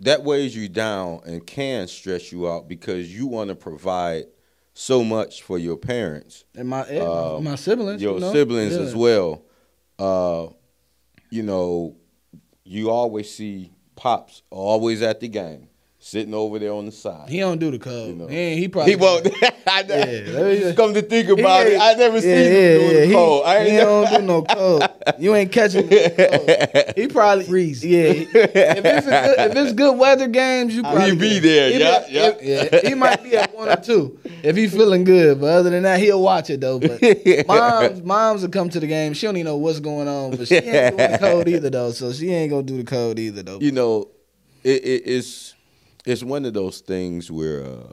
that 0.00 0.22
weighs 0.22 0.54
you 0.56 0.68
down 0.68 1.20
and 1.26 1.44
can 1.46 1.88
stress 1.88 2.30
you 2.32 2.48
out 2.48 2.68
because 2.68 3.12
you 3.14 3.26
want 3.26 3.48
to 3.48 3.54
provide 3.56 4.24
so 4.72 5.02
much 5.02 5.42
for 5.42 5.58
your 5.58 5.76
parents, 5.76 6.44
And 6.54 6.68
my 6.68 6.82
Uh, 6.82 7.40
my 7.42 7.56
siblings, 7.56 8.00
your 8.00 8.14
you 8.14 8.20
know? 8.20 8.32
siblings 8.32 8.74
Yeah. 8.74 8.82
as 8.82 8.94
well. 8.94 9.42
Uh, 9.98 10.46
you 11.30 11.42
know, 11.42 11.96
you 12.64 12.88
always 12.90 13.28
see 13.34 13.72
pops 13.98 14.42
always 14.50 15.02
at 15.02 15.20
the 15.20 15.28
game, 15.28 15.67
sitting 16.08 16.32
over 16.32 16.58
there 16.58 16.72
on 16.72 16.86
the 16.86 16.92
side. 16.92 17.28
He 17.28 17.38
don't 17.40 17.58
do 17.58 17.70
the 17.70 17.78
code. 17.78 18.08
You 18.08 18.14
know. 18.14 18.26
he, 18.28 18.56
he 18.56 18.68
probably 18.68 18.92
He 18.92 18.96
won't. 18.96 19.28
Yeah, 19.68 20.72
come 20.72 20.94
to 20.94 21.02
think 21.02 21.28
about 21.28 21.66
it, 21.66 21.78
I 21.80 21.92
never 21.94 22.14
yeah, 22.16 22.20
seen 22.22 22.30
yeah, 22.30 22.38
him 22.38 22.78
doing 22.80 22.90
yeah. 22.94 23.00
the 23.00 23.06
He, 23.06 23.12
code. 23.12 23.42
I 23.44 23.56
ain't 23.58 23.70
he 23.70 23.76
never- 23.76 23.90
don't 23.90 24.20
do 24.20 24.26
no 24.26 24.42
code. 24.42 24.82
You 25.18 25.34
ain't 25.34 25.52
catching 25.52 25.88
no 25.88 26.08
code. 26.10 26.92
He 26.96 27.08
probably 27.08 27.44
Freeze. 27.44 27.84
Yeah, 27.84 27.98
if 28.08 28.34
it's, 28.34 29.06
good, 29.06 29.38
if 29.50 29.56
it's 29.56 29.72
good 29.74 29.98
weather 29.98 30.28
games, 30.28 30.74
you 30.74 30.82
probably 30.82 31.10
he 31.10 31.16
be 31.16 31.38
there, 31.38 31.70
He 31.72 31.78
yeah, 31.80 32.06
be- 32.06 32.12
yeah. 32.12 32.28
if- 32.28 32.72
yeah. 32.82 32.88
He 32.88 32.94
might 32.94 33.22
be 33.22 33.36
at 33.36 33.54
one 33.54 33.68
or 33.68 33.76
two 33.76 34.18
if 34.42 34.56
he 34.56 34.68
feeling 34.68 35.04
good, 35.04 35.40
but 35.40 35.46
other 35.48 35.70
than 35.70 35.82
that, 35.82 36.00
he'll 36.00 36.22
watch 36.22 36.48
it 36.50 36.60
though. 36.60 36.78
But 36.80 37.46
moms, 37.46 38.02
moms 38.02 38.42
will 38.42 38.50
come 38.50 38.68
to 38.70 38.80
the 38.80 38.86
game. 38.86 39.12
She 39.12 39.26
don't 39.26 39.36
even 39.36 39.46
know 39.46 39.56
what's 39.56 39.80
going 39.80 40.08
on, 40.08 40.36
but 40.36 40.48
she 40.48 40.54
ain't 40.56 40.96
doing 40.96 41.12
the 41.12 41.18
code 41.18 41.48
either 41.48 41.70
though. 41.70 41.90
So 41.92 42.12
she 42.12 42.30
ain't 42.32 42.50
gonna 42.50 42.62
do 42.62 42.78
the 42.78 42.84
code 42.84 43.18
either 43.18 43.42
though. 43.42 43.58
you 43.60 43.72
know, 43.72 44.08
it, 44.64 44.82
it, 44.84 45.02
it's 45.06 45.54
it's 46.06 46.22
one 46.22 46.44
of 46.44 46.54
those 46.54 46.80
things 46.80 47.30
where 47.30 47.64
uh, 47.64 47.92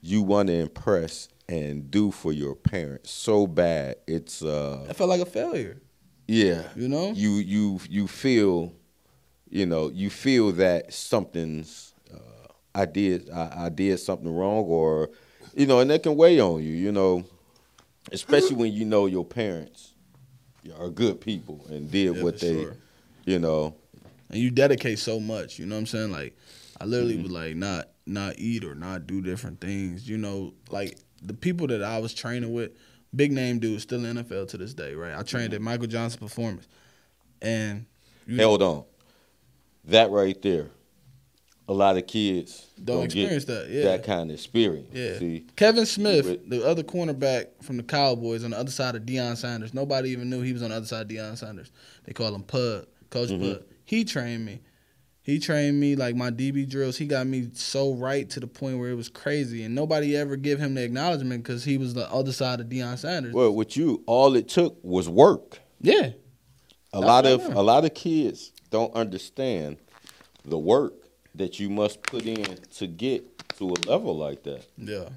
you 0.00 0.22
want 0.22 0.48
to 0.48 0.54
impress 0.54 1.28
and 1.48 1.90
do 1.90 2.10
for 2.10 2.32
your 2.32 2.54
parents 2.54 3.10
so 3.10 3.46
bad. 3.46 3.96
It's 4.06 4.42
uh, 4.42 4.86
I 4.88 4.92
felt 4.92 5.08
like 5.10 5.20
a 5.20 5.26
failure. 5.26 5.80
yeah, 6.26 6.62
You 6.76 6.88
know? 6.88 7.12
you 7.12 7.30
you 7.36 7.80
you 7.88 8.06
feel, 8.06 8.72
you 9.50 9.66
know, 9.66 9.90
you 9.90 10.10
feel 10.10 10.52
that 10.52 10.92
something's 10.92 11.94
uh, 12.12 12.18
I 12.74 12.84
did 12.86 13.30
I, 13.30 13.64
I 13.66 13.68
did 13.70 13.98
something 13.98 14.32
wrong, 14.32 14.64
or 14.66 15.10
you 15.54 15.66
know, 15.66 15.80
and 15.80 15.90
that 15.90 16.02
can 16.02 16.16
weigh 16.16 16.38
on 16.40 16.62
you. 16.62 16.72
You 16.72 16.92
know, 16.92 17.24
especially 18.12 18.56
when 18.56 18.72
you 18.72 18.84
know 18.84 19.06
your 19.06 19.24
parents 19.24 19.94
are 20.78 20.90
good 20.90 21.18
people 21.20 21.64
and 21.70 21.90
did 21.90 22.14
Yeah, 22.16 22.22
what 22.22 22.38
they, 22.40 22.62
sure. 22.62 22.76
you 23.24 23.38
know. 23.38 23.74
and 24.28 24.38
you 24.38 24.50
dedicate 24.50 24.98
so 24.98 25.18
much. 25.18 25.58
You 25.58 25.64
know 25.64 25.76
what 25.76 25.80
I'm 25.80 25.86
saying? 25.86 26.12
Like, 26.12 26.36
I 26.80 26.84
literally 26.84 27.14
Mm-hmm. 27.14 27.22
would 27.24 27.32
like 27.32 27.56
not 27.56 27.88
not 28.06 28.38
eat 28.38 28.64
or 28.64 28.74
not 28.74 29.06
do 29.06 29.20
different 29.20 29.60
things. 29.60 30.08
You 30.08 30.18
know, 30.18 30.54
like 30.70 30.98
the 31.22 31.34
people 31.34 31.66
that 31.68 31.82
I 31.82 31.98
was 31.98 32.14
training 32.14 32.52
with, 32.52 32.72
big 33.14 33.32
name 33.32 33.58
dudes, 33.58 33.82
still 33.82 34.04
in 34.04 34.16
the 34.16 34.22
NFL 34.24 34.48
to 34.48 34.58
this 34.58 34.74
day, 34.74 34.94
right? 34.94 35.14
I 35.16 35.22
trained 35.22 35.52
at 35.54 35.60
Michael 35.60 35.86
Johnson 35.88 36.20
Performance, 36.20 36.66
and 37.42 37.86
you 38.26 38.42
Hold 38.42 38.62
on. 38.62 38.84
That 39.86 40.10
right 40.10 40.40
there. 40.42 40.68
A 41.70 41.72
lot 41.74 41.98
of 41.98 42.06
kids 42.06 42.66
Don't 42.82 43.00
get 43.00 43.04
experience 43.04 43.44
that, 43.44 43.68
yeah. 43.68 43.82
That 43.84 44.02
kind 44.02 44.30
of 44.30 44.34
experience. 44.34 44.88
Yeah. 44.90 45.18
See, 45.18 45.44
Kevin 45.54 45.84
Smith, 45.84 46.48
the 46.48 46.66
other 46.66 46.82
cornerback 46.82 47.62
from 47.62 47.76
the 47.76 47.82
Cowboys 47.82 48.42
on 48.42 48.50
the 48.52 48.58
other 48.58 48.70
side 48.70 48.96
of 48.96 49.02
Deion 49.02 49.36
Sanders. 49.36 49.74
Nobody 49.74 50.08
even 50.10 50.30
knew 50.30 50.40
he 50.40 50.54
was 50.54 50.62
on 50.62 50.70
the 50.70 50.76
other 50.76 50.86
side 50.86 51.02
of 51.02 51.08
Deion 51.08 51.36
Sanders. 51.36 51.70
They 52.04 52.14
call 52.14 52.34
him 52.34 52.42
Pug, 52.42 52.86
Coach 53.10 53.28
Mhm. 53.28 53.40
Pug. 53.40 53.62
He 53.84 54.04
trained 54.06 54.46
me. 54.46 54.60
He 55.28 55.38
trained 55.38 55.78
me 55.78 55.94
like 55.94 56.16
my 56.16 56.30
DB 56.30 56.66
drills. 56.66 56.96
He 56.96 57.04
got 57.04 57.26
me 57.26 57.50
so 57.52 57.92
right 57.92 58.30
to 58.30 58.40
the 58.40 58.46
point 58.46 58.78
where 58.78 58.88
it 58.88 58.94
was 58.94 59.10
crazy, 59.10 59.62
and 59.62 59.74
nobody 59.74 60.16
ever 60.16 60.36
give 60.36 60.58
him 60.58 60.72
the 60.72 60.82
acknowledgement 60.82 61.42
because 61.42 61.64
he 61.64 61.76
was 61.76 61.92
the 61.92 62.10
other 62.10 62.32
side 62.32 62.60
of 62.60 62.68
Deion 62.68 62.96
Sanders. 62.96 63.34
well, 63.34 63.54
with 63.54 63.76
you, 63.76 64.02
all 64.06 64.34
it 64.36 64.48
took 64.48 64.78
was 64.82 65.06
work. 65.06 65.58
yeah, 65.82 66.12
A 66.94 67.00
lot 67.00 67.26
of 67.26 67.44
a 67.44 67.60
lot 67.60 67.84
of 67.84 67.92
kids 67.92 68.52
don't 68.70 68.94
understand 68.94 69.76
the 70.46 70.56
work 70.56 70.94
that 71.34 71.60
you 71.60 71.68
must 71.68 72.02
put 72.04 72.24
in 72.24 72.56
to 72.76 72.86
get 72.86 73.22
to 73.58 73.68
a 73.68 73.76
level 73.86 74.16
like 74.16 74.44
that. 74.44 74.64
yeah. 74.78 75.10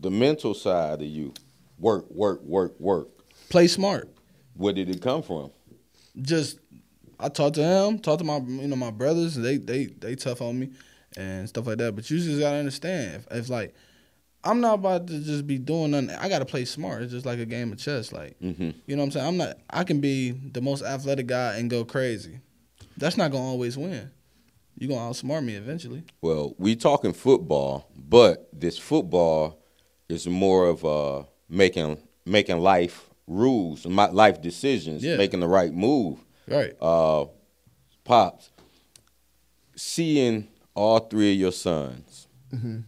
The 0.00 0.10
mental 0.10 0.54
side 0.54 1.02
of 1.02 1.06
you, 1.08 1.34
work, 1.78 2.10
work, 2.10 2.42
work, 2.42 2.74
work. 2.80 3.06
Play 3.48 3.68
smart. 3.68 4.10
Where 4.54 4.72
did 4.72 4.90
it 4.90 5.00
come 5.00 5.22
from? 5.22 5.52
just 6.20 6.58
I 7.22 7.28
talked 7.28 7.54
to 7.56 7.62
him, 7.62 7.98
talked 7.98 8.20
to 8.20 8.24
my 8.24 8.38
you 8.38 8.68
know 8.68 8.76
my 8.76 8.90
brothers. 8.90 9.34
They 9.34 9.56
they 9.58 9.86
they 9.86 10.14
tough 10.14 10.40
on 10.42 10.58
me 10.58 10.70
and 11.16 11.48
stuff 11.48 11.66
like 11.66 11.78
that. 11.78 11.94
But 11.94 12.10
you 12.10 12.18
just 12.18 12.40
gotta 12.40 12.56
understand 12.56 13.24
if, 13.30 13.36
if 13.38 13.48
like 13.50 13.74
I'm 14.42 14.60
not 14.60 14.74
about 14.74 15.06
to 15.08 15.20
just 15.20 15.46
be 15.46 15.58
doing 15.58 15.90
nothing. 15.90 16.10
I 16.10 16.28
gotta 16.28 16.46
play 16.46 16.64
smart. 16.64 17.02
It's 17.02 17.12
just 17.12 17.26
like 17.26 17.38
a 17.38 17.46
game 17.46 17.72
of 17.72 17.78
chess. 17.78 18.12
Like 18.12 18.36
hmm 18.38 18.70
you 18.86 18.96
know 18.96 19.02
what 19.02 19.06
I'm 19.06 19.10
saying. 19.12 19.26
I'm 19.26 19.36
not. 19.36 19.56
I 19.68 19.84
can 19.84 20.00
be 20.00 20.30
the 20.30 20.60
most 20.60 20.82
athletic 20.82 21.26
guy 21.26 21.56
and 21.56 21.68
go 21.70 21.84
crazy. 21.84 22.40
That's 22.96 23.16
not 23.16 23.30
gonna 23.30 23.44
always 23.44 23.76
win. 23.76 24.10
You 24.78 24.88
gonna 24.88 25.00
outsmart 25.10 25.44
me 25.44 25.54
eventually. 25.54 26.02
Well, 26.22 26.54
we 26.58 26.74
talking 26.74 27.12
football, 27.12 27.90
but 27.96 28.48
this 28.52 28.78
football 28.78 29.58
is 30.08 30.26
more 30.26 30.66
of 30.68 30.84
uh, 30.84 31.24
making 31.48 31.98
making 32.24 32.58
life 32.60 33.10
rules, 33.26 33.86
my 33.86 34.06
life 34.08 34.40
decisions, 34.40 35.04
Yeah. 35.04 35.16
making 35.16 35.40
the 35.40 35.48
right 35.48 35.72
move. 35.72 36.18
Right. 36.50 36.74
Uh, 36.80 37.26
pops, 38.04 38.50
seeing 39.76 40.48
all 40.74 40.98
three 41.00 41.32
of 41.32 41.38
your 41.38 41.52
sons. 41.52 42.26
Mhm. 42.52 42.84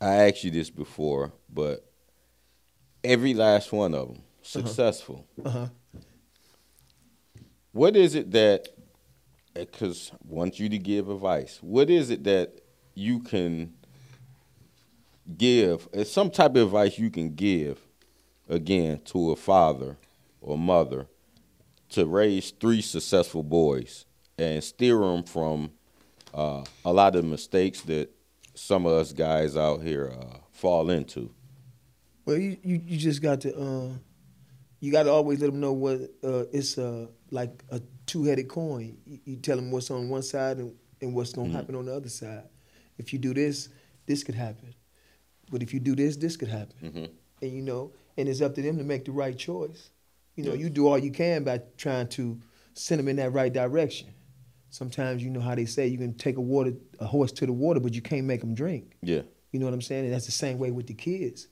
I 0.00 0.28
asked 0.28 0.44
you 0.44 0.50
this 0.50 0.70
before, 0.70 1.32
but 1.48 1.90
every 3.02 3.32
last 3.32 3.72
one 3.72 3.94
of 3.94 4.08
them 4.08 4.22
successful. 4.42 5.26
Uh-huh. 5.42 5.68
What 7.72 7.96
is 7.96 8.14
it 8.14 8.30
that 8.32 8.68
because 9.54 10.10
I 10.12 10.16
want 10.26 10.58
you 10.58 10.68
to 10.68 10.78
give 10.78 11.08
advice. 11.08 11.58
What 11.62 11.88
is 11.90 12.10
it 12.10 12.24
that 12.24 12.60
you 12.94 13.20
can 13.20 13.74
give? 15.36 15.88
Some 16.04 16.30
type 16.30 16.52
of 16.56 16.62
advice 16.66 16.98
you 16.98 17.10
can 17.10 17.34
give 17.34 17.80
again 18.48 19.00
to 19.06 19.30
a 19.30 19.36
father 19.36 19.96
or 20.40 20.58
mother 20.58 21.06
to 21.94 22.06
raise 22.06 22.50
three 22.50 22.80
successful 22.82 23.42
boys 23.44 24.04
and 24.36 24.62
steer 24.62 24.98
them 24.98 25.22
from 25.22 25.70
uh, 26.34 26.64
a 26.84 26.92
lot 26.92 27.14
of 27.14 27.24
mistakes 27.24 27.82
that 27.82 28.10
some 28.54 28.84
of 28.84 28.92
us 28.92 29.12
guys 29.12 29.56
out 29.56 29.80
here 29.80 30.12
uh, 30.12 30.38
fall 30.50 30.90
into. 30.90 31.30
Well, 32.26 32.36
you, 32.36 32.56
you, 32.64 32.80
you 32.84 32.98
just 32.98 33.22
got 33.22 33.40
to 33.42 33.56
uh, 33.56 33.88
you 34.80 34.90
got 34.90 35.04
to 35.04 35.10
always 35.10 35.40
let 35.40 35.46
them 35.50 35.60
know 35.60 35.72
what 35.72 36.00
uh, 36.24 36.44
it's 36.52 36.78
uh, 36.78 37.06
like 37.30 37.62
a 37.70 37.80
two 38.06 38.24
headed 38.24 38.48
coin. 38.48 38.96
You, 39.06 39.18
you 39.24 39.36
tell 39.36 39.56
them 39.56 39.70
what's 39.70 39.90
on 39.90 40.08
one 40.08 40.22
side 40.22 40.58
and, 40.58 40.74
and 41.00 41.14
what's 41.14 41.32
going 41.32 41.52
to 41.52 41.56
happen 41.56 41.76
on 41.76 41.86
the 41.86 41.94
other 41.94 42.08
side. 42.08 42.44
If 42.98 43.12
you 43.12 43.18
do 43.20 43.34
this, 43.34 43.68
this 44.06 44.24
could 44.24 44.34
happen. 44.34 44.74
But 45.50 45.62
if 45.62 45.72
you 45.72 45.78
do 45.80 45.94
this, 45.94 46.16
this 46.16 46.36
could 46.36 46.48
happen. 46.48 46.74
Mhm. 46.82 47.10
And 47.42 47.52
you 47.52 47.62
know, 47.62 47.92
and 48.16 48.28
it's 48.28 48.40
up 48.40 48.54
to 48.56 48.62
them 48.62 48.78
to 48.78 48.84
make 48.84 49.04
the 49.04 49.12
right 49.12 49.36
choice. 49.36 49.90
You 50.36 50.44
know, 50.44 50.52
Yeah. 50.52 50.60
you 50.64 50.70
do 50.70 50.86
all 50.88 50.98
you 50.98 51.10
can 51.10 51.44
by 51.44 51.62
trying 51.76 52.08
to 52.08 52.40
send 52.74 52.98
them 52.98 53.08
in 53.08 53.16
that 53.16 53.32
right 53.32 53.52
direction. 53.52 54.08
Sometimes 54.70 55.22
you 55.22 55.30
know 55.30 55.40
how 55.40 55.54
they 55.54 55.66
say 55.66 55.86
you 55.86 55.98
can 55.98 56.14
take 56.14 56.36
a 56.36 56.40
water 56.40 56.74
a 56.98 57.06
horse 57.06 57.30
to 57.32 57.46
the 57.46 57.52
water, 57.52 57.78
but 57.80 57.94
you 57.94 58.02
can't 58.02 58.26
make 58.26 58.40
them 58.40 58.54
drink. 58.54 58.96
Yeah. 59.02 59.22
You 59.52 59.60
know 59.60 59.66
what 59.66 59.74
I'm 59.74 59.82
saying? 59.82 60.04
And 60.06 60.12
that's 60.12 60.26
the 60.26 60.32
same 60.32 60.58
way 60.58 60.72
with 60.72 60.88
the 60.88 60.94
kids. 60.94 61.46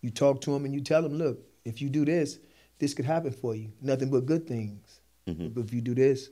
You 0.00 0.10
talk 0.10 0.40
to 0.42 0.52
them 0.52 0.64
and 0.64 0.72
you 0.74 0.80
tell 0.80 1.02
them, 1.02 1.12
look, 1.14 1.38
if 1.64 1.82
you 1.82 1.90
do 1.90 2.04
this, 2.06 2.38
this 2.78 2.94
could 2.94 3.04
happen 3.04 3.32
for 3.32 3.54
you. 3.54 3.72
Nothing 3.82 4.10
but 4.10 4.24
good 4.24 4.46
things. 4.48 5.00
Mhm. 5.28 5.52
But 5.54 5.64
if 5.66 5.72
you 5.74 5.82
do 5.82 5.94
this, 5.94 6.30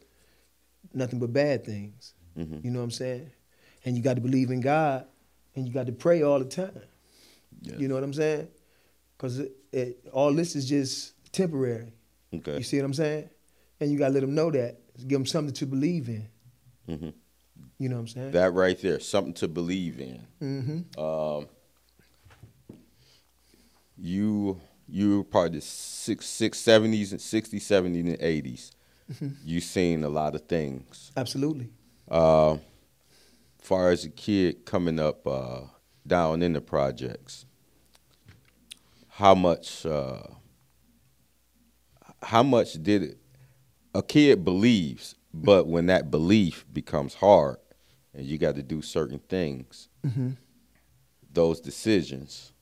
nothing 0.95 1.19
but 1.19 1.33
bad 1.33 1.65
things. 1.65 2.15
Mhm. 2.37 2.65
You 2.65 2.71
know 2.71 2.79
what 2.81 2.85
I'm 2.85 2.91
saying? 2.91 3.31
And 3.85 3.97
you 3.97 4.03
got 4.03 4.15
to 4.15 4.21
believe 4.23 4.51
in 4.51 4.61
God 4.61 5.07
and 5.55 5.67
you 5.67 5.73
got 5.75 5.87
to 5.87 5.93
pray 5.93 6.23
all 6.23 6.39
the 6.39 6.45
time. 6.47 6.81
Yeah. 7.61 7.77
You 7.77 7.89
know 7.89 7.95
what 7.95 8.05
I'm 8.05 8.15
saying? 8.15 8.49
Because 9.17 9.39
it, 9.41 9.53
it, 9.73 10.09
all 10.13 10.33
this 10.33 10.57
is 10.57 10.67
just 10.69 11.13
temporary. 11.33 11.93
Okay. 12.33 12.59
You 12.59 12.63
see 12.63 12.79
what 12.79 12.87
I'm 12.87 12.95
saying? 12.95 13.31
And 13.81 13.91
you 13.91 13.99
got 13.99 14.09
to 14.09 14.15
let 14.15 14.21
them 14.21 14.35
know 14.35 14.51
that. 14.51 14.79
Give 14.99 15.19
them 15.19 15.27
something 15.27 15.55
to 15.55 15.67
believe 15.67 16.09
in. 16.09 16.29
Mhm. 16.89 17.15
You 17.79 17.89
know 17.89 17.97
what 17.97 18.01
I'm 18.03 18.09
saying? 18.09 18.31
That 18.33 18.53
right 18.53 18.79
there, 18.81 19.01
something 19.01 19.33
to 19.35 19.49
believe 19.49 20.01
in. 20.01 20.27
mm-hmm. 20.43 21.01
Um, 21.01 21.47
you 23.97 24.61
you 24.89 25.19
were 25.19 25.25
part 25.25 25.49
of 25.49 25.53
the 25.55 25.61
six 25.61 26.27
six 26.27 26.59
seventies 26.59 27.13
and 27.13 27.21
60s, 27.21 27.61
70s, 27.61 28.01
and 28.01 28.19
80s. 28.19 28.71
You 29.45 29.61
seen 29.61 30.05
a 30.05 30.09
lot 30.09 30.35
of 30.35 30.43
things. 30.43 31.11
Absolutely. 31.17 31.71
Uh, 32.09 32.59
far 33.61 33.91
as 33.91 34.05
a 34.05 34.09
kid 34.11 34.65
coming 34.65 34.99
up 35.01 35.27
uh, 35.27 35.63
down 36.07 36.43
in 36.43 36.53
the 36.53 36.61
projects, 36.61 37.45
how 39.09 39.35
much 39.35 39.85
uh, 39.85 40.23
how 42.23 42.43
much 42.43 42.75
did 42.83 43.03
it? 43.03 43.19
A 43.95 44.03
kid 44.03 44.45
believes, 44.45 45.15
but 45.35 45.67
when 45.67 45.87
that 45.87 46.11
belief 46.11 46.65
becomes 46.73 47.15
hard, 47.15 47.57
and 48.15 48.25
you 48.25 48.39
got 48.39 48.55
to 48.57 48.63
do 48.63 48.83
certain 48.83 49.19
things, 49.29 49.89
Mm-hmm. 50.07 50.31
those 51.33 51.61
decisions. 51.61 52.53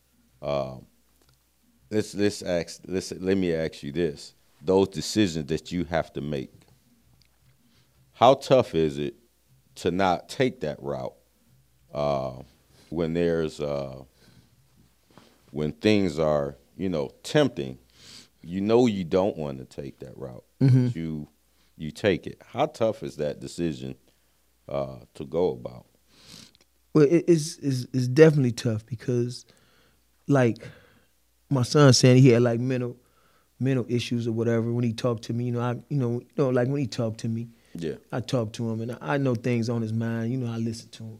Um, 0.43 0.87
let's 1.91 2.15
let's 2.15 2.43
ask. 2.43 2.81
Let's 2.87 3.13
let 3.13 3.37
me 3.37 3.55
ask 3.55 3.83
you 3.83 3.93
this: 3.93 4.35
those 4.63 4.89
decisions 4.89 5.47
that 5.47 5.71
you 5.73 5.85
have 5.85 6.13
to 6.15 6.21
make. 6.21 6.51
How 8.13 8.35
tough 8.35 8.75
is 8.75 8.99
it 8.99 9.15
to 9.77 9.91
not 9.91 10.29
take 10.29 10.61
that 10.61 10.83
route 10.83 11.15
uh, 11.95 12.33
when 12.91 13.15
there's 13.15 13.61
uh, 13.61 14.03
when 15.51 15.73
things 15.73 16.19
are 16.19 16.57
you 16.77 16.89
know 16.89 17.11
tempting? 17.23 17.79
You 18.43 18.61
know 18.61 18.87
you 18.87 19.05
don't 19.05 19.37
want 19.37 19.59
to 19.59 19.65
take 19.65 19.99
that 20.01 20.17
route. 20.17 20.45
Mhm. 20.61 20.87
but 20.87 20.97
You 20.97 21.29
you 21.77 21.91
take 21.91 22.27
it. 22.27 22.41
How 22.49 22.67
tough 22.67 23.03
is 23.03 23.17
that 23.17 23.41
decision 23.41 23.95
uh, 24.69 24.97
to 25.15 25.25
go 25.25 25.51
about? 25.53 25.87
Well, 26.95 27.05
it, 27.05 27.25
it's, 27.29 27.57
it's 27.59 27.87
it's 27.93 28.09
definitely 28.09 28.53
tough 28.53 28.85
because, 28.87 29.45
like, 30.27 30.59
my 31.51 31.63
son 31.63 31.93
saying 31.93 32.23
he 32.23 32.31
had 32.31 32.43
like 32.43 32.59
mental 32.61 32.97
mental 33.61 33.87
issues 33.89 34.27
or 34.27 34.33
whatever. 34.33 34.73
When 34.73 34.85
he 34.85 34.93
talked 34.93 35.25
to 35.25 35.33
me, 35.33 35.45
you 35.47 35.53
know, 35.53 35.61
I 35.61 35.73
you 35.89 35.97
know 35.99 36.13
you 36.21 36.27
know 36.37 36.49
like 36.51 36.69
when 36.69 36.81
he 36.81 36.87
talked 36.87 37.19
to 37.21 37.29
me, 37.29 37.49
Yeah. 37.75 37.95
I 38.13 38.21
talked 38.21 38.55
to 38.57 38.71
him 38.71 38.81
and 38.81 38.97
I 39.01 39.19
know 39.19 39.35
things 39.35 39.69
on 39.69 39.83
his 39.83 39.93
mind. 39.93 40.33
You 40.33 40.39
know, 40.39 40.53
I 40.53 40.57
listen 40.57 40.89
to 40.91 41.05
him. 41.05 41.19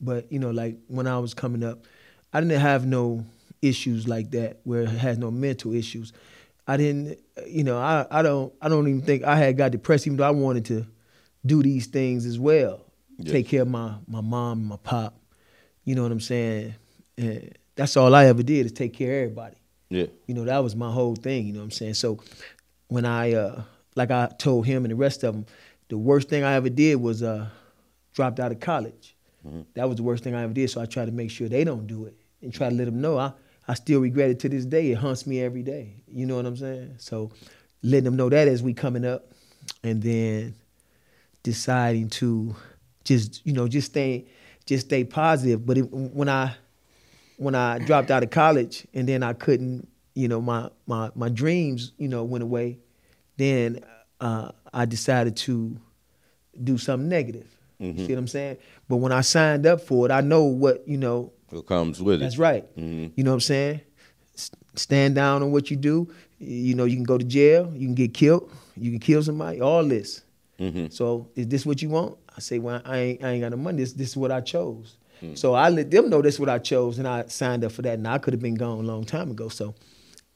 But 0.00 0.30
you 0.30 0.38
know, 0.38 0.50
like 0.50 0.76
when 0.88 1.06
I 1.06 1.18
was 1.18 1.34
coming 1.34 1.64
up, 1.64 1.84
I 2.32 2.40
didn't 2.40 2.60
have 2.60 2.86
no 2.86 3.24
issues 3.64 4.06
like 4.06 4.30
that 4.32 4.60
where 4.64 4.82
it 4.82 4.88
has 4.88 5.18
no 5.18 5.30
mental 5.30 5.72
issues. 5.74 6.12
I 6.66 6.76
didn't, 6.76 7.18
you 7.46 7.64
know, 7.64 7.78
I, 7.78 8.06
I 8.10 8.22
don't 8.22 8.52
I 8.60 8.68
don't 8.68 8.88
even 8.88 9.02
think 9.02 9.24
I 9.24 9.36
had 9.36 9.56
got 9.56 9.72
depressed 9.72 10.06
even 10.06 10.16
though 10.16 10.24
I 10.24 10.30
wanted 10.30 10.64
to 10.66 10.86
do 11.44 11.62
these 11.62 11.86
things 11.86 12.24
as 12.26 12.38
well. 12.38 12.80
Yeah. 13.18 13.32
Take 13.32 13.48
care 13.48 13.62
of 13.62 13.68
my 13.68 13.94
my 14.06 14.20
mom 14.20 14.60
and 14.60 14.68
my 14.68 14.76
pop. 14.76 15.18
You 15.84 15.94
know 15.94 16.02
what 16.02 16.12
I'm 16.12 16.20
saying? 16.20 16.74
And 17.18 17.56
that's 17.76 17.96
all 17.96 18.14
I 18.14 18.26
ever 18.26 18.42
did 18.42 18.66
is 18.66 18.72
take 18.72 18.94
care 18.94 19.18
of 19.18 19.22
everybody. 19.24 19.56
Yeah. 19.90 20.06
You 20.26 20.34
know, 20.34 20.44
that 20.44 20.58
was 20.58 20.74
my 20.74 20.90
whole 20.90 21.14
thing, 21.14 21.46
you 21.46 21.52
know 21.52 21.60
what 21.60 21.64
I'm 21.64 21.70
saying? 21.70 21.94
So 21.94 22.20
when 22.88 23.04
I 23.04 23.34
uh 23.34 23.62
like 23.94 24.10
I 24.10 24.26
told 24.38 24.66
him 24.66 24.84
and 24.84 24.92
the 24.92 24.96
rest 24.96 25.22
of 25.22 25.34
them, 25.34 25.46
the 25.88 25.98
worst 25.98 26.28
thing 26.28 26.44
I 26.44 26.54
ever 26.54 26.70
did 26.70 26.96
was 26.96 27.22
uh 27.22 27.48
dropped 28.14 28.40
out 28.40 28.52
of 28.52 28.60
college. 28.60 29.16
That 29.74 29.86
was 29.90 29.96
the 29.96 30.02
worst 30.02 30.24
thing 30.24 30.34
I 30.34 30.42
ever 30.42 30.54
did, 30.54 30.70
so 30.70 30.80
I 30.80 30.86
try 30.86 31.04
to 31.04 31.12
make 31.12 31.30
sure 31.30 31.50
they 31.50 31.64
don't 31.64 31.86
do 31.86 32.06
it 32.06 32.16
and 32.40 32.50
try 32.50 32.70
to 32.70 32.74
let 32.74 32.86
them 32.86 33.02
know 33.02 33.18
I 33.18 33.34
I 33.66 33.74
still 33.74 34.00
regret 34.00 34.30
it 34.30 34.40
to 34.40 34.48
this 34.48 34.64
day. 34.64 34.90
It 34.92 34.96
haunts 34.98 35.26
me 35.26 35.40
every 35.40 35.62
day. 35.62 36.02
You 36.06 36.26
know 36.26 36.36
what 36.36 36.46
I'm 36.46 36.56
saying? 36.56 36.96
So 36.98 37.30
letting 37.82 38.04
them 38.04 38.16
know 38.16 38.28
that 38.28 38.46
as 38.48 38.62
we 38.62 38.74
coming 38.74 39.04
up 39.04 39.32
and 39.82 40.02
then 40.02 40.54
deciding 41.42 42.08
to 42.10 42.54
just, 43.04 43.44
you 43.46 43.52
know, 43.52 43.68
just 43.68 43.88
stay 43.90 44.26
just 44.66 44.86
stay 44.86 45.04
positive, 45.04 45.66
but 45.66 45.76
it, 45.76 45.82
when 45.92 46.28
I 46.28 46.54
when 47.36 47.54
I 47.54 47.78
dropped 47.80 48.10
out 48.10 48.22
of 48.22 48.30
college 48.30 48.86
and 48.94 49.06
then 49.06 49.22
I 49.22 49.34
couldn't, 49.34 49.86
you 50.14 50.26
know, 50.28 50.40
my 50.40 50.70
my 50.86 51.10
my 51.14 51.28
dreams, 51.28 51.92
you 51.98 52.08
know, 52.08 52.24
went 52.24 52.42
away, 52.42 52.78
then 53.36 53.80
uh, 54.20 54.52
I 54.72 54.86
decided 54.86 55.36
to 55.38 55.76
do 56.62 56.78
something 56.78 57.08
negative. 57.10 57.46
Mhm. 57.78 57.98
You 57.98 58.06
see 58.06 58.12
what 58.14 58.18
I'm 58.20 58.28
saying? 58.28 58.56
But 58.88 58.96
when 58.96 59.12
I 59.12 59.20
signed 59.20 59.66
up 59.66 59.82
for 59.82 60.06
it, 60.06 60.12
I 60.12 60.20
know 60.22 60.44
what 60.44 60.86
you 60.88 60.96
know. 60.96 61.32
What 61.54 61.66
comes 61.66 62.02
with 62.02 62.16
it? 62.16 62.18
That's 62.24 62.36
right. 62.38 62.64
Mhm. 62.76 63.12
You 63.14 63.22
know 63.24 63.30
what 63.30 63.34
I'm 63.36 63.40
saying? 63.40 63.80
S- 64.36 64.50
Stand 64.74 65.14
down 65.14 65.42
on 65.42 65.52
what 65.52 65.70
you 65.70 65.76
do. 65.76 66.08
You 66.40 66.74
know, 66.74 66.84
you 66.84 66.96
can 66.96 67.04
go 67.04 67.16
to 67.16 67.24
jail. 67.24 67.72
You 67.74 67.86
can 67.86 67.94
get 67.94 68.12
killed. 68.12 68.50
You 68.76 68.90
can 68.90 68.98
kill 68.98 69.22
somebody. 69.22 69.60
All 69.60 69.84
this. 69.86 70.22
Mhm. 70.58 70.92
So 70.92 71.28
is 71.36 71.46
this 71.46 71.64
what 71.64 71.80
you 71.80 71.90
want? 71.90 72.16
I 72.36 72.40
say, 72.40 72.58
well, 72.58 72.82
I 72.84 72.98
ain't, 72.98 73.24
I 73.24 73.30
ain't 73.30 73.42
got 73.42 73.50
no 73.52 73.56
money. 73.56 73.78
This, 73.78 73.92
this 73.92 74.08
is 74.10 74.16
what 74.16 74.32
I 74.32 74.40
chose. 74.40 74.96
So 75.36 75.54
I 75.54 75.70
let 75.70 75.90
them 75.90 76.10
know 76.10 76.20
this 76.20 76.34
is 76.34 76.40
what 76.40 76.50
I 76.50 76.58
chose, 76.58 76.98
and 76.98 77.08
I 77.08 77.24
signed 77.28 77.64
up 77.64 77.72
for 77.72 77.80
that. 77.82 77.94
And 77.94 78.06
I 78.06 78.18
could 78.18 78.34
have 78.34 78.42
been 78.42 78.56
gone 78.56 78.78
a 78.80 78.82
long 78.82 79.04
time 79.06 79.30
ago. 79.30 79.48
So 79.48 79.74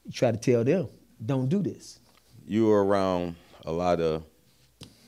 you 0.03 0.11
try 0.11 0.31
to 0.31 0.37
tell 0.37 0.63
them, 0.63 0.87
don't 1.23 1.47
do 1.47 1.61
this. 1.61 1.99
You 2.47 2.65
were 2.65 2.83
around 2.83 3.35
a 3.65 3.71
lot 3.71 3.99
of 4.01 4.23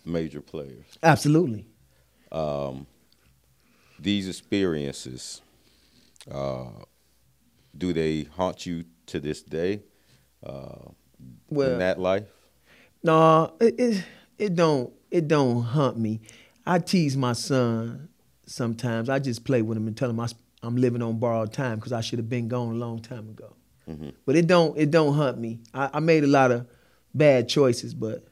major 0.05 0.39
players. 0.39 0.85
Absolutely. 1.01 1.65
Um, 2.31 2.85
these 3.99 4.27
experiences, 4.29 5.41
uh, 6.29 6.69
do 7.77 7.93
they 7.93 8.23
haunt 8.23 8.65
you 8.65 8.83
to 9.07 9.19
this 9.19 9.41
day? 9.41 9.83
Uh, 10.43 10.89
Well, 11.49 11.73
in 11.73 11.79
that 11.79 11.99
life? 11.99 12.27
No, 13.03 13.53
it, 13.59 13.75
it 13.79 14.03
it 14.37 14.55
don't 14.55 14.91
it 15.09 15.27
don't 15.27 15.61
haunt 15.63 15.97
me. 15.97 16.21
I 16.65 16.79
tease 16.79 17.17
my 17.17 17.33
son 17.33 18.09
sometimes. 18.45 19.09
I 19.09 19.19
just 19.19 19.43
play 19.43 19.61
with 19.61 19.77
him 19.77 19.87
and 19.87 19.97
tell 19.97 20.09
him 20.09 20.19
I, 20.19 20.27
am 20.63 20.75
living 20.75 21.01
on 21.01 21.17
borrowed 21.19 21.53
time 21.53 21.77
because 21.79 21.91
I 21.93 22.01
should 22.01 22.19
have 22.19 22.29
been 22.29 22.47
gone 22.47 22.75
a 22.75 22.77
long 22.77 22.99
time 23.01 23.29
ago. 23.29 23.55
Mhm. 23.89 24.13
But 24.25 24.35
it 24.35 24.47
don't 24.47 24.77
it 24.77 24.91
don't 24.91 25.13
haunt 25.15 25.37
me. 25.39 25.59
I, 25.73 25.89
I 25.95 25.99
made 25.99 26.23
a 26.23 26.27
lot 26.27 26.51
of 26.51 26.67
bad 27.13 27.49
choices, 27.49 27.93
but 27.93 28.27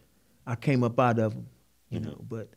I 0.46 0.56
came 0.56 0.84
up 0.84 1.00
out 1.00 1.20
of 1.20 1.34
them. 1.34 1.48
You 1.90 2.00
know, 2.02 2.18
but 2.30 2.50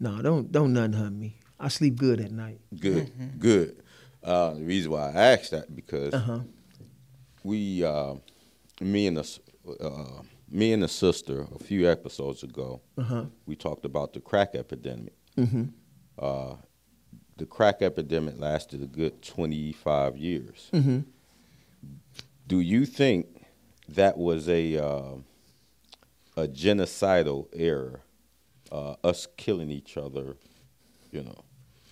no, 0.00 0.20
don't 0.22 0.50
don't 0.50 0.72
nothing 0.72 0.94
haunt 0.94 1.14
me. 1.16 1.36
I 1.60 1.68
sleep 1.68 1.96
good 1.96 2.20
at 2.20 2.32
night. 2.32 2.60
Good, 2.78 3.06
Mm-hmm. 3.06 3.38
good. 3.38 3.82
Uh, 4.26 4.54
the 4.54 4.64
reason 4.64 4.90
why 4.90 5.08
I 5.10 5.12
asked 5.32 5.52
that 5.52 5.74
because 5.74 6.12
Uh 6.12 6.18
huh. 6.18 6.38
we, 7.44 7.84
uh, 7.84 8.14
me 8.80 9.06
and 9.06 9.16
the, 9.16 9.38
uh, 9.80 10.22
me 10.50 10.72
and 10.72 10.82
the 10.82 10.88
sister, 10.88 11.46
a 11.54 11.58
few 11.60 11.88
episodes 11.90 12.42
ago, 12.42 12.80
Uh 12.98 13.02
huh. 13.02 13.24
we 13.46 13.54
talked 13.56 13.84
about 13.84 14.12
the 14.12 14.20
crack 14.20 14.54
epidemic. 14.54 15.14
Mhm. 15.36 15.72
Uh, 16.18 16.56
the 17.36 17.46
crack 17.46 17.82
epidemic 17.82 18.38
lasted 18.38 18.82
a 18.82 18.86
good 18.86 19.22
25 19.22 20.16
years. 20.16 20.70
Mhm. 20.72 21.04
Do 22.48 22.60
you 22.60 22.84
think 22.86 23.44
that 23.88 24.16
was 24.18 24.48
a 24.48 24.76
uh, 24.78 25.16
a 26.36 26.48
genocidal 26.48 27.46
error 27.52 28.02
uh, 28.72 28.96
us 29.04 29.26
killing 29.36 29.70
each 29.70 29.96
other, 29.96 30.36
you 31.12 31.22
know, 31.22 31.44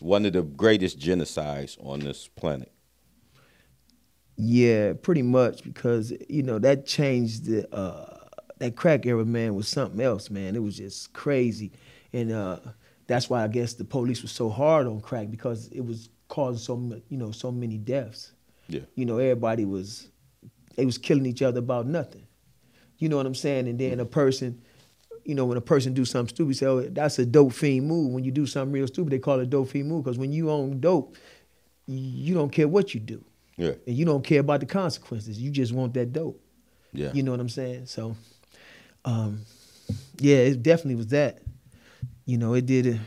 one 0.05 0.26
of 0.26 0.34
the 0.34 0.42
greatest 0.42 0.98
genocides 0.98 1.78
on 1.84 2.00
this 2.00 2.28
planet. 2.28 2.70
Yeah, 4.36 4.92
pretty 4.92 5.22
much 5.22 5.64
because 5.64 6.12
you 6.28 6.42
know 6.42 6.59
that 6.59 6.86
changed 6.86 7.46
the 7.46 7.74
uh, 7.74 8.18
that 8.59 8.76
crack 8.76 9.07
era. 9.07 9.24
Man 9.24 9.55
was 9.55 9.66
something 9.66 10.00
else. 10.00 10.28
Man, 10.28 10.57
it 10.57 10.62
was 10.62 10.76
just 10.76 11.12
crazy, 11.12 11.72
and 12.12 12.32
uh, 12.32 12.59
that's 13.07 13.30
why 13.30 13.44
I 13.44 13.48
guess 13.48 13.74
the 13.74 13.84
police 13.84 14.22
was 14.22 14.32
so 14.32 14.50
hard 14.50 14.86
on 14.86 15.00
crack 15.00 15.30
because 15.30 15.68
it 15.68 15.80
was 15.80 16.11
causing 16.28 16.59
so 16.59 17.00
you 17.09 17.16
know 17.16 17.30
so 17.30 17.50
many 17.50 17.78
deaths. 17.78 18.32
Yeah. 18.68 18.80
You 18.96 19.07
know, 19.07 19.18
everybody 19.18 19.64
was 19.64 20.09
they 20.76 20.84
was 20.84 20.98
killing 20.98 21.26
each 21.26 21.42
other 21.42 21.61
about 21.61 21.86
nothing. 21.86 22.26
You 22.98 23.09
know 23.09 23.16
what 23.16 23.26
I'm 23.26 23.34
saying? 23.34 23.68
And 23.68 23.78
then 23.78 24.00
a 24.00 24.07
person, 24.07 24.62
you 25.24 25.34
know, 25.34 25.44
when 25.46 25.56
a 25.56 25.60
person 25.62 25.94
do 25.94 26.04
something 26.04 26.34
stupid, 26.34 26.56
say, 26.56 26.66
"Oh, 26.66 26.80
that's 26.82 27.18
a 27.18 27.26
dope 27.26 27.52
fiend 27.52 27.86
move." 27.86 28.12
When 28.12 28.24
you 28.24 28.30
do 28.30 28.46
something 28.46 28.72
real 28.72 28.86
stupid, 28.86 29.12
they 29.12 29.18
call 29.18 29.40
it 29.40 29.50
dope 29.50 29.68
fiend 29.70 29.88
move 29.88 30.04
because 30.04 30.18
when 30.18 30.32
you 30.32 30.50
own 30.50 30.80
dope, 30.80 31.16
you 31.86 32.34
don't 32.34 32.50
care 32.50 32.68
what 32.68 32.94
you 32.94 33.00
do, 33.00 33.24
Yeah. 33.56 33.72
and 33.86 33.96
you 33.96 34.04
don't 34.04 34.24
care 34.24 34.40
about 34.40 34.60
the 34.60 34.66
consequences. 34.66 35.40
You 35.40 35.50
just 35.50 35.72
want 35.72 35.94
that 35.94 36.12
dope. 36.12 36.40
Yeah. 36.92 37.10
You 37.12 37.22
know 37.22 37.30
what 37.32 37.40
I'm 37.40 37.48
saying? 37.48 37.86
So, 37.86 38.16
um, 39.04 39.40
yeah, 40.18 40.36
it 40.36 40.62
definitely 40.62 40.94
was 40.96 41.08
that. 41.08 41.40
You 42.26 42.38
know, 42.38 42.54
it 42.54 42.66
did 42.66 42.86
a, 42.86 42.98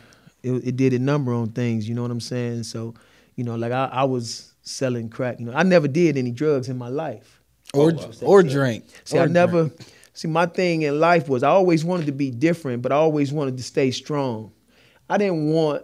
it, 0.44 0.52
it 0.68 0.76
did 0.76 0.94
a 0.94 1.00
number 1.00 1.34
on 1.34 1.50
things. 1.50 1.88
You 1.88 1.96
know 1.96 2.02
what 2.04 2.12
I'm 2.12 2.20
saying? 2.20 2.64
So, 2.64 2.94
you 3.36 3.44
know, 3.44 3.56
like 3.56 3.72
I, 3.72 3.86
I 3.86 4.04
was 4.04 4.54
selling 4.62 5.10
crack. 5.10 5.40
You 5.40 5.46
know, 5.48 5.54
I 5.54 5.64
never 5.64 5.88
did 5.88 6.18
any 6.18 6.32
drugs 6.32 6.70
in 6.70 6.78
my 6.78 6.90
life. 6.90 7.42
Or 7.74 7.92
wow. 7.92 8.12
or 8.22 8.44
drink. 8.44 8.86
See, 9.06 9.18
Or 9.18 9.24
I 9.24 9.26
never. 9.28 9.72
See, 10.18 10.28
my 10.28 10.48
thing 10.48 10.82
in 10.82 11.00
life 11.00 11.30
was 11.30 11.44
I 11.44 11.50
always 11.50 11.86
wanted 11.86 12.08
to 12.08 12.12
be 12.12 12.32
different, 12.32 12.82
but 12.82 12.92
I 12.92 12.96
always 12.96 13.32
wanted 13.32 13.56
to 13.58 13.62
stay 13.62 13.92
strong. 13.92 14.52
I 15.08 15.20
didn't 15.20 15.52
want 15.52 15.84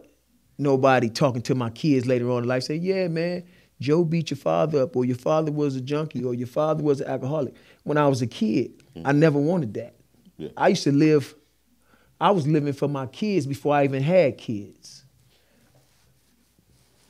nobody 0.58 1.08
talking 1.08 1.44
to 1.44 1.54
my 1.54 1.70
kids 1.70 2.08
later 2.08 2.32
on 2.32 2.42
in 2.42 2.50
life 2.50 2.64
say, 2.64 2.78
"Yeah, 2.78 3.10
man, 3.10 3.44
Joe 3.80 4.04
beat 4.04 4.32
your 4.32 4.40
father 4.40 4.82
up, 4.82 4.96
or 4.96 5.06
your 5.06 5.18
father 5.18 5.52
was 5.52 5.76
a 5.76 5.82
junkie, 5.82 6.24
or 6.24 6.34
your 6.34 6.48
father 6.48 6.82
was 6.82 7.00
an 7.00 7.10
alcoholic." 7.10 7.54
When 7.84 7.96
I 7.96 8.08
was 8.08 8.24
a 8.24 8.28
kid, 8.28 8.72
I 9.06 9.12
mm. 9.12 9.18
never 9.18 9.38
wanted 9.38 9.76
that. 9.76 9.94
Yeah. 10.40 10.50
I 10.58 10.70
used 10.70 10.84
to 10.86 10.92
live. 10.92 11.36
I 12.20 12.32
was 12.32 12.48
living 12.48 12.74
for 12.74 12.88
my 12.88 13.06
kids 13.06 13.46
before 13.46 13.76
I 13.76 13.84
even 13.84 14.02
had 14.02 14.40
kids. 14.40 15.06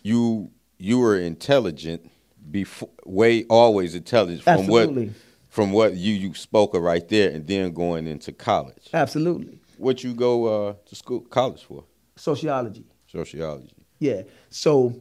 You 0.01 0.51
you 0.77 0.99
were 0.99 1.17
intelligent 1.17 2.11
before 2.51 2.89
way 3.05 3.45
always 3.45 3.95
intelligent 3.95 4.43
from 4.43 4.59
Absolutely. 4.59 5.05
what 5.05 5.15
from 5.53 5.71
what 5.71 5.93
you 5.95 6.13
you 6.15 6.33
spoke 6.33 6.73
of 6.73 6.81
right 6.81 7.07
there 7.09 7.29
and 7.29 7.45
then 7.45 7.73
going 7.73 8.07
into 8.07 8.31
college. 8.31 8.89
Absolutely, 8.91 9.59
What 9.77 10.03
you 10.03 10.15
go 10.15 10.45
uh, 10.69 10.73
to 10.87 10.95
school 10.95 11.21
college 11.21 11.63
for? 11.63 11.83
sociology. 12.15 12.85
Sociology. 13.05 13.75
Yeah. 13.99 14.23
So 14.49 14.95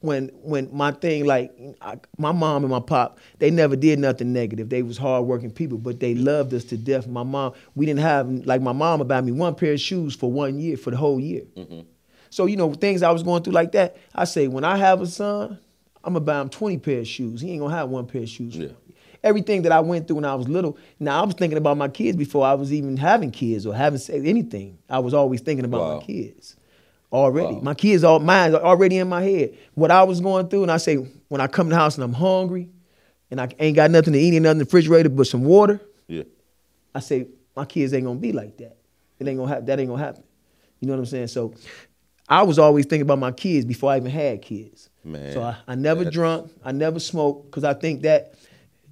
when 0.00 0.28
when 0.42 0.68
my 0.70 0.92
thing 0.92 1.24
like 1.24 1.50
I, 1.80 1.96
my 2.18 2.30
mom 2.32 2.62
and 2.64 2.70
my 2.70 2.80
pop, 2.80 3.18
they 3.38 3.50
never 3.50 3.74
did 3.74 3.98
nothing 3.98 4.34
negative. 4.34 4.68
They 4.68 4.82
was 4.82 4.98
hardworking 4.98 5.50
people, 5.50 5.78
but 5.78 5.98
they 5.98 6.14
loved 6.14 6.52
us 6.52 6.64
to 6.64 6.76
death. 6.76 7.06
My 7.06 7.22
mom, 7.22 7.54
we 7.74 7.86
didn't 7.86 8.00
have 8.00 8.28
like 8.44 8.60
my 8.60 8.72
mom 8.72 9.00
about 9.00 9.24
me 9.24 9.32
one 9.32 9.54
pair 9.54 9.72
of 9.72 9.80
shoes 9.80 10.14
for 10.14 10.30
one 10.30 10.60
year 10.60 10.76
for 10.76 10.90
the 10.90 10.98
whole 10.98 11.18
year. 11.18 11.44
mm-hmm. 11.56 11.80
So 12.28 12.44
you 12.44 12.56
know 12.58 12.74
things 12.74 13.02
I 13.02 13.12
was 13.12 13.22
going 13.22 13.42
through 13.42 13.54
like 13.54 13.72
that. 13.72 13.96
I 14.14 14.24
say 14.26 14.46
when 14.46 14.62
I 14.64 14.76
have 14.76 15.00
a 15.00 15.06
son, 15.06 15.58
I'm 16.04 16.12
gonna 16.12 16.24
buy 16.24 16.38
him 16.42 16.50
20 16.50 16.76
pair 16.78 16.98
of 17.00 17.08
shoes. 17.08 17.40
He 17.40 17.50
ain't 17.52 17.60
gonna 17.60 17.74
have 17.74 17.88
one 17.88 18.06
pair 18.06 18.22
of 18.22 18.28
shoes. 18.28 18.56
Yeah. 18.56 18.68
Everything 19.22 19.62
that 19.62 19.72
I 19.72 19.80
went 19.80 20.06
through 20.06 20.16
when 20.16 20.24
I 20.24 20.34
was 20.34 20.48
little. 20.48 20.78
Now 20.98 21.22
I 21.22 21.26
was 21.26 21.34
thinking 21.34 21.58
about 21.58 21.76
my 21.76 21.88
kids 21.88 22.16
before 22.16 22.46
I 22.46 22.54
was 22.54 22.72
even 22.72 22.96
having 22.96 23.30
kids 23.30 23.66
or 23.66 23.74
having 23.74 23.98
said 23.98 24.24
anything. 24.24 24.78
I 24.88 24.98
was 25.00 25.12
always 25.12 25.40
thinking 25.42 25.64
about 25.66 25.80
Wow. 25.80 25.96
my 25.98 26.02
kids 26.04 26.56
already. 27.12 27.54
Wow. 27.56 27.60
My 27.60 27.74
kids, 27.74 28.02
all 28.04 28.18
mine 28.20 28.54
are 28.54 28.62
already 28.62 28.96
in 28.98 29.08
my 29.08 29.22
head. 29.22 29.56
What 29.74 29.90
I 29.90 30.02
was 30.04 30.20
going 30.20 30.48
through, 30.48 30.62
and 30.62 30.72
I 30.72 30.78
say 30.78 30.96
when 31.28 31.40
I 31.40 31.48
come 31.48 31.66
to 31.68 31.70
the 31.74 31.76
house 31.78 31.96
and 31.96 32.04
I'm 32.04 32.14
hungry, 32.14 32.70
and 33.30 33.40
I 33.40 33.48
ain't 33.58 33.76
got 33.76 33.90
nothing 33.90 34.12
to 34.14 34.18
eat, 34.18 34.34
ain't 34.34 34.42
nothing 34.42 34.52
in 34.52 34.58
the 34.58 34.64
refrigerator 34.64 35.08
but 35.10 35.26
some 35.26 35.44
water. 35.44 35.80
Yeah. 36.08 36.22
I 36.94 37.00
say 37.00 37.28
my 37.54 37.64
kids 37.64 37.92
ain't 37.92 38.04
gonna 38.06 38.18
be 38.18 38.32
like 38.32 38.56
that. 38.56 38.76
It 39.18 39.28
ain't 39.28 39.36
gonna 39.38 39.48
happen. 39.48 39.66
That 39.66 39.78
ain't 39.78 39.88
gonna 39.90 40.02
happen. 40.02 40.24
You 40.80 40.86
know 40.88 40.94
what 40.94 41.00
I'm 41.00 41.06
saying? 41.06 41.26
So 41.28 41.52
I 42.28 42.42
was 42.42 42.58
always 42.58 42.86
thinking 42.86 43.02
about 43.02 43.18
my 43.18 43.32
kids 43.32 43.66
before 43.66 43.92
I 43.92 43.98
even 43.98 44.10
had 44.10 44.40
kids. 44.40 44.88
Man, 45.04 45.32
So 45.32 45.42
I, 45.42 45.56
I 45.68 45.74
never 45.74 46.04
drunk. 46.10 46.50
I 46.64 46.72
never 46.72 46.98
smoked 47.00 47.46
because 47.50 47.64
I 47.64 47.74
think 47.74 48.02
that 48.02 48.34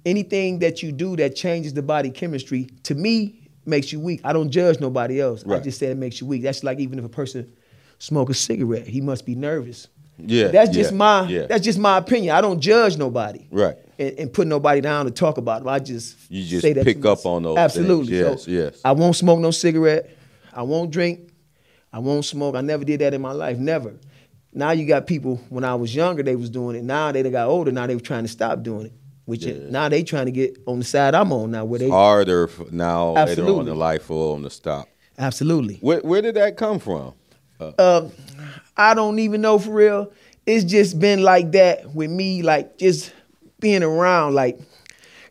anything 0.05 0.59
that 0.59 0.81
you 0.83 0.91
do 0.91 1.15
that 1.17 1.35
changes 1.35 1.73
the 1.73 1.81
body 1.81 2.09
chemistry 2.09 2.69
to 2.83 2.95
me 2.95 3.49
makes 3.65 3.91
you 3.91 3.99
weak. 3.99 4.21
I 4.23 4.33
don't 4.33 4.49
judge 4.49 4.79
nobody 4.79 5.21
else. 5.21 5.45
I 5.47 5.59
just 5.59 5.79
say 5.79 5.87
it 5.87 5.97
makes 5.97 6.19
you 6.21 6.27
weak. 6.27 6.43
That's 6.43 6.63
like 6.63 6.79
even 6.79 6.99
if 6.99 7.05
a 7.05 7.09
person 7.09 7.51
smoke 7.99 8.29
a 8.29 8.33
cigarette, 8.33 8.87
he 8.87 9.01
must 9.01 9.25
be 9.25 9.35
nervous. 9.35 9.87
Yeah. 10.17 10.49
That's 10.49 10.71
just 10.71 10.91
yeah, 10.91 10.97
my 10.97 11.27
Yeah. 11.29 11.45
that's 11.47 11.63
just 11.63 11.79
my 11.79 11.97
opinion. 11.97 12.35
I 12.35 12.41
don't 12.41 12.59
judge 12.59 12.97
nobody. 12.97 13.47
Right. 13.51 13.77
And, 13.97 14.19
and 14.19 14.33
put 14.33 14.47
nobody 14.47 14.81
down 14.81 15.05
to 15.05 15.11
talk 15.11 15.37
about 15.37 15.59
them. 15.59 15.69
I 15.69 15.79
just 15.79 16.15
You 16.29 16.43
just 16.43 16.61
say 16.61 16.73
that 16.73 16.83
pick 16.83 17.05
up 17.05 17.25
on 17.25 17.43
those 17.43 17.57
Absolutely. 17.57 18.19
things. 18.19 18.43
So 18.43 18.51
Yes, 18.51 18.73
yes. 18.73 18.81
I 18.83 18.91
won't 18.93 19.15
smoke 19.15 19.39
no 19.39 19.51
cigarette. 19.51 20.09
I 20.53 20.63
won't 20.63 20.91
drink. 20.91 21.31
I 21.91 21.99
won't 21.99 22.25
smoke. 22.25 22.55
I 22.55 22.61
never 22.61 22.83
did 22.83 23.01
that 23.01 23.13
in 23.13 23.21
my 23.21 23.31
life. 23.31 23.57
Never. 23.57 23.95
Now 24.53 24.71
you 24.71 24.85
got 24.85 25.07
people 25.07 25.37
when 25.49 25.63
I 25.63 25.75
was 25.75 25.93
younger 25.95 26.23
they 26.23 26.35
was 26.35 26.49
doing 26.49 26.75
it. 26.75 26.83
Now 26.83 27.11
they 27.11 27.23
got 27.29 27.47
older. 27.47 27.71
Now 27.71 27.87
they 27.87 27.95
were 27.95 28.01
trying 28.01 28.23
to 28.23 28.29
stop 28.29 28.63
doing 28.63 28.87
it. 28.87 28.93
Which 29.29 29.45
Yeah. 29.45 29.69
now 29.69 29.87
they 29.89 30.03
trying 30.03 30.25
to 30.25 30.31
get 30.31 30.57
on 30.65 30.79
the 30.79 30.85
side 30.85 31.13
I'm 31.15 31.31
on 31.31 31.51
now. 31.51 31.63
Where 31.65 31.79
they 31.79 31.89
harder 31.89 32.49
f- 32.49 32.71
now 32.71 33.09
later 33.13 33.21
on 33.21 33.29
Absolutely. 33.29 33.71
in 33.71 33.77
life 33.77 34.09
or 34.11 34.35
on 34.35 34.41
the 34.41 34.49
stop. 34.49 34.87
absolutely. 35.17 35.75
Where, 35.81 35.99
where 35.99 36.21
did 36.21 36.35
that 36.35 36.57
come 36.57 36.79
from? 36.79 37.13
Um, 37.77 38.11
I 38.77 38.93
don't 38.93 39.19
even 39.19 39.41
know 39.41 39.59
for 39.59 39.71
real. 39.71 40.11
It's 40.45 40.63
just 40.63 40.97
been 40.99 41.21
like 41.21 41.51
that 41.51 41.93
with 41.93 42.09
me, 42.09 42.41
like 42.41 42.77
just 42.77 43.11
being 43.59 43.83
around. 43.83 44.33
Like, 44.33 44.57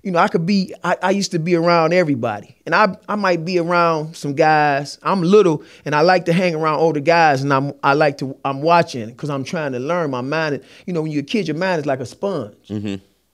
you 0.03 0.11
know, 0.12 0.18
I 0.20 0.28
could 0.28 0.46
be. 0.46 0.72
I, 0.84 0.96
I 1.03 1.11
used 1.11 1.32
to 1.32 1.38
be 1.38 1.57
around 1.57 1.92
everybody, 1.94 2.55
and 2.66 2.74
I 2.74 2.96
I 3.09 3.16
might 3.16 3.44
be 3.44 3.59
around 3.59 4.14
some 4.14 4.34
guys. 4.34 4.99
I'm 5.03 5.22
little, 5.22 5.64
and 5.84 5.94
I 5.94 6.03
like 6.03 6.26
to 6.26 6.32
hang 6.32 6.55
around 6.55 6.78
older 6.80 7.01
guys, 7.01 7.42
and 7.42 7.53
I'm 7.53 7.72
I 7.82 7.94
like 7.94 8.18
to. 8.18 8.36
I'm 8.44 8.61
watching 8.62 9.09
because 9.09 9.30
I'm 9.30 9.42
trying 9.42 9.72
to 9.72 9.78
learn. 9.80 10.11
My 10.11 10.20
mind, 10.20 10.62
you 10.86 10.92
know, 10.92 11.03
when 11.03 11.11
you're 11.11 11.22
a 11.22 11.24
kid, 11.24 11.49
your 11.49 11.57
mind 11.57 11.80
is 11.80 11.86
like 11.86 12.01
a 12.01 12.07
sponge. 12.07 12.55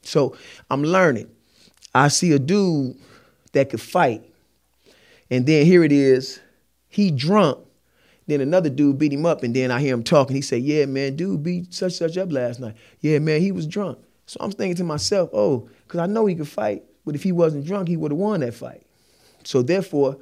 So 0.04 0.36
I'm 0.70 0.82
learning. 0.82 1.28
I 1.94 2.08
see 2.08 2.32
a 2.32 2.38
dude 2.38 2.96
that 3.52 3.70
could 3.70 3.80
fight, 3.80 4.22
and 5.30 5.46
then 5.46 5.64
here 5.64 5.84
it 5.84 5.92
is, 5.92 6.40
he 6.88 7.10
drunk. 7.10 7.58
Then 8.26 8.40
another 8.40 8.70
dude 8.70 8.98
beat 8.98 9.12
him 9.12 9.26
up, 9.26 9.42
and 9.42 9.54
then 9.54 9.70
I 9.70 9.80
hear 9.80 9.92
him 9.94 10.02
talking. 10.02 10.34
He 10.34 10.42
said, 10.42 10.62
"Yeah, 10.62 10.86
man, 10.86 11.16
dude 11.16 11.42
beat 11.42 11.74
such 11.74 11.92
such 11.92 12.16
up 12.16 12.32
last 12.32 12.58
night. 12.58 12.74
Yeah, 13.00 13.18
man, 13.18 13.40
he 13.40 13.52
was 13.52 13.66
drunk." 13.66 13.98
So 14.26 14.38
I'm 14.40 14.50
thinking 14.50 14.76
to 14.76 14.84
myself, 14.84 15.30
"Oh, 15.32 15.68
because 15.86 16.00
I 16.00 16.06
know 16.06 16.26
he 16.26 16.34
could 16.34 16.48
fight, 16.48 16.84
but 17.04 17.14
if 17.14 17.22
he 17.22 17.32
wasn't 17.32 17.66
drunk, 17.66 17.88
he 17.88 17.96
would 17.96 18.12
have 18.12 18.18
won 18.18 18.40
that 18.40 18.54
fight. 18.54 18.82
So 19.44 19.60
therefore, 19.62 20.16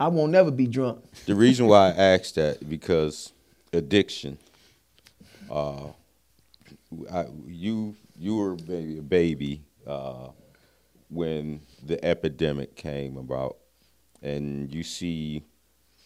I 0.00 0.08
won't 0.08 0.32
never 0.32 0.50
be 0.50 0.66
drunk." 0.66 1.04
The 1.26 1.34
reason 1.34 1.66
why 1.66 1.90
I 1.90 1.92
asked 1.92 2.36
that 2.36 2.68
because 2.68 3.32
addiction. 3.72 4.38
Uh, 5.50 5.88
I, 7.12 7.26
you 7.46 7.94
you 8.18 8.36
were 8.36 8.56
maybe 8.66 8.98
a 8.98 9.02
baby 9.02 9.62
uh, 9.86 10.28
when 11.08 11.60
the 11.82 12.02
epidemic 12.04 12.74
came 12.74 13.16
about, 13.16 13.56
and 14.22 14.72
you 14.72 14.82
see 14.82 15.44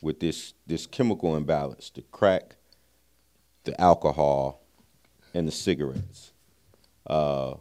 with 0.02 0.20
this 0.20 0.54
this 0.66 0.86
chemical 0.86 1.36
imbalance, 1.36 1.90
the 1.90 2.02
crack, 2.02 2.56
the 3.64 3.78
alcohol, 3.80 4.62
and 5.34 5.46
the 5.46 5.52
cigarettes. 5.52 6.32
Uh, 7.06 7.54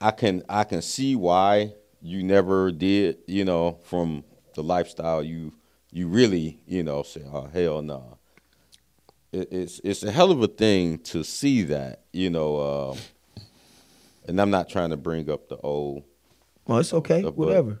I 0.00 0.10
can 0.10 0.42
I 0.48 0.64
can 0.64 0.82
see 0.82 1.16
why 1.16 1.72
you 2.00 2.22
never 2.22 2.70
did, 2.70 3.18
you 3.26 3.44
know, 3.44 3.78
from 3.84 4.24
the 4.54 4.62
lifestyle 4.62 5.22
you 5.22 5.52
you 5.90 6.08
really, 6.08 6.60
you 6.66 6.82
know, 6.82 7.02
say, 7.02 7.22
oh 7.32 7.48
hell 7.52 7.82
no. 7.82 8.15
It, 9.32 9.48
it's 9.52 9.80
it's 9.84 10.02
a 10.02 10.10
hell 10.10 10.30
of 10.30 10.42
a 10.42 10.46
thing 10.48 10.98
to 11.00 11.22
see 11.24 11.62
that, 11.64 12.04
you 12.12 12.30
know. 12.30 12.56
Uh, 12.56 12.96
and 14.28 14.40
I'm 14.40 14.50
not 14.50 14.68
trying 14.68 14.90
to 14.90 14.96
bring 14.96 15.30
up 15.30 15.48
the 15.48 15.56
old 15.56 16.02
Oh, 16.68 16.78
it's 16.78 16.92
okay, 16.92 17.22
But- 17.22 17.36
whatever. 17.36 17.80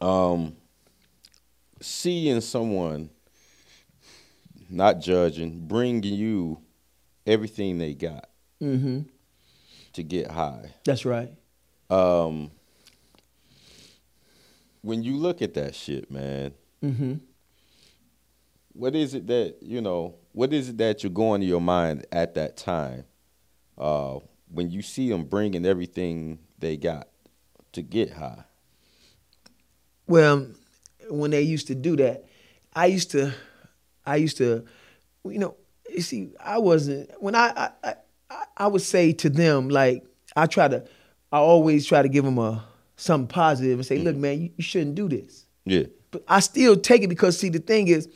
um, 0.00 0.56
seeing 1.80 2.40
someone 2.40 3.10
not 4.70 5.00
judging, 5.00 5.66
bringing 5.66 6.14
you 6.14 6.58
everything 7.26 7.76
they 7.78 7.92
got 7.94 8.28
Mm-hmm. 8.62 9.00
to 9.92 10.02
get 10.02 10.30
high. 10.30 10.72
That's 10.84 11.04
right. 11.04 11.30
Um, 11.90 12.50
when 14.80 15.02
you 15.02 15.16
look 15.16 15.42
at 15.42 15.54
that 15.54 15.74
shit, 15.74 16.10
man, 16.10 16.52
Mm-hmm. 16.82 17.14
what 18.72 18.94
is 18.96 19.14
it 19.14 19.26
that 19.28 19.56
you 19.62 19.80
know? 19.80 20.14
What 20.32 20.52
is 20.52 20.70
it 20.70 20.78
that 20.78 21.02
you're 21.02 21.10
going 21.10 21.40
to 21.42 21.46
your 21.46 21.60
mind 21.60 22.06
at 22.10 22.34
that 22.34 22.56
time 22.56 23.04
uh, 23.76 24.18
when 24.48 24.70
you 24.70 24.82
see 24.82 25.08
them 25.08 25.24
bringing 25.24 25.66
everything 25.66 26.38
they 26.58 26.76
got 26.76 27.08
to 27.72 27.82
get 27.82 28.12
high? 28.12 28.44
Well, 30.06 30.46
when 31.08 31.30
they 31.30 31.42
used 31.42 31.66
to 31.68 31.74
do 31.74 31.96
that, 31.96 32.24
I 32.74 32.86
used 32.86 33.10
to, 33.12 33.32
I 34.06 34.16
used 34.16 34.38
to, 34.38 34.64
you 35.24 35.38
know, 35.38 35.56
you 35.90 36.00
see, 36.00 36.32
I 36.42 36.58
wasn't 36.58 37.10
when 37.22 37.34
I 37.34 37.70
I 37.84 37.94
I, 38.30 38.44
I 38.56 38.66
would 38.66 38.82
say 38.82 39.12
to 39.12 39.28
them 39.28 39.68
like 39.68 40.04
I 40.34 40.46
try 40.46 40.68
to, 40.68 40.84
I 41.30 41.38
always 41.38 41.86
try 41.86 42.00
to 42.02 42.08
give 42.08 42.24
them 42.24 42.38
a 42.38 42.64
something 42.96 43.28
positive 43.28 43.78
and 43.78 43.86
say, 43.86 43.98
look, 43.98 44.16
man, 44.16 44.40
you, 44.40 44.50
you 44.56 44.62
shouldn't 44.62 44.94
do 44.94 45.08
this. 45.08 45.46
Yeah. 45.64 45.84
But 46.10 46.24
I 46.28 46.40
still 46.40 46.76
take 46.76 47.02
it 47.02 47.08
because 47.08 47.38
see 47.38 47.48
the 47.48 47.58
thing 47.58 47.88
is, 47.88 48.08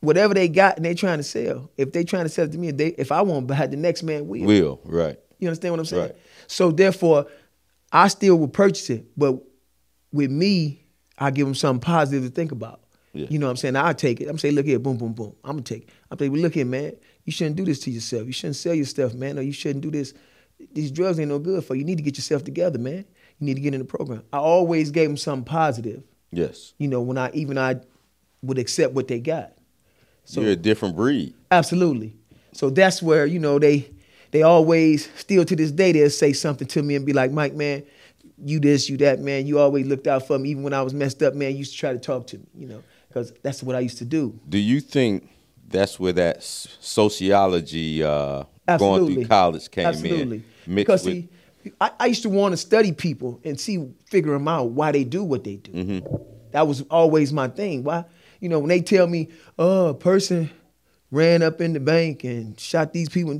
whatever 0.00 0.34
they 0.34 0.48
got 0.48 0.76
and 0.76 0.84
they 0.84 0.94
trying 0.94 1.18
to 1.18 1.24
sell, 1.24 1.70
if 1.76 1.92
they 1.92 2.04
trying 2.04 2.24
to 2.24 2.28
sell 2.28 2.44
it 2.44 2.52
to 2.52 2.58
me, 2.58 2.68
if 2.68 2.76
they 2.76 2.88
if 2.88 3.12
I 3.12 3.22
won't 3.22 3.46
buy 3.46 3.64
it, 3.64 3.70
the 3.70 3.76
next 3.76 4.02
man 4.02 4.28
will. 4.28 4.44
Will, 4.44 4.80
right. 4.84 5.18
You 5.38 5.48
understand 5.48 5.72
what 5.72 5.80
I'm 5.80 5.86
saying? 5.86 6.02
Right. 6.02 6.16
So 6.46 6.70
therefore, 6.70 7.26
I 7.92 8.08
still 8.08 8.38
will 8.38 8.48
purchase 8.48 8.90
it, 8.90 9.06
but 9.16 9.40
with 10.12 10.30
me, 10.30 10.84
I 11.18 11.30
give 11.30 11.46
them 11.46 11.54
something 11.54 11.80
positive 11.80 12.24
to 12.24 12.30
think 12.30 12.52
about. 12.52 12.80
Yeah. 13.12 13.26
You 13.30 13.38
know 13.38 13.46
what 13.46 13.52
I'm 13.52 13.56
saying? 13.56 13.76
I 13.76 13.92
take 13.92 14.20
it. 14.20 14.28
I'm 14.28 14.38
saying, 14.38 14.54
look 14.54 14.66
here, 14.66 14.78
boom, 14.78 14.96
boom, 14.96 15.12
boom. 15.12 15.34
I'm 15.44 15.52
gonna 15.52 15.62
take 15.62 15.84
it. 15.84 15.90
I'm 16.10 16.18
saying, 16.18 16.32
well, 16.32 16.40
look 16.40 16.54
here, 16.54 16.64
man. 16.64 16.92
You 17.24 17.32
shouldn't 17.32 17.56
do 17.56 17.64
this 17.64 17.80
to 17.80 17.90
yourself. 17.90 18.26
You 18.26 18.32
shouldn't 18.32 18.56
sell 18.56 18.74
your 18.74 18.84
stuff, 18.84 19.14
man. 19.14 19.38
Or 19.38 19.42
you 19.42 19.52
shouldn't 19.52 19.82
do 19.82 19.90
this. 19.90 20.14
These 20.72 20.90
drugs 20.90 21.18
ain't 21.18 21.28
no 21.28 21.38
good 21.38 21.64
for 21.64 21.74
you. 21.74 21.80
You 21.80 21.84
need 21.84 21.98
to 21.98 22.02
get 22.02 22.16
yourself 22.16 22.44
together, 22.44 22.78
man. 22.78 23.04
You 23.38 23.46
need 23.46 23.54
to 23.54 23.60
get 23.60 23.74
in 23.74 23.80
the 23.80 23.86
program. 23.86 24.24
I 24.32 24.38
always 24.38 24.90
gave 24.90 25.08
them 25.08 25.16
something 25.16 25.44
positive. 25.44 26.02
Yes. 26.30 26.74
You 26.78 26.88
know, 26.88 27.00
when 27.00 27.16
I 27.16 27.30
even 27.32 27.58
I 27.58 27.80
would 28.42 28.58
accept 28.58 28.94
what 28.94 29.08
they 29.08 29.20
got. 29.20 29.57
So 30.28 30.42
You're 30.42 30.50
a 30.50 30.56
different 30.56 30.94
breed. 30.94 31.32
Absolutely. 31.50 32.14
So 32.52 32.68
that's 32.68 33.02
where 33.02 33.24
you 33.24 33.38
know 33.38 33.58
they 33.58 33.90
they 34.30 34.42
always 34.42 35.10
still 35.18 35.42
to 35.46 35.56
this 35.56 35.70
day 35.72 35.92
they'll 35.92 36.10
say 36.10 36.34
something 36.34 36.68
to 36.68 36.82
me 36.82 36.96
and 36.96 37.06
be 37.06 37.14
like, 37.14 37.32
Mike, 37.32 37.54
man, 37.54 37.82
you 38.44 38.60
this, 38.60 38.90
you 38.90 38.98
that, 38.98 39.20
man. 39.20 39.46
You 39.46 39.58
always 39.58 39.86
looked 39.86 40.06
out 40.06 40.26
for 40.26 40.38
me, 40.38 40.50
even 40.50 40.64
when 40.64 40.74
I 40.74 40.82
was 40.82 40.92
messed 40.92 41.22
up, 41.22 41.34
man. 41.34 41.52
You 41.52 41.58
used 41.60 41.72
to 41.72 41.78
try 41.78 41.94
to 41.94 41.98
talk 41.98 42.26
to 42.26 42.36
me, 42.36 42.44
you 42.54 42.66
know, 42.68 42.82
because 43.08 43.32
that's 43.42 43.62
what 43.62 43.74
I 43.74 43.80
used 43.80 43.96
to 43.98 44.04
do. 44.04 44.38
Do 44.46 44.58
you 44.58 44.80
think 44.80 45.30
that's 45.66 45.98
where 45.98 46.12
that 46.12 46.42
sociology 46.42 48.04
uh, 48.04 48.44
going 48.78 49.06
through 49.06 49.24
college 49.24 49.70
came 49.70 49.86
Absolutely. 49.86 50.44
in? 50.66 50.74
Because 50.74 51.06
with, 51.06 51.14
see, 51.64 51.72
I, 51.80 51.90
I 51.98 52.06
used 52.06 52.22
to 52.24 52.28
want 52.28 52.52
to 52.52 52.58
study 52.58 52.92
people 52.92 53.40
and 53.44 53.58
see, 53.58 53.88
figure 54.04 54.32
them 54.32 54.46
out 54.46 54.72
why 54.72 54.92
they 54.92 55.04
do 55.04 55.24
what 55.24 55.44
they 55.44 55.56
do. 55.56 55.72
Mm-hmm. 55.72 56.16
That 56.50 56.66
was 56.66 56.82
always 56.90 57.32
my 57.32 57.48
thing. 57.48 57.82
Why, 57.82 58.04
you 58.40 58.48
know, 58.48 58.58
when 58.58 58.68
they 58.68 58.80
tell 58.80 59.06
me, 59.06 59.28
oh, 59.58 59.88
a 59.88 59.94
person 59.94 60.50
ran 61.10 61.42
up 61.42 61.60
in 61.60 61.72
the 61.72 61.80
bank 61.80 62.24
and 62.24 62.58
shot 62.58 62.92
these 62.92 63.08
people, 63.08 63.38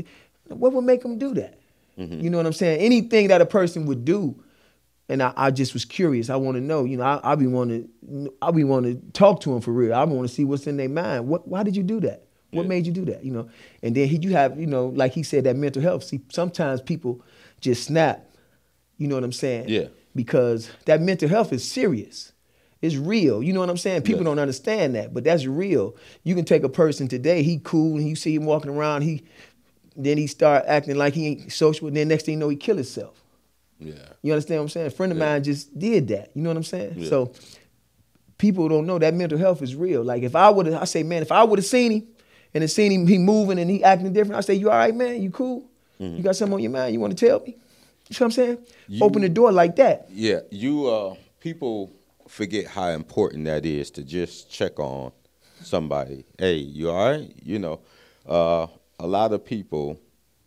what 0.48 0.72
would 0.72 0.84
make 0.84 1.02
them 1.02 1.18
do 1.18 1.34
that? 1.34 1.60
Mm-hmm. 1.98 2.20
You 2.20 2.30
know 2.30 2.36
what 2.38 2.46
I'm 2.46 2.52
saying? 2.52 2.80
Anything 2.80 3.28
that 3.28 3.40
a 3.40 3.46
person 3.46 3.86
would 3.86 4.04
do, 4.04 4.42
and 5.08 5.22
I, 5.22 5.32
I 5.36 5.50
just 5.50 5.72
was 5.72 5.84
curious. 5.84 6.30
I 6.30 6.36
want 6.36 6.56
to 6.56 6.60
know. 6.60 6.84
You 6.84 6.98
know, 6.98 7.02
I, 7.04 7.32
I 7.32 7.34
be 7.34 7.46
want 7.46 7.70
to, 7.70 8.32
I 8.42 8.50
be 8.50 8.62
want 8.64 8.84
to 8.86 8.94
talk 9.12 9.40
to 9.42 9.50
them 9.50 9.60
for 9.60 9.72
real. 9.72 9.94
I 9.94 10.04
want 10.04 10.28
to 10.28 10.34
see 10.34 10.44
what's 10.44 10.66
in 10.66 10.76
their 10.76 10.88
mind. 10.88 11.26
What? 11.28 11.48
Why 11.48 11.62
did 11.62 11.76
you 11.76 11.82
do 11.82 12.00
that? 12.00 12.24
What 12.50 12.62
Yeah. 12.62 12.68
made 12.68 12.86
you 12.86 12.92
do 12.92 13.04
that? 13.06 13.24
You 13.24 13.32
know, 13.32 13.48
and 13.82 13.94
then 13.94 14.08
he, 14.08 14.18
you 14.18 14.30
have, 14.30 14.58
you 14.58 14.66
know, 14.66 14.86
like 14.88 15.12
he 15.12 15.22
said, 15.22 15.44
that 15.44 15.56
mental 15.56 15.82
health. 15.82 16.04
See, 16.04 16.20
sometimes 16.30 16.80
people 16.80 17.22
just 17.60 17.84
snap. 17.84 18.24
You 18.96 19.06
know 19.08 19.14
what 19.16 19.24
I'm 19.24 19.32
saying? 19.32 19.68
Yeah. 19.68 19.86
Because 20.14 20.70
that 20.86 21.00
mental 21.00 21.28
health 21.28 21.52
is 21.52 21.66
serious. 21.68 22.32
It's 22.80 22.94
real. 22.96 23.42
You 23.42 23.52
know 23.52 23.60
what 23.60 23.70
I'm 23.70 23.76
saying? 23.76 24.02
People 24.02 24.20
Yes. 24.20 24.26
don't 24.26 24.38
understand 24.38 24.94
that, 24.94 25.12
but 25.12 25.24
that's 25.24 25.46
real. 25.46 25.96
You 26.22 26.34
can 26.34 26.44
take 26.44 26.62
a 26.62 26.68
person 26.68 27.08
today, 27.08 27.42
he 27.42 27.58
cool, 27.62 27.96
and 27.96 28.08
you 28.08 28.14
see 28.16 28.34
him 28.34 28.44
walking 28.44 28.70
around, 28.70 29.02
he 29.02 29.22
then 29.96 30.16
he 30.16 30.28
start 30.28 30.64
acting 30.68 30.94
like 30.96 31.12
he 31.14 31.26
ain't 31.26 31.52
social, 31.52 31.88
and 31.88 31.96
then 31.96 32.06
next 32.06 32.24
thing 32.26 32.34
you 32.34 32.38
know, 32.38 32.48
he 32.48 32.56
kill 32.56 32.76
himself. 32.76 33.20
yeah. 33.80 33.94
You 34.22 34.32
understand 34.32 34.58
what 34.60 34.62
I'm 34.64 34.68
saying? 34.68 34.86
A 34.86 34.90
friend 34.90 35.10
of 35.12 35.18
Yeah. 35.18 35.24
mine 35.32 35.42
just 35.44 35.76
did 35.76 36.08
that. 36.08 36.30
You 36.34 36.42
know 36.42 36.50
what 36.50 36.56
I'm 36.56 36.62
saying? 36.64 36.94
Yeah. 36.98 37.08
So 37.08 37.32
people 38.36 38.68
don't 38.68 38.86
know 38.86 38.98
that 38.98 39.14
mental 39.14 39.38
health 39.38 39.62
is 39.62 39.74
real. 39.74 40.02
Like 40.04 40.22
if 40.22 40.36
I 40.36 40.50
would 40.50 40.66
have, 40.66 40.82
I 40.82 40.84
say, 40.84 41.02
man, 41.02 41.22
if 41.22 41.32
I 41.32 41.42
would 41.42 41.58
have 41.58 41.66
seen 41.66 41.92
him 41.92 42.06
and 42.54 42.62
then 42.62 42.68
seen 42.68 42.92
him, 42.92 43.06
he 43.06 43.18
moving 43.18 43.58
and 43.58 43.68
he 43.70 43.82
acting 43.82 44.12
different, 44.12 44.36
I 44.38 44.40
say, 44.42 44.54
you 44.54 44.70
all 44.70 44.76
right, 44.76 44.94
man? 44.94 45.20
You 45.22 45.30
cool? 45.30 45.64
You 45.98 46.22
got 46.22 46.36
something 46.36 46.54
on 46.54 46.60
your 46.62 46.70
mind? 46.70 46.94
You 46.94 47.00
want 47.00 47.18
to 47.18 47.26
tell 47.26 47.40
me? 47.40 47.46
You 47.48 47.54
know 47.54 47.56
what 48.08 48.20
I'm 48.22 48.30
saying? 48.30 48.56
Mm-hmm. 48.58 48.92
You- 48.94 49.04
Open 49.04 49.22
the 49.22 49.28
door 49.28 49.50
like 49.50 49.74
that. 49.76 50.06
Yeah, 50.12 50.40
you 50.50 50.86
uh 50.86 51.14
people 51.40 51.90
forget 52.28 52.66
how 52.66 52.88
important 52.90 53.44
that 53.46 53.64
is 53.66 53.90
to 53.92 54.02
just 54.04 54.50
check 54.50 54.78
on 54.78 55.12
somebody. 55.62 56.24
Hey, 56.38 56.56
you 56.56 56.90
all 56.90 57.10
right? 57.10 57.32
You 57.42 57.58
know, 57.58 57.80
uh 58.26 58.66
a 59.00 59.06
lot 59.06 59.32
of 59.32 59.44
people 59.44 60.00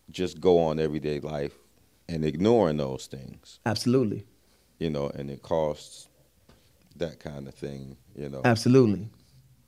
just 0.10 0.42
go 0.42 0.60
on 0.60 0.80
everyday 0.80 1.20
life 1.20 1.54
and 2.10 2.26
ignoring 2.26 2.78
those 2.78 3.08
things, 3.08 3.60
Absolutely. 3.66 4.26
you 4.78 4.90
know, 4.90 5.10
and 5.10 5.30
it 5.32 5.42
costs 5.42 6.10
that 6.98 7.20
kind 7.20 7.48
of 7.48 7.54
thing, 7.54 7.96
you 8.16 8.28
know. 8.28 8.42
Absolutely. 8.44 9.08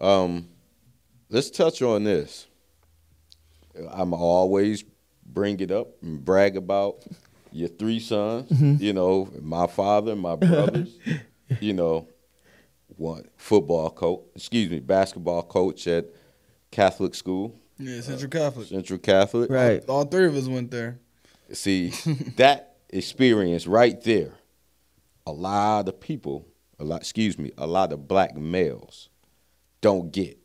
Um, 0.02 0.50
let's 1.30 1.50
touch 1.50 1.82
on 1.82 2.04
this. 2.04 2.48
I'm 3.90 4.14
always 4.14 4.84
bring 5.26 5.60
it 5.62 5.72
up 5.72 5.88
and 6.02 6.24
brag 6.24 6.58
about 6.58 7.04
your 7.52 7.70
three 7.70 8.00
sons. 8.00 8.52
Mm-hmm. 8.52 8.84
You 8.84 8.94
know, 8.94 9.30
my 9.42 9.68
father, 9.68 10.16
my 10.16 10.36
brothers. 10.36 10.98
you 11.60 11.74
know, 11.74 12.08
one 12.98 13.28
football 13.38 13.90
coach. 13.90 14.22
Excuse 14.36 14.70
me, 14.70 14.80
basketball 14.80 15.44
coach 15.44 15.88
at 15.88 16.06
Catholic 16.72 17.16
school, 17.16 17.60
Yeah, 17.78 18.02
Central 18.02 18.30
Catholic. 18.30 18.68
Central 18.68 19.00
Catholic. 19.00 19.50
Right. 19.50 19.84
All 19.88 20.06
three 20.06 20.26
of 20.26 20.36
us 20.36 20.48
went 20.48 20.72
there. 20.72 21.00
See, 21.52 21.90
that 22.38 22.78
experience 22.90 23.68
right 23.68 24.02
there, 24.04 24.34
a 25.26 25.32
lot 25.32 25.88
of 25.88 26.00
people, 26.00 26.48
a 26.80 26.84
lot, 26.84 27.02
excuse 27.02 27.38
me, 27.38 27.52
a 27.58 27.68
lot 27.68 27.94
of 27.94 28.08
black 28.08 28.36
males 28.36 29.10
don't 29.82 30.12
get. 30.12 30.38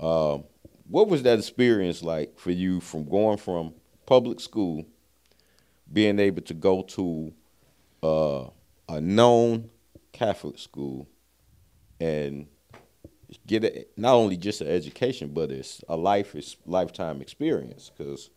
Um, 0.00 0.44
what 0.88 1.08
was 1.08 1.22
that 1.22 1.38
experience 1.38 2.02
like 2.02 2.38
for 2.38 2.50
you 2.50 2.80
from 2.80 3.08
going 3.08 3.38
from 3.38 3.74
public 4.06 4.40
school, 4.40 4.84
being 5.92 6.18
able 6.18 6.42
to 6.42 6.54
go 6.54 6.82
to 6.82 7.32
uh, 8.02 8.50
a 8.88 9.00
known 9.00 9.70
Catholic 10.12 10.58
school 10.58 11.08
and 12.00 12.46
get 13.46 13.64
a, 13.64 13.86
not 13.96 14.14
only 14.14 14.36
just 14.36 14.60
an 14.60 14.68
education, 14.68 15.30
but 15.32 15.50
it's 15.50 15.82
a 15.88 15.96
life, 15.96 16.34
it's 16.34 16.56
lifetime 16.66 17.20
experience 17.20 17.90
because 17.96 18.30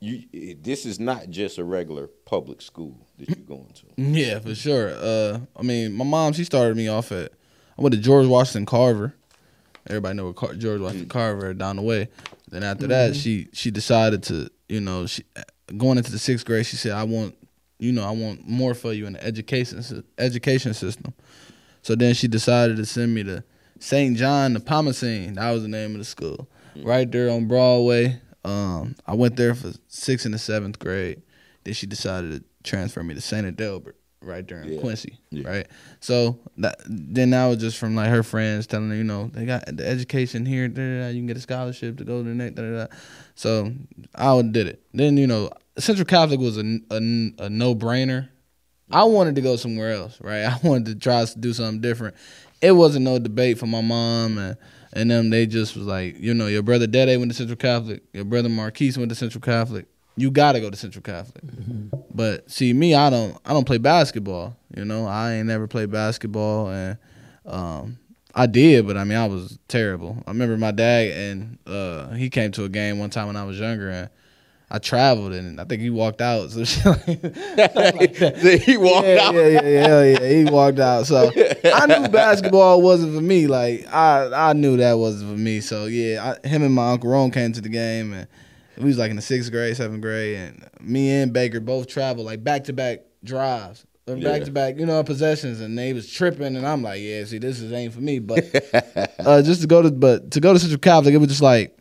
you 0.00 0.24
it- 0.32 0.62
this 0.64 0.86
is 0.86 0.98
not 0.98 1.30
just 1.30 1.58
a 1.58 1.64
regular 1.64 2.06
public 2.24 2.60
school 2.62 3.06
that 3.18 3.28
you're 3.28 3.36
going 3.46 3.72
to. 3.74 3.86
Yeah, 4.02 4.38
for 4.40 4.54
sure. 4.54 4.94
Uh, 4.96 5.40
I 5.56 5.62
mean, 5.62 5.92
my 5.92 6.04
mom 6.04 6.32
she 6.32 6.44
started 6.44 6.76
me 6.76 6.88
off 6.88 7.12
at 7.12 7.32
I 7.78 7.82
went 7.82 7.94
to 7.94 8.00
George 8.00 8.26
Washington 8.26 8.66
Carver. 8.66 9.14
Everybody 9.88 10.16
know 10.16 10.32
Car- 10.32 10.54
George 10.54 10.80
Washington 10.80 11.08
Carver 11.08 11.52
down 11.54 11.76
the 11.76 11.82
way. 11.82 12.08
Then 12.48 12.62
after 12.62 12.86
that, 12.88 13.16
she 13.16 13.48
she 13.52 13.70
decided 13.70 14.22
to 14.24 14.48
you 14.68 14.80
know 14.80 15.06
she 15.06 15.24
going 15.76 15.98
into 15.98 16.12
the 16.12 16.18
sixth 16.18 16.44
grade. 16.46 16.66
She 16.66 16.76
said, 16.76 16.92
"I 16.92 17.02
want 17.04 17.34
you 17.82 17.92
know 17.92 18.04
I 18.04 18.10
want 18.12 18.46
more 18.48 18.74
for 18.74 18.92
you 18.92 19.06
in 19.06 19.14
the 19.14 19.24
education 19.24 20.04
education 20.18 20.74
system." 20.74 21.12
So 21.82 21.94
then 21.96 22.14
she 22.14 22.28
decided 22.28 22.76
to 22.76 22.86
send 22.86 23.12
me 23.14 23.24
to 23.24 23.42
St. 23.80 24.16
John 24.16 24.54
Nepomucene. 24.54 25.34
That 25.34 25.50
was 25.50 25.62
the 25.62 25.68
name 25.68 25.92
of 25.92 25.98
the 25.98 26.04
school, 26.04 26.48
right 26.82 27.10
there 27.10 27.30
on 27.30 27.46
Broadway. 27.48 28.20
Um, 28.44 28.94
I 29.06 29.14
went 29.14 29.36
there 29.36 29.54
for 29.54 29.72
sixth 29.88 30.24
and 30.24 30.34
the 30.34 30.38
seventh 30.38 30.78
grade. 30.78 31.22
Then 31.64 31.74
she 31.74 31.86
decided 31.86 32.32
to 32.32 32.44
transfer 32.68 33.02
me 33.02 33.14
to 33.14 33.20
St. 33.20 33.46
Adalbert, 33.46 33.94
right 34.20 34.46
there 34.46 34.62
in 34.62 34.72
Yeah. 34.72 34.80
Quincy, 34.80 35.18
Yeah. 35.30 35.48
right. 35.48 35.66
So 36.00 36.38
that 36.58 36.76
then 36.86 37.30
that 37.30 37.46
was 37.46 37.58
just 37.58 37.78
from 37.78 37.94
like 37.94 38.10
her 38.10 38.22
friends 38.24 38.66
telling 38.66 38.90
her, 38.90 38.96
you 38.96 39.04
know, 39.04 39.30
they 39.32 39.44
got 39.44 39.64
the 39.76 39.86
education 39.86 40.44
here. 40.46 40.66
Da, 40.68 40.82
da, 40.82 40.98
da, 41.02 41.08
you 41.08 41.20
can 41.20 41.26
get 41.26 41.36
a 41.36 41.40
scholarship 41.40 41.98
to 41.98 42.04
go 42.04 42.22
to 42.22 42.28
the 42.28 42.34
next. 42.34 42.54
Da, 42.56 42.62
da, 42.62 42.86
da. 42.86 42.86
So 43.34 43.72
I 44.14 44.40
did 44.42 44.66
it. 44.68 44.82
Then 44.94 45.16
you 45.16 45.26
know, 45.28 45.50
Central 45.78 46.04
Catholic 46.04 46.40
was 46.40 46.58
a, 46.58 46.80
a, 46.90 46.96
a 46.96 47.50
no 47.50 47.74
brainer. 47.74 48.28
I 48.90 49.04
wanted 49.04 49.36
to 49.36 49.40
go 49.40 49.56
somewhere 49.56 49.92
else, 49.92 50.20
right? 50.20 50.42
I 50.44 50.58
wanted 50.62 50.86
to 50.86 50.94
try 50.96 51.24
to 51.24 51.38
do 51.38 51.52
something 51.52 51.80
different. 51.80 52.14
It 52.60 52.72
wasn't 52.72 53.04
no 53.04 53.18
debate 53.18 53.58
for 53.58 53.66
my 53.66 53.80
mom 53.80 54.38
and 54.38 54.56
and 54.92 55.10
them. 55.10 55.30
They 55.30 55.46
just 55.46 55.76
was 55.76 55.86
like, 55.86 56.18
you 56.20 56.34
know, 56.34 56.46
your 56.46 56.62
brother 56.62 56.86
Dede 56.86 57.18
went 57.18 57.30
to 57.30 57.36
Central 57.36 57.56
Catholic, 57.56 58.02
your 58.12 58.24
brother 58.24 58.48
Marquise 58.48 58.98
went 58.98 59.08
to 59.08 59.14
Central 59.14 59.40
Catholic. 59.40 59.86
You 60.14 60.30
got 60.30 60.52
to 60.52 60.60
go 60.60 60.68
to 60.68 60.76
Central 60.76 61.02
Catholic. 61.02 61.42
But 62.14 62.50
see, 62.50 62.74
me, 62.74 62.94
I 62.94 63.08
don't, 63.08 63.38
I 63.46 63.54
don't 63.54 63.64
play 63.64 63.78
basketball. 63.78 64.54
You 64.76 64.84
know, 64.84 65.06
I 65.06 65.32
ain't 65.32 65.46
never 65.46 65.66
played 65.66 65.90
basketball, 65.90 66.68
and 66.68 66.98
um, 67.46 67.98
I 68.34 68.44
did, 68.46 68.86
but 68.86 68.98
I 68.98 69.04
mean, 69.04 69.16
I 69.16 69.26
was 69.26 69.58
terrible. 69.68 70.22
I 70.26 70.30
remember 70.30 70.58
my 70.58 70.70
dad, 70.70 71.10
and 71.12 71.58
uh, 71.66 72.10
he 72.10 72.28
came 72.28 72.52
to 72.52 72.64
a 72.64 72.68
game 72.68 72.98
one 72.98 73.08
time 73.08 73.26
when 73.26 73.36
I 73.36 73.44
was 73.44 73.58
younger, 73.58 73.88
and 73.88 74.10
I 74.74 74.78
traveled, 74.78 75.34
and 75.34 75.60
I 75.60 75.64
think 75.64 75.82
he 75.82 75.90
walked 75.90 76.22
out. 76.22 76.50
So 76.50 76.64
shit 76.64 76.86
like, 76.86 78.16
he 78.62 78.78
walked 78.78 79.06
yeah, 79.06 79.18
out. 79.20 79.34
Yeah, 79.34 79.48
yeah, 79.48 79.60
yeah, 79.60 80.02
yeah. 80.02 80.28
He 80.28 80.44
walked 80.44 80.78
out. 80.78 81.06
So 81.06 81.30
I 81.74 81.86
knew 81.86 82.08
basketball 82.08 82.80
wasn't 82.80 83.14
for 83.14 83.20
me. 83.20 83.46
Like 83.46 83.86
I, 83.92 84.50
I 84.50 84.52
knew 84.54 84.78
that 84.78 84.94
wasn't 84.94 85.30
for 85.30 85.38
me. 85.38 85.60
So 85.60 85.84
yeah, 85.84 86.36
I, 86.42 86.48
him 86.48 86.62
and 86.62 86.74
my 86.74 86.92
uncle 86.92 87.10
Ron 87.10 87.30
came 87.30 87.52
to 87.52 87.60
the 87.60 87.68
game, 87.68 88.14
and 88.14 88.26
we 88.78 88.84
was 88.84 88.96
like 88.96 89.10
in 89.10 89.16
the 89.16 89.22
sixth 89.22 89.52
grade, 89.52 89.76
seventh 89.76 90.00
grade, 90.00 90.36
and 90.36 90.70
me 90.80 91.10
and 91.10 91.34
Baker 91.34 91.60
both 91.60 91.86
traveled 91.86 92.24
like 92.24 92.42
back 92.42 92.64
to 92.64 92.72
back 92.72 93.00
drives 93.22 93.84
back 94.06 94.44
to 94.44 94.50
back, 94.50 94.78
you 94.78 94.86
know, 94.86 95.02
possessions, 95.04 95.60
and 95.60 95.78
they 95.78 95.92
was 95.92 96.10
tripping, 96.10 96.56
and 96.56 96.66
I'm 96.66 96.82
like, 96.82 97.00
yeah, 97.00 97.24
see, 97.24 97.38
this 97.38 97.60
is 97.60 97.72
ain't 97.72 97.92
for 97.92 98.00
me. 98.00 98.18
But 98.18 98.44
uh, 99.20 99.42
just 99.42 99.60
to 99.60 99.66
go 99.66 99.82
to, 99.82 99.90
but 99.90 100.30
to 100.32 100.40
go 100.40 100.52
to 100.52 100.58
Central 100.58 100.80
Catholic, 100.80 101.14
it 101.14 101.18
was 101.18 101.28
just 101.28 101.42
like, 101.42 101.76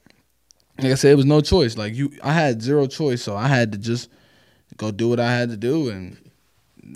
like 0.81 0.91
I 0.91 0.95
said, 0.95 1.11
it 1.11 1.15
was 1.15 1.25
no 1.25 1.41
choice. 1.41 1.77
Like 1.77 1.95
you, 1.95 2.11
I 2.23 2.33
had 2.33 2.61
zero 2.61 2.87
choice, 2.87 3.21
so 3.21 3.35
I 3.35 3.47
had 3.47 3.71
to 3.73 3.77
just 3.77 4.09
go 4.77 4.91
do 4.91 5.09
what 5.09 5.19
I 5.19 5.31
had 5.31 5.49
to 5.49 5.57
do, 5.57 5.89
and 5.89 6.17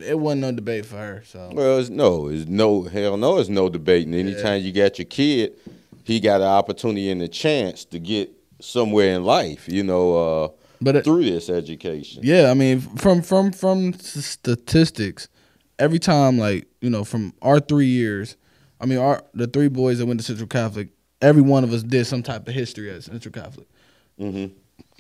it 0.04 0.18
wasn't 0.18 0.42
no 0.42 0.52
debate 0.52 0.86
for 0.86 0.98
her. 0.98 1.24
So 1.26 1.52
Well, 1.54 1.80
it's 1.80 1.90
no, 1.90 2.28
it's 2.28 2.48
no 2.48 2.84
hell 2.84 3.18
no, 3.18 3.38
it's 3.38 3.50
no 3.50 3.70
debating. 3.70 4.14
Anytime 4.14 4.62
you 4.62 4.72
got 4.72 4.98
your 4.98 5.06
kid, 5.06 5.54
he 6.04 6.20
got 6.20 6.42
an 6.42 6.48
opportunity 6.48 7.10
and 7.10 7.22
a 7.22 7.28
chance 7.28 7.86
to 7.86 8.00
get 8.00 8.32
somewhere 8.60 9.16
in 9.16 9.24
life, 9.24 9.68
you 9.68 9.84
know, 9.84 10.16
uh, 10.44 10.48
But 10.82 10.96
it- 10.98 11.04
through 11.04 11.26
this 11.26 11.50
education. 11.50 12.22
Yeah, 12.24 12.50
I 12.50 12.54
mean, 12.56 12.80
from 12.80 13.22
from 13.22 13.52
from 13.52 13.94
statistics, 13.94 15.28
every 15.78 16.00
time 16.00 16.38
like 16.40 16.68
you 16.82 16.90
know 16.90 17.04
from 17.04 17.34
our 17.42 17.60
three 17.60 17.88
years, 17.88 18.36
I 18.82 18.86
mean, 18.88 18.98
our 18.98 19.24
the 19.34 19.48
three 19.48 19.68
boys 19.68 20.00
that 20.00 20.06
went 20.08 20.20
to 20.22 20.26
Central 20.26 20.48
Catholic, 20.48 20.90
every 21.22 21.42
one 21.42 21.64
of 21.64 21.72
us 21.72 21.84
did 21.84 22.06
some 22.08 22.24
type 22.24 22.48
of 22.48 22.54
history 22.54 22.90
at 22.90 23.04
Central 23.04 23.32
Catholic. 23.32 23.68
Hmm 24.18 24.46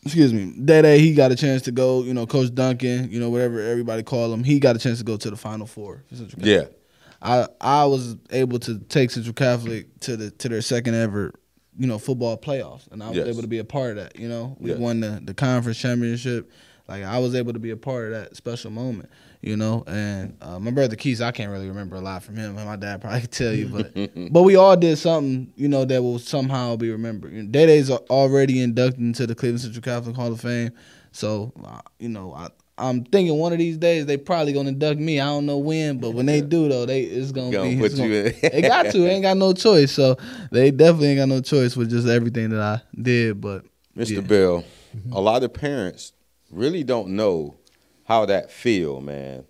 Excuse 0.04 0.34
me, 0.34 0.54
that 0.60 0.84
day 0.84 1.00
he 1.00 1.16
got 1.16 1.32
a 1.32 1.36
chance 1.36 1.64
to 1.64 1.72
go. 1.72 2.04
You 2.04 2.14
know, 2.14 2.28
Coach 2.28 2.54
Duncan, 2.54 3.10
you 3.12 3.20
know 3.20 3.32
whatever 3.32 3.60
everybody 3.60 4.04
call 4.04 4.32
him, 4.32 4.44
he 4.44 4.60
got 4.60 4.76
a 4.76 4.80
chance 4.80 5.00
to 5.00 5.04
go 5.04 5.18
to 5.18 5.30
the 5.32 5.36
Final 5.36 5.66
Four. 5.66 6.04
For 6.10 6.16
Central 6.16 6.44
Catholic. 6.44 6.72
Yeah. 6.72 6.78
I 7.24 7.48
I 7.60 7.86
was 7.86 8.16
able 8.30 8.60
to 8.60 8.78
take 8.78 9.10
Central 9.10 9.34
Catholic 9.34 10.00
to 10.02 10.16
the 10.16 10.30
to 10.30 10.48
their 10.50 10.62
second 10.62 10.94
ever, 10.94 11.34
you 11.76 11.88
know, 11.88 11.98
football 11.98 12.38
playoffs, 12.38 12.88
and 12.92 13.02
I 13.02 13.08
was 13.10 13.18
Yes. 13.18 13.28
able 13.30 13.42
to 13.42 13.48
be 13.48 13.58
a 13.58 13.64
part 13.64 13.92
of 13.92 14.04
that. 14.04 14.20
You 14.20 14.30
know, 14.30 14.56
we 14.60 14.70
Yes. 14.72 14.80
won 14.80 15.00
the 15.00 15.20
the 15.24 15.34
conference 15.34 15.80
championship. 15.80 16.52
Like 16.88 17.04
I 17.04 17.18
was 17.18 17.34
able 17.34 17.54
to 17.54 17.60
be 17.60 17.72
a 17.72 17.78
part 17.78 18.06
of 18.06 18.12
that 18.12 18.36
special 18.36 18.70
moment. 18.70 19.10
You 19.46 19.56
know, 19.58 19.84
and 19.86 20.36
uh, 20.42 20.58
my 20.60 20.72
brother 20.72 20.96
Keith, 20.96 21.22
I 21.22 21.32
can't 21.32 21.52
really 21.52 21.68
remember 21.68 21.96
a 21.98 22.02
lot 22.02 22.24
from 22.24 22.36
him. 22.36 22.56
My 22.56 22.76
dad 22.76 23.00
probably 23.00 23.22
could 23.22 23.32
tell 23.32 23.54
you, 23.54 23.68
but 23.68 23.94
but 24.34 24.42
we 24.42 24.56
all 24.56 24.76
did 24.76 24.98
something, 24.98 25.54
you 25.56 25.68
know, 25.68 25.86
that 25.86 26.02
will 26.02 26.18
somehow 26.18 26.76
be 26.78 26.90
remembered. 26.90 27.32
You 27.32 27.44
know, 27.44 27.50
Day 27.52 27.68
Day's 27.68 27.92
already 27.92 28.60
inducted 28.62 29.02
into 29.02 29.28
the 29.28 29.36
Cleveland 29.36 29.62
Central 29.62 29.84
Catholic 29.84 30.16
Hall 30.16 30.32
of 30.34 30.42
Fame, 30.42 30.72
so 31.12 31.54
uh, 31.64 31.80
you 32.00 32.10
know, 32.10 32.34
I, 32.34 32.48
I'm 32.80 33.04
thinking 33.04 33.38
one 33.38 33.54
of 33.54 33.60
these 33.60 33.78
days 33.78 34.08
they 34.08 34.18
probably 34.18 34.52
gonna 34.52 34.70
induct 34.70 35.00
me. 35.00 35.20
I 35.20 35.26
don't 35.26 35.46
know 35.46 35.60
when, 35.60 36.00
but 36.00 36.16
when 36.16 36.26
they 36.26 36.42
do 36.56 36.68
though, 36.68 36.88
they 36.88 37.02
it's 37.04 37.32
gonna, 37.32 37.52
Gonna 37.52 37.70
be 37.70 37.78
put 37.78 37.92
it's 37.92 38.00
you 38.00 38.08
gonna- 38.24 38.36
in. 38.42 38.50
they 38.52 38.62
got 38.68 38.92
to. 38.94 38.98
They 38.98 39.12
ain't 39.12 39.22
got 39.24 39.38
no 39.38 39.54
choice. 39.54 39.92
So 39.92 40.18
they 40.52 40.72
definitely 40.72 41.10
ain't 41.10 41.20
got 41.20 41.30
no 41.30 41.42
choice 41.42 41.78
with 41.78 41.92
just 41.92 42.08
everything 42.08 42.50
that 42.50 42.62
I 42.62 42.82
did. 43.00 43.40
But 43.42 43.64
Mr. 43.96 44.16
Yeah. 44.16 44.22
Bell, 44.22 44.64
a 45.12 45.22
lot 45.22 45.44
of 45.44 45.54
parents 45.54 46.14
really 46.50 46.84
don't 46.84 47.10
know 47.10 47.58
how 48.06 48.26
that 48.26 48.50
feel, 48.52 49.02
man. 49.02 49.46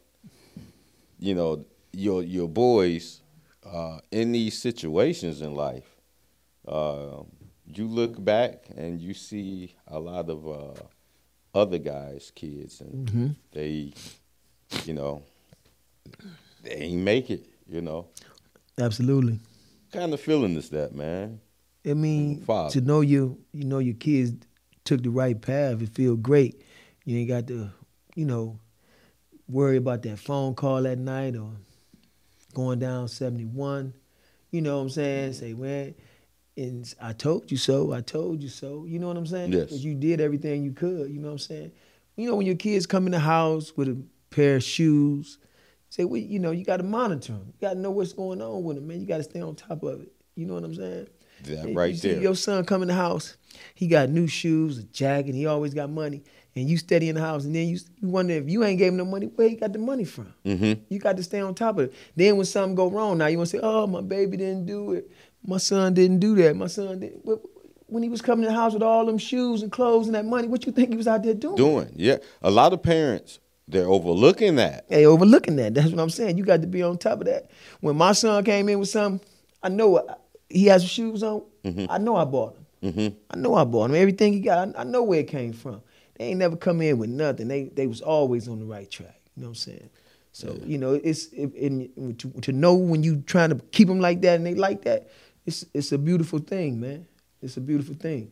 You 1.19 1.35
know, 1.35 1.65
your 1.93 2.23
your 2.23 2.49
boys 2.49 3.21
uh, 3.65 3.99
in 4.11 4.31
these 4.31 4.57
situations 4.59 5.41
in 5.41 5.55
life. 5.55 5.95
Uh, 6.67 7.23
you 7.67 7.87
look 7.87 8.23
back 8.23 8.65
and 8.75 8.99
you 9.01 9.13
see 9.13 9.75
a 9.87 9.99
lot 9.99 10.29
of 10.29 10.47
uh, 10.47 10.81
other 11.53 11.77
guys' 11.77 12.31
kids, 12.35 12.81
and 12.81 13.07
Mm-hmm. 13.07 13.27
they, 13.51 13.93
you 14.85 14.93
know, 14.93 15.23
they 16.63 16.71
ain't 16.71 17.01
make 17.03 17.29
it. 17.29 17.45
You 17.67 17.81
know, 17.81 18.07
Absolutely. 18.79 19.33
What 19.91 20.01
kind 20.01 20.13
of 20.13 20.19
feeling 20.21 20.55
is 20.55 20.69
that, 20.69 20.93
man? 20.93 21.39
I 21.87 21.93
mean, 21.93 22.41
Father. 22.41 22.73
to 22.79 22.81
know 22.81 23.01
you, 23.01 23.39
you 23.53 23.63
know 23.65 23.79
your 23.79 23.95
kids 23.95 24.33
took 24.83 25.01
the 25.01 25.09
right 25.09 25.39
path. 25.39 25.81
It 25.81 25.89
feel 25.95 26.15
great. 26.15 26.61
You 27.05 27.17
ain't 27.19 27.29
got 27.29 27.47
to, 27.47 27.71
you 28.15 28.25
know, 28.25 28.59
worry 29.47 29.77
about 29.77 30.01
that 30.03 30.17
phone 30.17 30.55
call 30.55 30.87
at 30.87 30.97
night 30.97 31.35
or 31.35 31.51
going 32.53 32.79
down 32.79 33.07
seventy 33.07 33.45
one. 33.45 33.93
You 34.51 34.61
know 34.61 34.77
what 34.77 34.83
I'm 34.83 34.89
saying? 34.89 35.33
Say, 35.33 35.53
man, 35.53 35.93
and 36.57 36.93
I 37.01 37.13
told 37.13 37.51
you 37.51 37.57
so. 37.57 37.93
I 37.93 38.01
told 38.01 38.41
you 38.41 38.49
so. 38.49 38.85
You 38.85 38.99
know 38.99 39.07
what 39.07 39.17
I'm 39.17 39.27
saying? 39.27 39.51
Yes. 39.51 39.71
you 39.71 39.93
did 39.93 40.21
everything 40.21 40.63
you 40.63 40.71
could. 40.71 41.11
You 41.11 41.19
know 41.19 41.27
what 41.27 41.33
I'm 41.33 41.39
saying? 41.39 41.71
You 42.15 42.29
know 42.29 42.35
when 42.35 42.45
your 42.45 42.55
kids 42.55 42.85
come 42.85 43.05
in 43.05 43.11
the 43.11 43.19
house 43.19 43.75
with 43.75 43.89
a 43.89 44.01
pair 44.29 44.55
of 44.55 44.63
shoes, 44.63 45.37
say, 45.89 46.05
well, 46.05 46.21
you 46.21 46.39
know, 46.39 46.51
you 46.51 46.63
got 46.63 46.77
to 46.77 46.83
monitor 46.83 47.33
them. 47.33 47.47
You 47.47 47.67
got 47.67 47.73
to 47.73 47.79
know 47.79 47.91
what's 47.91 48.13
going 48.13 48.41
on 48.41 48.63
with 48.63 48.77
them, 48.77 48.87
man. 48.87 49.01
You 49.01 49.07
got 49.07 49.17
to 49.17 49.23
stay 49.23 49.41
on 49.41 49.55
top 49.55 49.83
of 49.83 50.01
it. 50.01 50.11
You 50.35 50.45
know 50.45 50.53
what 50.53 50.63
I'm 50.63 50.75
saying? 50.75 51.07
That 51.43 51.73
right 51.73 51.91
you 51.91 51.97
see 51.97 52.13
there. 52.13 52.21
Your 52.21 52.35
son 52.35 52.63
come 52.65 52.81
in 52.81 52.87
the 52.87 52.93
house, 52.93 53.35
he 53.73 53.87
got 53.87 54.09
new 54.09 54.27
shoes, 54.27 54.77
a 54.77 54.83
jacket, 54.83 55.35
he 55.35 55.45
always 55.45 55.73
got 55.73 55.89
money, 55.89 56.23
and 56.55 56.69
you 56.69 56.77
steady 56.77 57.09
in 57.09 57.15
the 57.15 57.21
house, 57.21 57.43
and 57.45 57.53
then 57.55 57.67
you, 57.67 57.77
you 58.01 58.07
wonder 58.07 58.33
if 58.33 58.49
you 58.49 58.63
ain't 58.63 58.77
gave 58.79 58.91
him 58.91 58.97
no 58.97 59.05
money, 59.05 59.27
where 59.27 59.49
he 59.49 59.55
got 59.55 59.73
the 59.73 59.79
money 59.79 60.05
from? 60.05 60.33
Mm-hmm. 60.45 60.81
You 60.89 60.99
got 60.99 61.17
to 61.17 61.23
stay 61.23 61.41
on 61.41 61.53
top 61.55 61.77
of 61.77 61.85
it. 61.85 61.93
Then 62.15 62.37
when 62.37 62.45
something 62.45 62.75
go 62.75 62.89
wrong, 62.89 63.17
now 63.17 63.27
you 63.27 63.37
want 63.37 63.49
to 63.49 63.57
say, 63.57 63.61
"Oh, 63.63 63.87
my 63.87 64.01
baby 64.01 64.37
didn't 64.37 64.65
do 64.65 64.93
it. 64.93 65.11
My 65.45 65.57
son 65.57 65.93
didn't 65.93 66.19
do 66.19 66.35
that. 66.35 66.55
My 66.55 66.67
son 66.67 66.99
did." 66.99 67.21
But 67.25 67.41
When 67.87 68.01
he 68.03 68.09
was 68.09 68.21
coming 68.21 68.43
to 68.45 68.49
the 68.49 68.55
house 68.55 68.73
with 68.73 68.81
all 68.83 69.05
them 69.05 69.17
shoes 69.19 69.61
and 69.61 69.71
clothes 69.71 70.07
and 70.07 70.15
that 70.15 70.25
money, 70.25 70.47
what 70.47 70.65
you 70.65 70.71
think 70.71 70.89
he 70.89 70.97
was 70.97 71.07
out 71.07 71.21
there 71.23 71.33
doing? 71.35 71.55
Doing, 71.55 71.91
yeah. 71.95 72.17
A 72.41 72.49
lot 72.49 72.73
of 72.73 72.81
parents 72.81 73.39
they're 73.67 73.87
overlooking 73.87 74.55
that. 74.55 74.85
Hey, 74.89 75.05
overlooking 75.05 75.55
that. 75.57 75.73
That's 75.73 75.89
what 75.91 75.99
I'm 75.99 76.09
saying. 76.09 76.37
You 76.37 76.43
got 76.45 76.61
to 76.61 76.67
be 76.67 76.83
on 76.83 76.97
top 76.97 77.19
of 77.21 77.25
that. 77.25 77.49
When 77.81 77.95
my 77.95 78.11
son 78.13 78.43
came 78.43 78.69
in 78.69 78.79
with 78.79 78.89
something, 78.89 79.27
I 79.63 79.69
know 79.69 79.97
it. 79.97 80.05
he 80.49 80.65
has 80.65 80.83
shoes 80.83 81.23
on. 81.23 81.43
I 81.89 81.97
know 81.97 82.15
I 82.15 82.25
bought 82.25 82.53
them. 82.55 82.65
Mm-hmm. 82.93 83.17
I 83.31 83.37
know 83.37 83.55
I 83.55 83.63
bought 83.63 83.89
him. 83.89 83.95
Everything 83.95 84.33
he 84.33 84.39
got, 84.39 84.77
I 84.77 84.83
know 84.83 85.01
where 85.01 85.19
it 85.21 85.27
came 85.27 85.53
from. 85.53 85.81
They 86.17 86.25
ain't 86.25 86.39
never 86.39 86.55
come 86.55 86.81
in 86.81 86.97
with 86.97 87.09
nothing. 87.09 87.47
They 87.47 87.65
they 87.65 87.87
was 87.87 88.01
always 88.01 88.47
on 88.47 88.59
the 88.59 88.65
right 88.65 88.89
track. 88.89 89.19
You 89.35 89.41
know 89.43 89.47
what 89.49 89.51
I'm 89.51 89.55
saying? 89.55 89.89
So 90.31 90.57
you 90.65 90.77
know, 90.77 90.93
it's 90.93 91.27
it, 91.27 91.53
and 91.55 92.17
to, 92.19 92.29
to 92.41 92.51
know 92.51 92.73
when 92.75 93.03
you 93.03 93.21
trying 93.25 93.49
to 93.49 93.55
keep 93.71 93.87
them 93.87 93.99
like 93.99 94.21
that 94.21 94.35
and 94.35 94.45
they 94.45 94.53
like 94.55 94.83
that, 94.83 95.09
it's 95.45 95.65
it's 95.73 95.91
a 95.91 95.97
beautiful 95.97 96.39
thing, 96.39 96.79
man. 96.79 97.07
It's 97.41 97.57
a 97.57 97.61
beautiful 97.61 97.95
thing. 97.95 98.31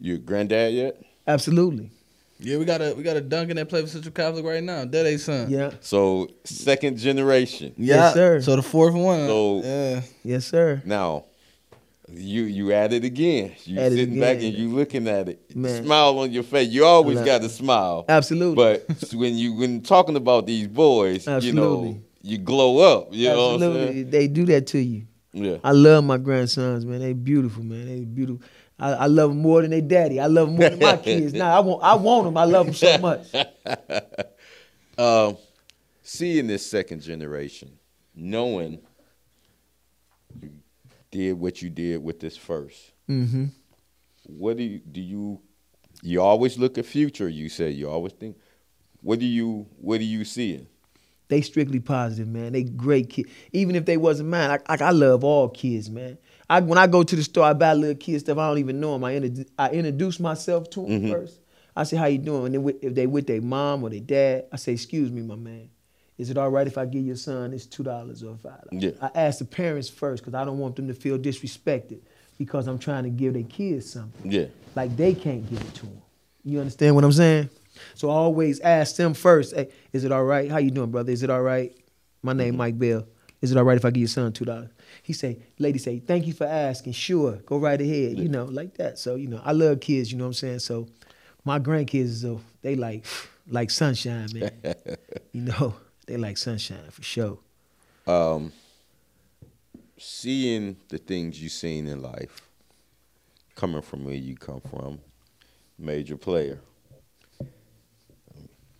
Your 0.00 0.18
granddad 0.18 0.72
yet? 0.74 1.02
Absolutely. 1.26 1.90
yeah, 2.38 2.56
we 2.58 2.64
got 2.64 2.80
a 2.80 2.94
we 2.94 3.02
got 3.02 3.16
a 3.16 3.20
Duncan 3.20 3.56
that 3.56 3.68
play 3.68 3.80
for 3.82 3.86
Central 3.88 4.12
Catholic 4.12 4.44
right 4.44 4.62
now. 4.62 4.84
That 4.84 5.06
ain't 5.06 5.20
son. 5.20 5.50
Yeah. 5.50 5.72
So 5.80 6.28
second 6.44 6.98
generation. 6.98 7.72
Yeah, 7.76 7.96
Yes, 7.96 8.14
sir. 8.14 8.40
So 8.40 8.56
the 8.56 8.62
fourth 8.62 8.94
one. 8.94 9.26
So- 9.26 9.60
yeah. 9.62 10.02
Yes, 10.24 10.46
sir. 10.46 10.82
Now, 10.84 11.24
you 12.14 12.42
you 12.42 12.72
at 12.72 12.92
it 12.92 13.04
again. 13.04 13.54
You 13.64 13.80
At 13.80 13.92
it 13.92 13.96
sitting 13.96 14.20
back 14.20 14.36
and 14.36 14.52
you 14.54 14.68
looking 14.70 15.08
at 15.08 15.28
it. 15.28 15.56
Man. 15.56 15.84
Smile 15.84 16.18
on 16.18 16.32
your 16.32 16.42
face. 16.42 16.68
You 16.70 16.84
always 16.84 17.20
got 17.20 17.42
to 17.42 17.48
smile. 17.48 18.04
Absolutely. 18.08 18.56
But 18.56 19.12
when 19.14 19.36
you 19.36 19.54
when 19.54 19.80
talking 19.82 20.16
about 20.16 20.46
these 20.46 20.68
boys, 20.68 21.26
you 21.44 21.52
know, 21.52 21.98
you 22.22 22.38
glow 22.38 22.78
up. 22.78 23.08
You 23.12 23.28
know 23.28 23.36
what 23.36 23.42
I'm 23.48 23.54
Absolutely. 23.62 23.92
saying? 23.94 24.10
They 24.10 24.28
do 24.28 24.46
that 24.46 24.66
to 24.68 24.78
you. 24.78 25.06
Yeah. 25.32 25.56
I 25.64 25.72
love 25.72 26.04
my 26.04 26.18
grandsons, 26.18 26.84
man. 26.84 27.00
They 27.00 27.14
beautiful, 27.14 27.62
man. 27.62 27.86
They 27.86 28.04
beautiful. 28.04 28.42
I, 28.78 28.92
I 28.92 29.06
love 29.06 29.30
them 29.30 29.38
more 29.38 29.62
than 29.62 29.70
they 29.70 29.80
daddy. 29.80 30.20
I 30.20 30.26
love 30.26 30.48
them 30.48 30.56
more 30.58 30.68
than 30.68 30.78
my 30.78 30.96
kids. 31.02 31.32
Now 31.32 31.56
I 31.56 31.60
want, 31.60 31.82
I 31.82 31.94
want 31.94 32.24
them. 32.24 32.36
I 32.36 32.44
love 32.44 32.66
them 32.66 32.74
so 32.74 32.98
much. 32.98 33.26
Um, 34.98 35.36
seeing 36.02 36.46
this 36.46 36.66
second 36.66 37.00
generation, 37.00 37.78
knowing 38.14 38.80
did 41.12 41.34
what 41.34 41.62
you 41.62 41.70
did 41.70 42.02
with 42.02 42.18
this 42.18 42.36
first, 42.36 42.92
hmm 43.06 43.46
what 44.26 44.56
do 44.56 44.62
you 44.62 44.78
do 44.78 45.00
you 45.00 45.40
you 46.02 46.20
always 46.22 46.56
look 46.56 46.78
at 46.78 46.86
future 46.86 47.28
you 47.28 47.48
say 47.48 47.70
you 47.70 47.90
always 47.90 48.12
think 48.12 48.36
what 49.00 49.18
do 49.18 49.26
you 49.26 49.66
what 49.80 49.98
do 49.98 50.04
you 50.04 50.24
see 50.24 50.64
They 51.28 51.40
strictly 51.40 51.80
positive, 51.80 52.28
man. 52.28 52.52
They 52.52 52.62
great 52.62 53.08
kids. 53.08 53.30
Even 53.52 53.74
if 53.74 53.84
they 53.84 53.96
wasn't 53.96 54.28
mine, 54.28 54.50
I, 54.50 54.58
I, 54.74 54.76
I 54.88 54.90
love 54.90 55.24
all 55.24 55.48
kids, 55.48 55.88
man. 55.88 56.18
I, 56.50 56.60
when 56.60 56.78
I 56.78 56.86
go 56.86 57.02
to 57.02 57.16
the 57.16 57.22
store, 57.22 57.46
I 57.46 57.54
buy 57.54 57.72
little 57.72 57.96
kids 57.96 58.22
stuff. 58.24 58.36
I 58.38 58.48
don't 58.48 58.58
even 58.58 58.80
know 58.80 58.92
them. 58.92 59.04
I, 59.04 59.14
introdu- 59.14 59.48
I 59.58 59.70
introduce 59.70 60.20
myself 60.20 60.68
to 60.70 60.82
them 60.86 61.10
first. 61.10 61.40
I 61.74 61.84
say, 61.84 61.96
"How 61.96 62.04
you 62.06 62.18
doing?" 62.18 62.54
And 62.54 62.66
then 62.66 62.78
if 62.82 62.94
they 62.94 63.06
with 63.06 63.26
their 63.26 63.40
mom 63.40 63.82
or 63.82 63.88
their 63.90 64.00
dad, 64.00 64.44
I 64.52 64.56
say, 64.56 64.72
"Excuse 64.72 65.10
me, 65.10 65.22
my 65.22 65.36
man. 65.36 65.70
Is 66.22 66.30
it 66.30 66.38
all 66.38 66.50
right 66.50 66.66
if 66.66 66.78
I 66.78 66.86
give 66.86 67.04
your 67.04 67.16
son 67.16 67.50
this 67.50 67.66
two 67.66 67.82
dollars 67.82 68.22
or 68.22 68.36
five 68.36 68.62
dollars?" 68.70 68.84
Yeah. 68.84 68.90
I 69.00 69.10
ask 69.14 69.40
the 69.40 69.44
parents 69.44 69.88
first 69.88 70.22
because 70.22 70.34
I 70.34 70.44
don't 70.44 70.58
want 70.58 70.76
them 70.76 70.86
to 70.86 70.94
feel 70.94 71.18
disrespected 71.18 71.98
because 72.38 72.68
I'm 72.68 72.78
trying 72.78 73.02
to 73.04 73.10
give 73.10 73.34
their 73.34 73.42
kids 73.42 73.90
something 73.90 74.30
yeah 74.30 74.46
like 74.74 74.96
they 74.96 75.14
can't 75.14 75.48
give 75.50 75.60
it 75.60 75.74
to 75.74 75.86
them. 75.86 76.00
You 76.44 76.60
understand 76.60 76.94
what 76.94 77.04
I'm 77.04 77.12
saying? 77.12 77.50
So 77.94 78.08
I 78.08 78.14
always 78.14 78.60
ask 78.60 78.96
them 78.96 79.14
first, 79.14 79.54
hey, 79.54 79.68
is 79.92 80.04
it 80.04 80.12
all 80.12 80.24
right? 80.24 80.50
How 80.50 80.58
you 80.58 80.70
doing, 80.70 80.90
brother? 80.90 81.10
Is 81.12 81.22
it 81.22 81.30
all 81.30 81.42
right? 81.42 81.74
My 82.22 82.32
name 82.32 82.56
Mike 82.56 82.78
Bell. 82.78 83.06
Is 83.40 83.50
it 83.50 83.58
all 83.58 83.64
right 83.64 83.76
if 83.76 83.84
I 83.84 83.90
give 83.90 84.02
your 84.02 84.08
son 84.08 84.32
two 84.32 84.44
dollars? 84.44 84.70
He 85.02 85.12
say, 85.12 85.38
lady 85.58 85.78
say, 85.78 85.98
thank 85.98 86.26
you 86.26 86.32
for 86.32 86.46
asking. 86.46 86.92
Sure, 86.92 87.32
go 87.46 87.58
right 87.58 87.80
ahead. 87.80 88.18
You 88.18 88.28
know, 88.28 88.44
like 88.44 88.76
that. 88.76 88.98
So, 88.98 89.16
you 89.16 89.26
know, 89.26 89.40
I 89.44 89.52
love 89.52 89.80
kids, 89.80 90.12
you 90.12 90.18
know 90.18 90.24
what 90.24 90.28
I'm 90.28 90.34
saying? 90.34 90.58
So 90.60 90.86
my 91.44 91.58
grandkids, 91.58 92.40
they 92.60 92.76
like 92.76 93.04
like 93.48 93.70
sunshine, 93.70 94.28
man. 94.32 94.52
you 95.32 95.42
know, 95.42 95.74
they 96.06 96.16
like 96.16 96.36
sunshine 96.36 96.90
for 96.90 97.02
sure. 97.02 97.38
um 98.06 98.52
seeing 99.98 100.76
the 100.88 100.98
things 100.98 101.40
you've 101.40 101.52
seen 101.52 101.86
in 101.86 102.02
life 102.02 102.48
coming 103.54 103.82
from 103.82 104.04
where 104.04 104.14
you 104.14 104.34
come 104.36 104.60
from 104.60 104.98
major 105.78 106.16
player 106.16 106.58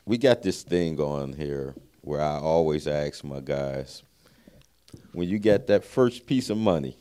we 0.05 0.18
got 0.18 0.43
this 0.43 0.62
thing 0.62 0.99
on 0.99 1.33
here 1.33 1.75
where 2.01 2.20
I 2.20 2.39
always 2.41 2.89
ask 2.89 3.23
my 3.23 3.39
guys, 3.39 4.03
when 5.12 5.29
you 5.29 5.39
got 5.39 5.68
that 5.68 5.85
first 5.85 6.27
piece 6.27 6.51
of 6.51 6.57
money, 6.59 6.97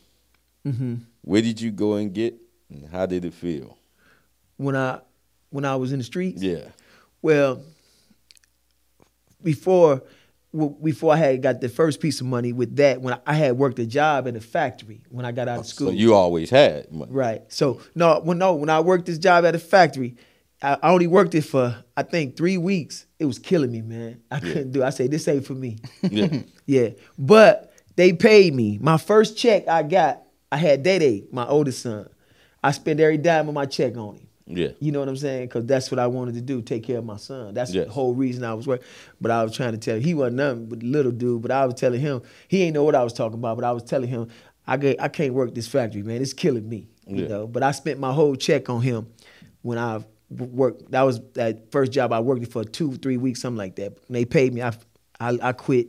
hmm 0.63 0.95
where 1.23 1.41
did 1.41 1.59
you 1.61 1.71
go 1.71 1.93
and 1.95 2.13
get, 2.13 2.35
and 2.69 2.87
how 2.89 3.05
did 3.07 3.25
it 3.25 3.33
feel? 3.33 3.77
When 4.57 4.75
I 4.75 4.99
when 5.49 5.65
I 5.65 5.75
was 5.77 5.91
in 5.91 5.97
the 5.97 6.03
streets, 6.05 6.43
Yeah, 6.43 6.65
well, 7.23 7.63
before 9.43 10.01
before 10.83 11.13
I 11.13 11.17
had 11.17 11.41
got 11.41 11.61
the 11.61 11.69
first 11.69 12.01
piece 12.01 12.19
of 12.19 12.27
money 12.27 12.51
with 12.51 12.75
that, 12.75 13.01
when 13.01 13.17
I 13.25 13.33
had 13.35 13.57
worked 13.57 13.79
a 13.79 13.85
job 13.85 14.27
in 14.27 14.35
a 14.35 14.41
factory 14.41 15.01
when 15.09 15.25
I 15.25 15.31
got 15.31 15.47
out 15.47 15.59
of 15.59 15.65
school. 15.65 15.87
so 15.87 15.93
you 15.93 16.13
always 16.13 16.49
had 16.49 16.91
money. 16.91 17.11
Right. 17.11 17.41
So 17.47 17.81
no, 17.95 18.19
when 18.19 18.37
no, 18.37 18.55
when 18.55 18.69
I 18.69 18.81
worked 18.81 19.05
this 19.05 19.17
job 19.17 19.45
at 19.45 19.55
a 19.55 19.59
factory, 19.59 20.17
I, 20.61 20.77
I 20.83 20.89
only 20.91 21.07
worked 21.07 21.35
it 21.35 21.43
for 21.43 21.81
I 21.95 22.03
think 22.03 22.35
three 22.35 22.57
weeks. 22.57 23.05
It 23.17 23.25
was 23.25 23.39
killing 23.39 23.71
me, 23.71 23.81
man. 23.81 24.21
I 24.29 24.39
couldn't 24.41 24.71
do. 24.71 24.81
it. 24.81 24.85
I 24.85 24.89
say 24.89 25.07
this 25.07 25.27
ain't 25.27 25.45
for 25.45 25.53
me. 25.53 25.77
Yeah, 26.01 26.39
yeah, 26.65 26.89
but 27.17 27.73
they 27.95 28.11
paid 28.11 28.53
me. 28.53 28.77
My 28.81 28.97
first 28.97 29.37
check 29.37 29.67
I 29.69 29.83
got, 29.83 30.21
I 30.51 30.57
had 30.57 30.83
Day 30.83 30.99
Day, 30.99 31.23
my 31.31 31.47
oldest 31.47 31.81
son. 31.81 32.09
I 32.63 32.71
spent 32.71 32.99
every 32.99 33.17
dime 33.17 33.47
of 33.47 33.53
my 33.53 33.65
check 33.65 33.95
on 33.95 34.15
him. 34.15 34.27
Yeah, 34.57 34.69
You 34.79 34.91
know 34.91 34.99
what 34.99 35.07
I'm 35.09 35.17
saying? 35.17 35.47
Because 35.47 35.65
that's 35.65 35.89
what 35.91 35.99
I 35.99 36.07
wanted 36.07 36.35
to 36.35 36.41
do, 36.41 36.61
take 36.61 36.83
care 36.83 36.97
of 36.99 37.05
my 37.05 37.17
son. 37.17 37.53
That's 37.53 37.73
Yes. 37.73 37.87
the 37.87 37.91
whole 37.93 38.13
reason 38.13 38.43
I 38.43 38.53
was 38.53 38.67
working. 38.67 38.85
But 39.19 39.31
I 39.31 39.43
was 39.43 39.55
trying 39.55 39.71
to 39.73 39.77
tell 39.77 39.95
him, 39.97 40.03
he 40.03 40.13
wasn't 40.13 40.37
nothing 40.37 40.65
but 40.67 40.83
a 40.83 40.85
little 40.85 41.11
dude, 41.11 41.41
but 41.41 41.51
I 41.51 41.65
was 41.65 41.75
telling 41.75 42.01
him, 42.01 42.21
he 42.47 42.63
ain't 42.63 42.73
know 42.73 42.83
what 42.83 42.95
I 42.95 43.03
was 43.03 43.13
talking 43.13 43.37
about, 43.39 43.57
but 43.57 43.63
I 43.65 43.71
was 43.71 43.83
telling 43.83 44.09
him, 44.09 44.27
I, 44.67 44.77
get, 44.77 45.01
I 45.01 45.07
can't 45.07 45.33
work 45.33 45.53
this 45.55 45.67
factory, 45.67 46.03
man. 46.03 46.21
It's 46.21 46.33
killing 46.33 46.67
me. 46.67 46.87
You 47.07 47.23
Yeah. 47.23 47.27
know, 47.27 47.47
but 47.47 47.63
I 47.63 47.71
spent 47.71 47.99
my 47.99 48.13
whole 48.13 48.35
check 48.35 48.69
on 48.69 48.81
him 48.81 49.07
when 49.63 49.77
I 49.77 50.03
worked. 50.29 50.91
That 50.91 51.01
was 51.01 51.19
that 51.33 51.71
first 51.71 51.91
job 51.91 52.13
I 52.13 52.19
worked 52.19 52.47
for 52.51 52.63
two, 52.63 52.93
three 52.95 53.17
weeks, 53.17 53.41
something 53.41 53.57
like 53.57 53.75
that. 53.77 53.97
When 54.07 54.13
they 54.13 54.25
paid 54.25 54.53
me, 54.53 54.61
I, 54.61 54.71
I, 55.19 55.37
I 55.41 55.51
quit 55.51 55.87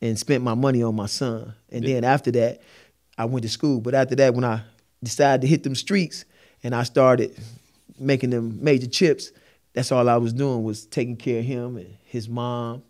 and 0.00 0.18
spent 0.18 0.42
my 0.44 0.54
money 0.54 0.82
on 0.82 0.94
my 0.94 1.06
son. 1.06 1.54
And 1.70 1.84
Yeah. 1.86 1.94
then 1.94 2.04
after 2.04 2.30
that, 2.32 2.60
I 3.18 3.24
went 3.26 3.42
to 3.42 3.48
school. 3.48 3.80
But 3.80 3.94
after 3.94 4.14
that, 4.16 4.34
when 4.34 4.44
I 4.44 4.62
decided 5.02 5.42
to 5.42 5.46
hit 5.46 5.62
them 5.62 5.74
streets 5.74 6.24
and 6.62 6.74
I 6.74 6.84
started 6.84 7.36
making 7.98 8.30
them 8.30 8.58
major 8.62 8.86
chips, 8.86 9.32
that's 9.72 9.92
all 9.92 10.08
I 10.08 10.16
was 10.16 10.32
doing 10.32 10.62
was 10.62 10.86
taking 10.86 11.16
care 11.16 11.40
of 11.40 11.44
him 11.44 11.76
and 11.76 11.96
his 12.04 12.28
mom. 12.28 12.82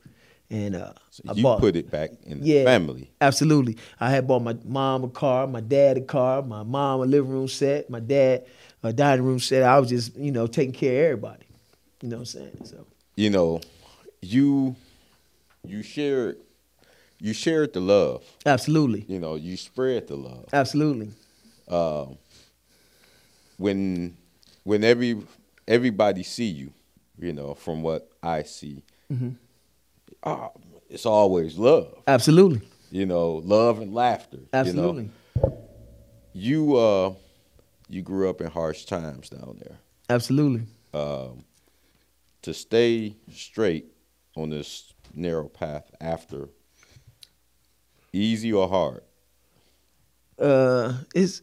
And 0.49 0.77
uh, 0.77 0.93
So 1.11 1.25
I 1.29 1.33
you 1.33 1.43
bought, 1.43 1.59
put 1.59 1.75
it 1.75 1.91
back 1.91 2.11
in 2.25 2.39
the 2.41 2.47
Yeah. 2.47 2.65
family. 2.65 3.11
Absolutely. 3.21 3.77
I 3.99 4.11
had 4.11 4.29
bought 4.29 4.43
my 4.43 4.57
mom 4.65 5.03
a 5.03 5.09
car, 5.09 5.47
my 5.49 5.61
dad 5.61 5.97
a 5.99 6.03
car, 6.03 6.43
my 6.43 6.63
mom 6.63 7.01
a 7.01 7.05
living 7.05 7.31
room 7.31 7.49
set, 7.49 7.91
my 7.91 7.99
dad 8.01 8.47
a 8.85 8.93
dining 8.93 9.25
room 9.25 9.41
set. 9.41 9.65
I 9.65 9.81
was 9.81 9.89
just, 9.89 10.15
you 10.17 10.31
know, 10.31 10.47
taking 10.47 10.73
care 10.73 11.07
of 11.07 11.19
everybody. 11.19 11.47
You 12.03 12.11
know 12.11 12.17
what 12.19 12.21
I'm 12.21 12.27
saying? 12.27 12.65
So 12.65 12.87
You 13.17 13.31
know, 13.31 13.61
you 14.23 14.77
you 15.67 15.83
shared 15.83 16.37
you 17.19 17.33
shared 17.33 17.73
the 17.73 17.81
love. 17.81 18.23
absolutely. 18.45 19.05
You 19.09 19.19
know, 19.19 19.35
you 19.35 19.57
spread 19.57 20.07
the 20.07 20.15
love. 20.17 20.45
Absolutely. 20.53 21.11
Um, 21.67 22.19
when 23.57 24.17
when 24.67 24.83
every 24.83 25.17
everybody 25.69 26.25
see 26.25 26.47
you, 26.49 26.73
you 27.19 27.33
know, 27.33 27.55
from 27.55 27.83
what 27.83 28.11
I 28.23 28.43
see, 28.43 28.83
Mm-hmm. 29.13 29.31
ah, 30.25 30.51
it's 30.91 31.07
always 31.07 31.57
love. 31.57 32.03
Absolutely. 32.09 32.61
You 32.91 33.07
know, 33.07 33.35
love 33.35 33.79
and 33.81 33.95
laughter. 33.95 34.41
Absolutely. 34.53 35.05
You, 35.05 35.43
know. 35.43 35.59
you 36.33 36.77
uh 36.77 37.15
you 37.89 38.03
grew 38.03 38.29
up 38.29 38.41
in 38.41 38.49
harsh 38.49 38.85
times 38.85 39.29
down 39.29 39.61
there. 39.65 39.79
Absolutely. 40.11 40.67
Um, 40.93 41.45
to 42.43 42.53
stay 42.53 43.15
straight 43.33 43.87
on 44.37 44.51
this 44.51 44.93
narrow 45.15 45.49
path 45.49 45.89
after 46.01 46.49
easy 48.13 48.53
or 48.53 48.69
hard? 48.69 49.03
uh 50.41 50.93
it's 51.15 51.43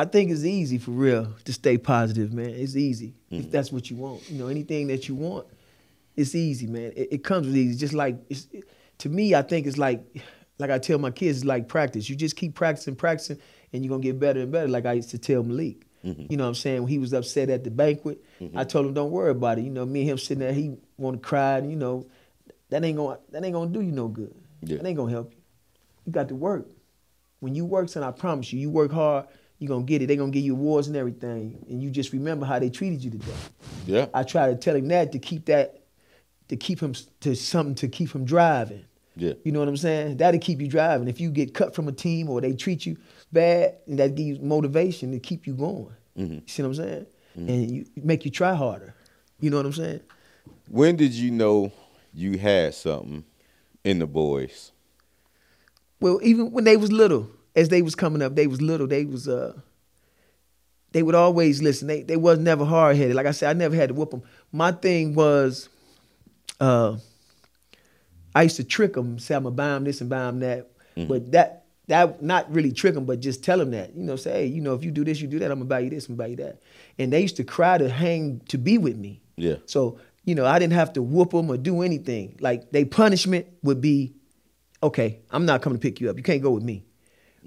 I 0.00 0.06
think 0.06 0.30
it's 0.30 0.44
easy 0.44 0.78
for 0.78 0.92
real 0.92 1.34
to 1.44 1.52
stay 1.52 1.76
positive, 1.76 2.32
man. 2.32 2.48
It's 2.48 2.74
easy 2.74 3.12
if 3.30 3.42
mm-hmm. 3.42 3.50
that's 3.50 3.70
what 3.70 3.90
you 3.90 3.96
want. 3.96 4.30
You 4.30 4.38
know, 4.38 4.46
anything 4.46 4.86
that 4.86 5.08
you 5.08 5.14
want, 5.14 5.46
it's 6.16 6.34
easy, 6.34 6.66
man. 6.66 6.92
It, 6.96 7.08
it 7.12 7.24
comes 7.24 7.46
with 7.46 7.54
easy. 7.54 7.78
Just 7.78 7.92
like 7.92 8.16
it's, 8.30 8.48
it- 8.50 8.64
to 9.00 9.10
me, 9.10 9.34
I 9.34 9.42
think 9.42 9.66
it's 9.66 9.76
like 9.76 10.02
like 10.58 10.70
I 10.70 10.78
tell 10.78 10.98
my 10.98 11.10
kids, 11.10 11.38
it's 11.38 11.44
like 11.44 11.68
practice. 11.68 12.08
You 12.08 12.16
just 12.16 12.34
keep 12.34 12.54
practicing, 12.54 12.96
practicing, 12.96 13.38
and 13.74 13.84
you're 13.84 13.90
gonna 13.90 14.02
get 14.02 14.18
better 14.18 14.40
and 14.40 14.50
better. 14.50 14.68
Like 14.68 14.86
I 14.86 14.94
used 14.94 15.10
to 15.10 15.18
tell 15.18 15.42
Malik. 15.42 15.86
Mm-hmm. 16.02 16.26
You 16.30 16.38
know 16.38 16.44
what 16.44 16.48
I'm 16.48 16.54
saying? 16.54 16.82
When 16.82 16.88
he 16.88 16.98
was 16.98 17.12
upset 17.12 17.50
at 17.50 17.64
the 17.64 17.70
banquet, 17.70 18.24
mm-hmm. 18.40 18.56
I 18.56 18.64
told 18.64 18.86
him, 18.86 18.94
Don't 18.94 19.10
worry 19.10 19.32
about 19.32 19.58
it. 19.58 19.64
You 19.64 19.70
know, 19.70 19.84
me 19.84 20.00
and 20.00 20.10
him 20.10 20.18
sitting 20.18 20.38
there, 20.38 20.54
he 20.54 20.78
wanna 20.96 21.18
cry, 21.18 21.58
and 21.58 21.70
you 21.70 21.76
know, 21.76 22.06
that 22.70 22.82
ain't 22.82 22.96
gonna 22.96 23.18
that 23.32 23.44
ain't 23.44 23.52
gonna 23.52 23.70
do 23.70 23.82
you 23.82 23.92
no 23.92 24.08
good. 24.08 24.34
Yeah. 24.62 24.78
That 24.78 24.86
ain't 24.86 24.96
gonna 24.96 25.12
help 25.12 25.32
you. 25.32 25.40
You 26.06 26.12
got 26.12 26.28
to 26.28 26.34
work. 26.34 26.70
When 27.40 27.54
you 27.54 27.66
work, 27.66 27.90
son, 27.90 28.02
I 28.02 28.12
promise 28.12 28.50
you, 28.50 28.60
you 28.60 28.70
work 28.70 28.92
hard, 28.92 29.26
you're 29.60 29.68
gonna 29.68 29.84
get 29.84 30.02
it. 30.02 30.06
They're 30.06 30.16
gonna 30.16 30.32
give 30.32 30.42
you 30.42 30.54
awards 30.54 30.88
and 30.88 30.96
everything. 30.96 31.64
And 31.68 31.82
you 31.82 31.90
just 31.90 32.12
remember 32.12 32.46
how 32.46 32.58
they 32.58 32.70
treated 32.70 33.04
you 33.04 33.10
today. 33.10 33.32
Yeah. 33.86 34.06
I 34.12 34.24
try 34.24 34.48
to 34.48 34.56
tell 34.56 34.74
him 34.74 34.88
that 34.88 35.12
to 35.12 35.18
keep 35.18 35.44
that, 35.44 35.82
to 36.48 36.56
keep 36.56 36.80
him 36.80 36.94
to 37.20 37.36
something 37.36 37.74
to 37.76 37.88
keep 37.88 38.10
him 38.10 38.24
driving. 38.24 38.84
Yeah. 39.16 39.34
You 39.44 39.52
know 39.52 39.58
what 39.58 39.68
I'm 39.68 39.76
saying? 39.76 40.16
That'll 40.16 40.40
keep 40.40 40.60
you 40.60 40.66
driving. 40.66 41.08
If 41.08 41.20
you 41.20 41.30
get 41.30 41.52
cut 41.52 41.74
from 41.74 41.88
a 41.88 41.92
team 41.92 42.30
or 42.30 42.40
they 42.40 42.54
treat 42.54 42.86
you 42.86 42.96
bad, 43.32 43.76
and 43.86 43.98
that 43.98 44.14
gives 44.14 44.38
you 44.38 44.44
motivation 44.44 45.12
to 45.12 45.18
keep 45.18 45.46
you 45.46 45.52
going. 45.52 45.94
Mhm. 46.18 46.34
You 46.36 46.42
see 46.46 46.62
what 46.62 46.68
I'm 46.68 46.74
saying? 46.74 47.06
And 47.36 47.70
you 47.70 47.86
make 47.96 48.24
you 48.24 48.30
try 48.30 48.54
harder. 48.54 48.94
You 49.40 49.50
know 49.50 49.58
what 49.58 49.66
I'm 49.66 49.72
saying? 49.72 50.00
When 50.68 50.96
did 50.96 51.12
you 51.12 51.30
know 51.30 51.70
you 52.14 52.38
had 52.38 52.74
something 52.74 53.24
in 53.84 53.98
the 53.98 54.06
boys? 54.06 54.72
Well, 56.00 56.18
even 56.22 56.50
when 56.50 56.64
they 56.64 56.76
was 56.76 56.90
little, 56.90 57.28
as 57.60 57.68
they 57.68 57.82
was 57.82 57.94
coming 57.94 58.22
up, 58.22 58.34
they 58.34 58.46
was 58.46 58.62
little. 58.62 58.86
They 58.86 59.04
was 59.04 59.28
uh, 59.28 59.52
they 60.92 61.02
would 61.02 61.14
always 61.14 61.62
listen. 61.62 61.88
They 61.88 62.02
they 62.02 62.16
was 62.16 62.38
never 62.38 62.64
hard 62.64 62.96
headed. 62.96 63.14
Like 63.14 63.26
I 63.26 63.32
said, 63.32 63.50
I 63.50 63.58
never 63.58 63.76
had 63.76 63.90
to 63.90 63.94
whoop 63.94 64.10
them. 64.10 64.22
My 64.50 64.72
thing 64.72 65.14
was, 65.14 65.68
uh, 66.58 66.96
I 68.34 68.42
used 68.44 68.56
to 68.56 68.64
trick 68.64 68.94
them, 68.94 69.18
say 69.18 69.34
I'm 69.34 69.42
gonna 69.42 69.54
buy 69.54 69.68
them 69.68 69.84
this 69.84 70.00
and 70.00 70.08
buy 70.08 70.22
them 70.22 70.40
that. 70.40 70.70
But 71.08 71.32
that 71.32 71.64
that 71.86 72.22
not 72.22 72.52
really 72.52 72.72
trick 72.72 72.94
them, 72.94 73.04
but 73.06 73.20
just 73.20 73.42
tell 73.44 73.58
them 73.58 73.70
that. 73.70 73.94
You 73.94 74.02
know, 74.02 74.16
say, 74.16 74.32
hey, 74.32 74.46
you 74.46 74.60
know, 74.60 74.74
if 74.74 74.84
you 74.84 74.90
do 74.90 75.04
this, 75.04 75.20
you 75.20 75.28
do 75.28 75.38
that, 75.38 75.50
I'm 75.50 75.58
gonna 75.58 75.68
buy 75.68 75.80
you 75.80 75.90
this 75.90 76.08
and 76.08 76.18
buy 76.18 76.26
you 76.26 76.36
that. 76.36 76.60
And 76.98 77.12
they 77.12 77.20
used 77.20 77.36
to 77.36 77.44
cry 77.44 77.78
to 77.78 77.88
hang 77.88 78.40
to 78.48 78.58
be 78.58 78.78
with 78.78 78.96
me. 78.96 79.20
Yeah. 79.36 79.56
So 79.66 79.98
you 80.24 80.34
know, 80.34 80.46
I 80.46 80.58
didn't 80.58 80.74
have 80.74 80.92
to 80.94 81.02
whoop 81.02 81.30
them 81.30 81.50
or 81.50 81.56
do 81.56 81.82
anything. 81.82 82.36
Like 82.40 82.70
they 82.70 82.84
punishment 82.84 83.46
would 83.62 83.80
be, 83.80 84.14
okay, 84.82 85.20
I'm 85.30 85.46
not 85.46 85.62
coming 85.62 85.78
to 85.78 85.82
pick 85.82 86.00
you 86.00 86.10
up. 86.10 86.16
You 86.16 86.22
can't 86.22 86.42
go 86.42 86.50
with 86.50 86.62
me. 86.62 86.84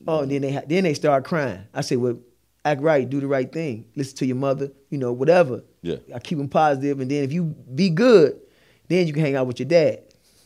Oh, 0.07 0.19
and 0.21 0.31
then 0.31 0.41
they 0.41 0.51
ha- 0.51 0.61
then 0.67 0.83
they 0.83 0.93
start 0.93 1.23
crying. 1.25 1.61
I 1.73 1.81
say, 1.81 1.95
well, 1.95 2.17
act 2.65 2.81
right, 2.81 3.09
do 3.09 3.19
the 3.19 3.27
right 3.27 3.51
thing, 3.51 3.85
listen 3.95 4.17
to 4.17 4.25
your 4.25 4.35
mother, 4.37 4.69
you 4.89 4.97
know, 4.97 5.11
whatever. 5.13 5.63
Yeah. 5.81 5.97
I 6.15 6.19
keep 6.19 6.37
them 6.37 6.49
positive, 6.49 6.99
and 6.99 7.09
then 7.11 7.23
if 7.23 7.31
you 7.33 7.43
be 7.45 7.89
good, 7.89 8.39
then 8.87 9.07
you 9.07 9.13
can 9.13 9.21
hang 9.21 9.35
out 9.35 9.47
with 9.47 9.59
your 9.59 9.67
dad. 9.67 9.99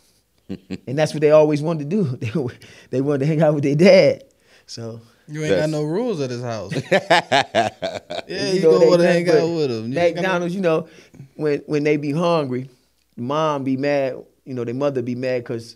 and 0.88 0.98
that's 0.98 1.14
what 1.14 1.22
they 1.22 1.32
always 1.32 1.62
wanted 1.62 1.90
to 1.90 1.96
do. 2.04 2.18
They, 2.90 2.98
they 2.98 3.02
wanted 3.02 3.20
to 3.20 3.26
hang 3.26 3.42
out 3.42 3.54
with 3.54 3.64
their 3.64 3.76
dad. 3.76 4.24
So 4.66 5.02
You 5.28 5.42
ain't 5.42 5.50
That's- 5.50 5.72
got 5.72 5.78
no 5.78 5.84
rules 5.84 6.22
at 6.22 6.30
his 6.30 6.42
house. 6.42 6.72
yeah, 6.92 8.52
you, 8.54 8.62
know, 8.62 8.72
go 8.72 8.80
they- 8.80 8.86
over 8.88 8.98
there 8.98 8.98
they- 8.98 9.14
hang 9.14 9.26
but 9.26 9.36
out 9.36 9.56
with 9.56 9.72
him. 9.72 9.92
You 9.92 10.00
ain't 10.00 10.16
got 10.16 10.22
McDonald's, 10.22 10.56
you 10.56 10.62
know, 10.62 10.88
when 11.36 11.60
when 11.66 11.84
they 11.84 11.98
be 11.98 12.12
hungry, 12.12 12.70
mom 13.16 13.64
be 13.64 13.78
mad. 13.78 14.18
You 14.46 14.54
know, 14.54 14.64
their 14.64 14.74
mother 14.74 15.02
be 15.02 15.16
mad 15.16 15.40
because 15.44 15.76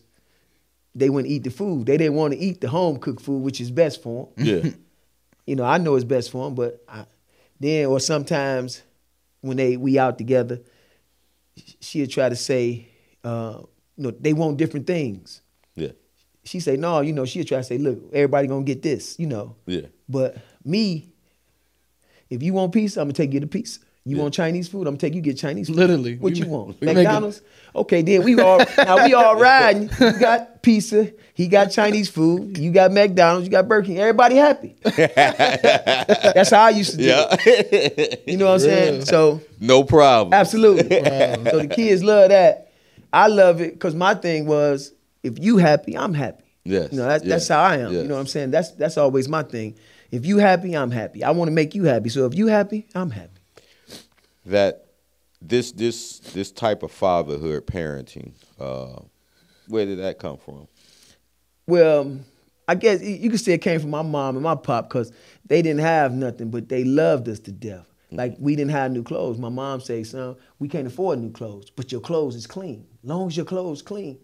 they 0.94 1.10
wouldn't 1.10 1.32
eat 1.32 1.44
the 1.44 1.50
food. 1.50 1.86
They 1.86 1.98
didn't 1.98 2.16
want 2.16 2.34
to 2.34 2.40
eat 2.40 2.62
the 2.62 2.70
home 2.70 2.98
cooked 3.00 3.22
food, 3.22 3.42
which 3.42 3.62
is 3.62 3.72
best 3.72 4.02
for 4.02 4.30
them. 4.36 4.46
Yeah. 4.46 4.72
You 5.48 5.56
know, 5.56 5.64
I 5.64 5.80
know 5.80 5.96
it's 5.96 6.06
best 6.06 6.30
for 6.30 6.46
them, 6.46 6.54
but 6.54 6.84
I, 6.88 7.04
then 7.60 7.88
or 7.88 8.00
sometimes 8.00 8.84
when 9.42 9.58
they 9.58 9.76
we 9.76 9.98
out 9.98 10.18
together, 10.20 10.62
she'll 11.80 12.08
try 12.08 12.30
to 12.30 12.36
say, 12.36 12.88
uh, 13.24 13.62
you 13.98 14.04
know, 14.04 14.12
they 14.12 14.34
want 14.34 14.58
different 14.58 14.86
things. 14.86 15.42
Yeah. 15.76 15.90
She 16.44 16.60
say, 16.60 16.78
no, 16.78 17.02
you 17.02 17.12
know, 17.12 17.26
she'll 17.26 17.44
try 17.44 17.58
to 17.58 17.64
say, 17.64 17.80
look, 17.80 18.00
everybody 18.14 18.48
gonna 18.48 18.64
get 18.64 18.84
this, 18.84 19.20
you 19.20 19.26
know. 19.26 19.56
Yeah. 19.66 19.88
But 20.08 20.38
me, 20.64 21.12
if 22.30 22.42
you 22.44 22.54
want 22.54 22.72
pizza, 22.72 23.02
I'm 23.02 23.08
gonna 23.08 23.14
take 23.14 23.34
you 23.34 23.40
to 23.40 23.48
pizza. 23.48 23.80
You 24.04 24.16
Yeah. 24.16 24.22
want 24.24 24.34
Chinese 24.34 24.68
food? 24.68 24.80
I'm 24.88 24.94
gonna 24.94 24.98
take 24.98 25.14
you 25.14 25.22
get 25.22 25.38
Chinese 25.38 25.68
food. 25.68 25.76
Literally. 25.78 26.16
What 26.18 26.34
We 26.34 26.40
you 26.40 26.46
ma- 26.46 26.52
want? 26.58 26.82
we 26.82 26.86
making- 26.88 27.04
McDonald's? 27.04 27.42
Okay, 27.76 28.02
then 28.02 28.24
we 28.24 28.40
all 28.40 28.60
now 28.78 29.06
we 29.06 29.14
all 29.14 29.36
riding. 29.40 29.90
You 30.00 30.12
got 30.20 30.62
pizza, 30.64 31.12
he 31.34 31.48
got 31.48 31.68
Chinese 31.72 32.10
food, 32.10 32.58
you 32.58 32.72
got 32.72 32.92
McDonald's, 32.92 33.46
you 33.46 33.52
got 33.52 33.68
Burger 33.68 33.86
King. 33.88 34.00
Everybody 34.00 34.36
happy. 34.36 34.76
That's 34.84 36.50
how 36.50 36.62
I 36.64 36.70
used 36.72 36.92
to 36.92 36.98
do 36.98 37.04
it. 37.08 37.70
Yeah. 37.72 38.16
You 38.32 38.38
know 38.38 38.46
what 38.48 38.54
I'm 38.54 38.60
saying? 38.60 38.96
Yeah. 39.00 39.04
So 39.06 39.42
no 39.60 39.84
problem. 39.84 40.34
absolutely. 40.34 41.00
Wow. 41.02 41.44
so 41.52 41.60
the 41.60 41.68
kids 41.68 42.04
love 42.04 42.30
that. 42.30 42.72
I 43.14 43.28
love 43.28 43.62
it 43.62 43.74
because 43.74 43.94
my 43.96 44.14
thing 44.16 44.46
was 44.46 44.94
if 45.24 45.38
you 45.40 45.58
happy, 45.58 45.98
I'm 45.98 46.14
happy. 46.14 46.44
Yes. 46.64 46.90
You 46.92 47.00
know, 47.00 47.06
that's, 47.08 47.24
that's 47.24 47.48
how 47.48 47.62
I 47.62 47.78
am. 47.78 47.92
Yes. 47.94 48.02
You 48.04 48.08
know 48.08 48.16
what 48.16 48.22
I'm 48.22 48.28
saying? 48.28 48.52
That's 48.52 48.72
that's 48.72 48.98
always 48.98 49.28
my 49.28 49.44
thing. 49.44 49.76
If 50.12 50.26
you 50.26 50.38
happy, 50.40 50.76
I'm 50.76 50.92
happy. 50.92 51.24
I 51.24 51.32
want 51.32 51.50
to 51.50 51.54
make 51.54 51.74
you 51.76 51.84
happy. 51.86 52.10
So 52.10 52.26
if 52.26 52.36
you 52.36 52.48
happy, 52.48 52.88
I'm 52.96 53.10
happy. 53.12 53.41
That 54.46 54.86
this 55.42 55.72
this 55.72 56.20
this 56.20 56.52
type 56.52 56.84
of 56.84 56.92
fatherhood 56.92 57.66
parenting 57.66 58.34
uh, 58.60 59.02
where 59.68 59.86
did 59.86 60.00
that 60.00 60.20
come 60.20 60.38
from? 60.38 60.68
Well, 61.68 62.20
I 62.68 62.76
guess 62.76 63.02
you 63.02 63.30
could 63.30 63.40
say 63.40 63.54
it 63.54 63.62
came 63.62 63.80
from 63.80 63.90
my 63.90 64.02
mom 64.02 64.36
and 64.36 64.44
my 64.44 64.56
pop 64.56 64.90
because 64.90 65.12
they 65.46 65.62
didn't 65.62 65.82
have 65.82 66.14
nothing, 66.14 66.50
but 66.50 66.70
they 66.70 66.84
loved 66.84 67.28
us 67.30 67.40
to 67.42 67.52
death. 67.52 67.86
Like 68.12 68.36
we 68.40 68.56
didn't 68.56 68.72
have 68.72 68.92
new 68.92 69.04
clothes. 69.04 69.38
My 69.38 69.50
mom 69.50 69.80
say, 69.80 70.04
"Son, 70.04 70.36
we 70.60 70.68
can't 70.68 70.88
afford 70.88 71.20
new 71.20 71.32
clothes, 71.32 71.70
but 71.70 71.92
your 71.92 72.02
clothes 72.02 72.36
is 72.36 72.46
clean. 72.46 72.86
Long 73.04 73.28
as 73.28 73.38
your 73.38 73.46
clothes 73.46 73.82
clean, 73.82 74.20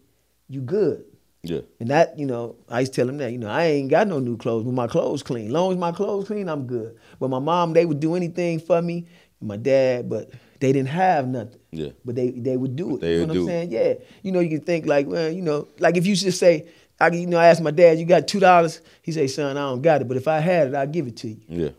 you 0.49 0.61
good." 0.61 1.05
Yeah. 1.43 1.61
And 1.79 1.89
that, 1.89 2.19
you 2.19 2.25
know, 2.25 2.57
I 2.67 2.81
used 2.81 2.93
to 2.93 2.97
tell 2.97 3.07
them 3.07 3.17
that, 3.19 3.31
you 3.31 3.37
know, 3.37 3.49
I 3.49 3.65
ain't 3.65 3.89
got 3.89 4.07
no 4.07 4.19
new 4.19 4.35
clothes, 4.35 4.65
but 4.65 4.73
my 4.73 4.87
clothes 4.87 5.23
clean. 5.23 5.51
Long 5.51 5.71
as 5.71 5.77
my 5.77 5.93
clothes 5.93 6.27
clean, 6.27 6.49
I'm 6.49 6.67
good. 6.67 6.97
But 7.19 7.29
my 7.29 7.39
mom, 7.39 7.73
they 7.73 7.85
would 7.85 8.01
do 8.01 8.15
anything 8.15 8.59
for 8.59 8.81
me. 8.81 9.07
My 9.41 9.57
dad, 9.57 10.09
but 10.09 10.31
they 10.59 10.71
didn't 10.73 10.89
have 10.89 11.27
nothing. 11.27 11.59
Yeah. 11.71 11.89
But 12.03 12.15
they 12.15 12.31
they 12.31 12.57
would 12.57 12.75
do 12.75 12.95
it. 12.95 13.01
They 13.01 13.15
you 13.19 13.25
know 13.27 13.33
what. 13.33 13.39
I'm 13.41 13.45
saying? 13.47 13.71
Yeah. 13.71 13.93
You 14.23 14.31
know, 14.31 14.39
you 14.39 14.49
can 14.49 14.61
think 14.61 14.85
like, 14.87 15.05
well, 15.07 15.29
you 15.29 15.41
know, 15.43 15.67
like 15.79 15.95
if 15.97 16.07
you 16.07 16.15
just 16.15 16.39
say, 16.39 16.67
I, 16.99 17.09
you 17.09 17.27
know, 17.27 17.37
I 17.37 17.47
asked 17.47 17.61
my 17.61 17.69
dad, 17.71 17.99
you 17.99 18.05
got 18.05 18.27
two 18.27 18.39
dollars? 18.39 18.81
He 19.03 19.11
say, 19.11 19.27
son, 19.27 19.55
I 19.57 19.61
don't 19.61 19.81
got 19.83 20.01
it, 20.01 20.07
but 20.07 20.17
if 20.17 20.27
I 20.27 20.39
had 20.39 20.69
it, 20.69 20.75
I'd 20.75 20.91
give 20.91 21.05
it 21.07 21.17
to 21.17 21.27
you. 21.29 21.37
Yeah. 21.47 21.69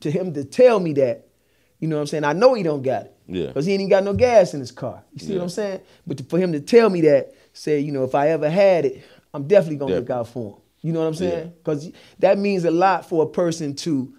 To 0.00 0.10
him 0.10 0.32
to 0.34 0.44
tell 0.44 0.78
me 0.78 0.92
that, 0.94 1.26
you 1.80 1.88
know 1.88 1.96
what 1.96 2.02
I'm 2.02 2.06
saying? 2.06 2.24
I 2.24 2.32
know 2.32 2.54
he 2.54 2.62
don't 2.62 2.82
got 2.82 3.06
it. 3.06 3.16
Yeah. 3.26 3.46
Because 3.46 3.66
he 3.66 3.72
ain't 3.72 3.80
even 3.80 3.90
got 3.90 4.04
no 4.04 4.12
gas 4.14 4.54
in 4.54 4.60
his 4.60 4.70
car. 4.70 5.02
You 5.12 5.18
see 5.18 5.32
Yeah. 5.32 5.38
what 5.38 5.44
I'm 5.44 5.48
saying? 5.50 5.80
But 6.06 6.18
to, 6.18 6.24
for 6.24 6.38
him 6.38 6.52
to 6.52 6.60
tell 6.60 6.88
me 6.88 7.00
that, 7.02 7.34
say, 7.52 7.80
you 7.80 7.90
know, 7.90 8.04
if 8.04 8.14
I 8.14 8.28
ever 8.28 8.48
had 8.48 8.84
it, 8.84 9.02
I'm 9.34 9.48
definitely 9.48 9.78
gonna 9.78 9.96
look 9.96 10.10
out 10.10 10.28
for 10.28 10.52
him. 10.52 10.56
You 10.82 10.92
know 10.92 11.00
what 11.00 11.06
I'm 11.18 11.24
Yeah. 11.24 11.30
saying? 11.30 11.52
Because 11.58 11.90
that 12.20 12.38
means 12.38 12.64
a 12.64 12.70
lot 12.70 13.08
for 13.08 13.24
a 13.24 13.26
person 13.28 13.74
to 13.76 14.14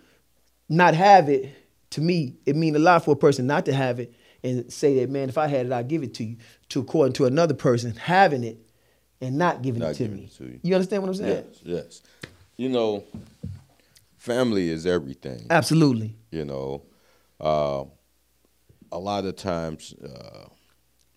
not 0.68 0.94
have 0.96 1.30
it. 1.30 1.50
To 1.92 2.02
me, 2.02 2.36
it 2.46 2.56
means 2.56 2.76
a 2.76 2.80
lot 2.80 3.06
for 3.06 3.12
a 3.12 3.16
person 3.16 3.48
not 3.48 3.66
to 3.66 3.74
have 3.74 4.00
it 4.00 4.14
and 4.44 4.72
say 4.72 5.00
that, 5.00 5.10
man, 5.10 5.30
if 5.30 5.38
I 5.38 5.48
had 5.48 5.66
it, 5.66 5.72
I'd 5.72 5.88
give 5.88 6.04
it 6.04 6.14
to 6.16 6.24
you. 6.24 6.38
To 6.70 6.82
according 6.82 7.14
to 7.14 7.26
another 7.26 7.54
person 7.54 7.96
having 7.96 8.44
it 8.44 8.58
and 9.22 9.38
not 9.38 9.62
giving 9.62 9.82
Not 9.82 9.92
it 9.92 9.94
to 9.96 10.04
giving 10.04 10.18
me. 10.18 10.24
it 10.26 10.36
to 10.38 10.44
you. 10.46 10.60
you 10.64 10.76
understand 10.76 11.04
what 11.04 11.10
I'm 11.10 11.16
saying? 11.16 11.46
Yes. 11.48 11.62
Yes. 11.64 12.02
You 12.58 12.70
know, 12.70 13.04
family 14.18 14.70
is 14.70 14.86
everything. 14.86 15.48
Absolutely. 15.50 16.16
You 16.32 16.46
know, 16.46 16.84
uh, 17.40 17.86
a 18.92 19.00
lot 19.00 19.26
of 19.26 19.36
times 19.36 19.94
uh, 20.04 20.48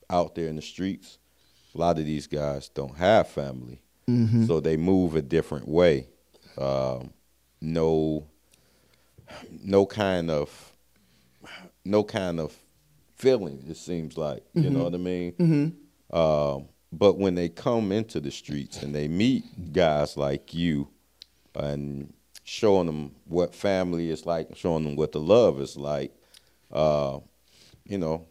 out 0.09 0.35
there 0.35 0.49
in 0.49 0.57
the 0.57 0.63
streets, 0.63 1.19
a 1.75 1.79
lot 1.79 1.99
of 1.99 2.05
these 2.05 2.27
guys 2.27 2.69
don't 2.69 2.97
have 2.97 3.29
family, 3.29 3.81
Mm-hmm. 4.09 4.47
so 4.47 4.59
they 4.59 4.77
move 4.77 5.15
a 5.15 5.23
different 5.23 5.69
way. 5.69 6.09
Um, 6.59 7.13
no, 7.61 8.27
no 9.63 9.87
kind 9.87 10.31
of, 10.31 10.73
no 11.85 12.05
kind 12.05 12.41
of 12.41 12.57
feeling. 13.17 13.65
It 13.69 13.77
seems 13.77 14.17
like 14.17 14.43
you 14.55 14.71
know 14.71 14.85
what 14.85 14.95
I 14.95 14.99
mean. 14.99 15.33
Mm-hmm. 15.33 16.17
Um, 16.17 16.69
but 16.93 17.19
when 17.19 17.35
they 17.35 17.49
come 17.49 17.93
into 17.93 18.21
the 18.21 18.31
streets 18.31 18.83
and 18.83 18.95
they 18.95 19.07
meet 19.07 19.73
guys 19.73 20.17
like 20.17 20.53
you 20.53 20.89
and 21.55 22.13
showing 22.45 22.87
them 22.87 23.15
what 23.27 23.55
family 23.55 24.11
is 24.11 24.27
like, 24.27 24.57
showing 24.57 24.85
them 24.85 24.97
what 24.97 25.13
the 25.13 25.21
love 25.21 25.61
is 25.61 25.77
like, 25.77 26.13
uh, 26.73 27.19
you 27.85 27.99
know, 27.99 28.27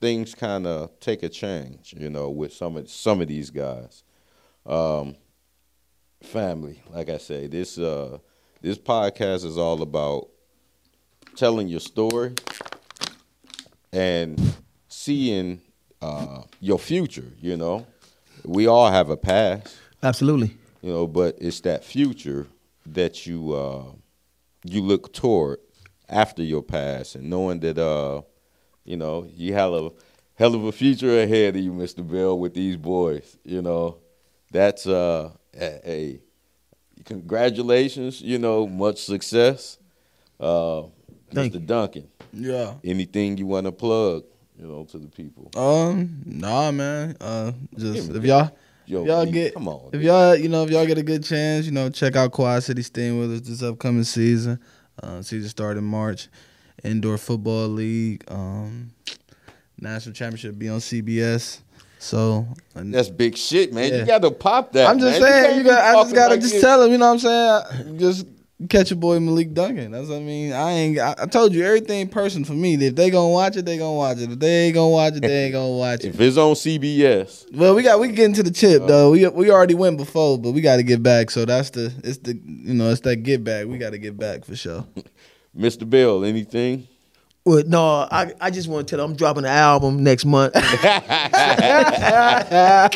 things 0.00 0.34
kind 0.34 0.66
of 0.66 0.98
take 1.00 1.22
a 1.22 1.28
change, 1.28 1.94
you 1.96 2.08
know, 2.08 2.30
with 2.30 2.52
some 2.54 2.76
of 2.76 2.90
some 2.90 3.20
of 3.20 3.28
these 3.28 3.50
guys. 3.50 4.02
Um, 4.64 5.16
family, 6.22 6.82
like 6.90 7.08
I 7.08 7.18
say, 7.18 7.46
this 7.46 7.78
uh, 7.78 8.18
this 8.60 8.78
podcast 8.78 9.44
is 9.44 9.56
all 9.56 9.82
about 9.82 10.28
telling 11.36 11.68
your 11.68 11.80
story 11.80 12.34
and 13.92 14.40
seeing 14.88 15.60
uh, 16.02 16.42
your 16.60 16.78
future. 16.78 17.32
You 17.40 17.56
know, 17.56 17.86
we 18.44 18.66
all 18.66 18.90
have 18.90 19.10
a 19.10 19.16
past, 19.16 19.76
Absolutely. 20.02 20.56
you 20.82 20.92
know, 20.92 21.06
but 21.06 21.36
it's 21.40 21.60
that 21.60 21.84
future 21.84 22.46
that 22.86 23.26
you 23.26 23.52
uh, 23.52 23.84
you 24.64 24.82
look 24.82 25.12
toward 25.12 25.58
after 26.08 26.42
your 26.42 26.62
past, 26.62 27.14
and 27.14 27.30
knowing 27.30 27.60
that 27.60 27.78
uh, 27.78 28.22
you 28.84 28.96
know 28.96 29.26
you 29.34 29.54
have 29.54 29.72
a 29.72 29.90
hell 30.34 30.54
of 30.54 30.64
a 30.64 30.72
future 30.72 31.20
ahead 31.22 31.56
of 31.56 31.62
you, 31.62 31.72
Mister 31.72 32.02
Bell, 32.02 32.38
with 32.38 32.54
these 32.54 32.76
boys. 32.76 33.36
You 33.44 33.62
know, 33.62 33.98
that's 34.50 34.86
uh, 34.86 35.30
a, 35.58 35.90
a 35.90 36.20
congratulations. 37.04 38.20
You 38.20 38.38
know, 38.38 38.66
much 38.66 39.02
success, 39.02 39.78
uh, 40.38 40.82
Thank 41.32 41.54
Mr. 41.54 41.66
Duncan. 41.66 42.08
Yeah. 42.32 42.74
Anything 42.84 43.38
you 43.38 43.46
want 43.46 43.66
to 43.66 43.72
plug, 43.72 44.24
you 44.58 44.66
know, 44.66 44.84
to 44.84 44.98
the 44.98 45.08
people. 45.08 45.50
Um, 45.56 46.22
nah, 46.24 46.70
man. 46.70 47.16
Uh, 47.20 47.52
just 47.76 48.10
if 48.10 48.24
y'all, 48.24 48.50
Yo, 48.86 49.04
y'all 49.04 49.24
B, 49.24 49.32
get, 49.32 49.54
come 49.54 49.68
on, 49.68 49.90
if 49.92 50.00
B. 50.00 50.06
y'all, 50.06 50.34
you 50.34 50.48
know, 50.48 50.64
if 50.64 50.70
y'all 50.70 50.86
get 50.86 50.98
a 50.98 51.02
good 51.02 51.22
chance, 51.24 51.66
you 51.66 51.72
know, 51.72 51.90
check 51.90 52.16
out 52.16 52.32
Quad 52.32 52.62
City 52.62 52.82
Steamwheelers 52.82 53.44
this 53.44 53.62
upcoming 53.62 54.04
season. 54.04 54.58
Uh, 55.02 55.22
season 55.22 55.48
start 55.48 55.76
in 55.76 55.84
March. 55.84 56.28
Indoor 56.82 57.18
Football 57.18 57.68
League. 57.68 58.24
Um, 58.28 58.90
national 59.78 60.14
championship 60.14 60.58
be 60.58 60.68
on 60.68 60.78
CBS. 60.80 61.60
So 62.02 62.46
That's 62.74 63.10
big 63.10 63.36
shit, 63.36 63.72
man. 63.74 63.92
Yeah. 63.92 63.98
You 64.00 64.06
got 64.06 64.22
to 64.22 64.30
pop 64.30 64.72
that. 64.72 64.88
I'm 64.88 64.98
just 64.98 65.20
man. 65.20 65.30
saying, 65.44 65.58
you 65.58 65.64
got. 65.64 65.84
I 65.84 66.02
just 66.02 66.14
gotta 66.14 66.30
like 66.34 66.40
just 66.40 66.54
this. 66.54 66.62
tell 66.62 66.82
him. 66.82 66.92
You 66.92 66.98
know 66.98 67.12
what 67.14 67.24
I'm 67.24 67.64
saying? 67.68 67.98
Just 67.98 68.26
catch 68.70 68.90
your 68.90 68.98
boy 68.98 69.20
Malik 69.20 69.52
Duncan. 69.52 69.90
That's 69.90 70.08
what 70.08 70.16
I 70.16 70.20
mean. 70.20 70.52
I 70.54 70.70
ain't. 70.72 70.98
I, 70.98 71.14
I 71.18 71.26
told 71.26 71.52
you 71.52 71.62
everything 71.62 72.08
person 72.08 72.44
for 72.44 72.54
me. 72.54 72.74
If 72.74 72.96
they 72.96 73.10
gonna 73.10 73.28
watch 73.28 73.56
it, 73.58 73.66
they 73.66 73.76
gonna 73.76 73.92
watch 73.98 74.16
it. 74.16 74.30
If 74.32 74.38
they 74.38 74.64
ain't 74.66 74.74
gonna 74.74 74.88
watch 74.88 75.14
it, 75.16 75.20
they 75.20 75.44
ain't 75.44 75.52
gonna 75.52 75.76
watch 75.76 76.00
it. 76.04 76.14
If 76.14 76.20
it's 76.20 76.38
on 76.38 76.54
CBS, 76.54 77.54
Well, 77.54 77.74
we 77.74 77.82
got 77.82 78.00
we 78.00 78.08
get 78.08 78.24
into 78.24 78.42
the 78.42 78.50
Uh. 78.50 78.52
chip 78.54 78.86
though. 78.86 79.10
We 79.10 79.28
we 79.28 79.50
already 79.50 79.74
went 79.74 79.98
before, 79.98 80.38
but 80.38 80.52
we 80.52 80.62
got 80.62 80.76
to 80.76 80.82
get 80.82 81.02
back. 81.02 81.30
So 81.30 81.44
that's 81.44 81.68
the 81.68 81.92
it's 82.02 82.16
the 82.16 82.32
you 82.44 82.72
know 82.72 82.88
it's 82.90 83.02
that 83.02 83.16
get 83.16 83.44
back. 83.44 83.66
We 83.66 83.76
got 83.76 83.90
to 83.90 83.98
get 83.98 84.16
back 84.16 84.46
for 84.46 84.56
sure. 84.56 84.86
Mr. 85.56 85.88
Bell, 85.88 86.24
anything? 86.24 86.86
Well, 87.50 87.64
no, 87.66 88.06
I, 88.08 88.32
I 88.40 88.50
just 88.50 88.68
want 88.68 88.86
to 88.86 88.90
tell 88.96 89.02
them 89.02 89.10
I'm 89.10 89.16
dropping 89.16 89.44
an 89.44 89.50
album 89.50 90.04
next 90.04 90.24
month. 90.24 90.54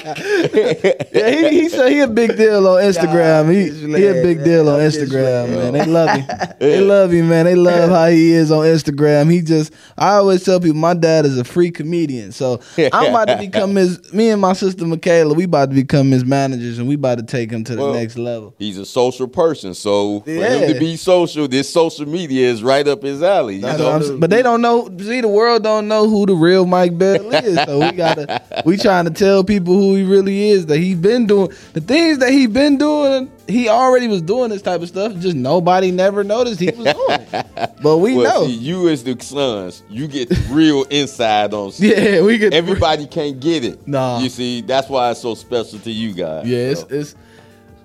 Yeah, 0.05 1.31
he, 1.31 1.61
he 1.63 1.69
said 1.69 1.91
he 1.93 2.01
a 2.01 2.09
big 2.09 2.37
deal 2.37 2.67
on 2.67 2.83
Instagram. 2.83 3.53
He 3.53 3.71
he 3.71 4.07
a 4.07 4.15
big 4.23 4.45
deal 4.45 4.69
on 4.69 4.81
Instagram, 4.81 5.49
man. 5.51 5.73
They 5.73 5.85
love 5.85 6.11
him. 6.11 6.27
They 6.59 6.81
love 6.81 7.11
him, 7.11 7.29
man. 7.29 7.47
They 7.47 7.55
love 7.55 7.91
how 7.91 8.07
he 8.09 8.33
is 8.33 8.51
on 8.51 8.65
Instagram. 8.65 9.31
He 9.31 9.41
just 9.43 9.73
I 9.99 10.15
always 10.15 10.43
tell 10.45 10.61
people 10.61 10.77
my 10.77 10.95
dad 10.95 11.27
is 11.27 11.39
a 11.39 11.45
free 11.45 11.71
comedian. 11.71 12.33
So 12.33 12.61
I'm 12.93 13.11
about 13.11 13.27
to 13.27 13.37
become 13.37 13.75
his 13.75 14.13
me 14.13 14.31
and 14.31 14.41
my 14.41 14.53
sister 14.53 14.87
Michaela, 14.87 15.35
we 15.35 15.45
about 15.45 15.71
to 15.71 15.75
become 15.75 16.11
his 16.11 16.25
managers 16.25 16.79
and 16.79 16.89
we 16.89 16.95
about 16.95 17.19
to 17.19 17.25
take 17.25 17.51
him 17.51 17.65
to 17.65 17.75
the 17.77 17.83
Well, 17.83 17.95
next 17.95 18.17
level. 18.17 18.55
He's 18.59 18.79
a 18.79 18.87
social 18.87 19.29
person, 19.29 19.75
so 19.75 20.21
for 20.21 20.31
him 20.31 20.73
to 20.73 20.79
be 20.79 20.97
social, 20.97 21.49
this 21.49 21.73
social 21.73 22.07
media 22.07 22.49
is 22.49 22.63
right 22.63 22.87
up 22.87 23.03
his 23.03 23.23
alley. 23.23 23.57
You 23.57 23.63
know? 23.63 23.73
what 23.73 23.81
I'm 23.81 24.03
saying. 24.03 24.21
But 24.21 24.31
they 24.31 24.43
don't 24.45 24.61
know. 24.63 24.89
See, 24.99 25.21
the 25.21 25.27
world 25.29 25.65
don't 25.65 25.89
know 25.89 26.09
who 26.09 26.25
the 26.27 26.35
real 26.35 26.65
Mike 26.67 26.97
Bell 26.97 27.35
is. 27.35 27.57
So 27.65 27.81
we 27.81 27.91
gotta, 27.97 28.41
we 28.65 28.77
trying 28.79 29.07
to 29.07 29.11
tell 29.11 29.43
people 29.43 29.75
who 29.75 29.97
he 29.97 30.05
really 30.05 30.51
is. 30.51 30.67
That 30.67 30.79
he 30.79 30.95
been 30.95 31.27
doing 31.27 31.51
the 31.73 31.81
things 31.81 32.19
that 32.19 32.31
he 32.31 32.47
been 32.47 32.79
doing. 32.79 33.31
He 33.49 33.69
already 33.69 34.07
was 34.09 34.23
doing 34.23 34.51
this 34.51 34.63
type 34.63 34.81
of 34.81 34.89
stuff. 34.89 35.15
Just 35.17 35.35
nobody 35.37 35.91
never 35.91 36.23
noticed 36.23 36.61
he 36.61 36.71
was 36.71 36.95
doing 36.95 37.21
it. 37.33 37.47
But 37.83 37.99
we 37.99 38.17
well, 38.17 38.41
know. 38.43 38.47
see, 38.47 38.55
you 38.55 38.89
as 38.89 39.05
the 39.05 39.21
sons, 39.21 39.83
you 39.91 40.09
get 40.09 40.31
real 40.49 40.85
inside 40.91 41.53
on. 41.53 41.71
stuff. 41.73 41.87
yeah, 41.87 42.23
we 42.23 42.39
could. 42.39 42.55
Everybody 42.55 43.07
can't 43.07 43.39
get 43.41 43.63
it. 43.63 43.87
Nah. 43.87 44.21
You 44.21 44.31
see, 44.31 44.63
that's 44.63 44.89
why 44.89 45.11
it's 45.11 45.21
so 45.21 45.35
special 45.35 45.79
to 45.81 45.91
you 45.91 46.15
guys. 46.15 46.47
Yeah, 46.47 46.59
it's, 46.59 46.81
So, 46.81 46.87
it's 46.91 47.15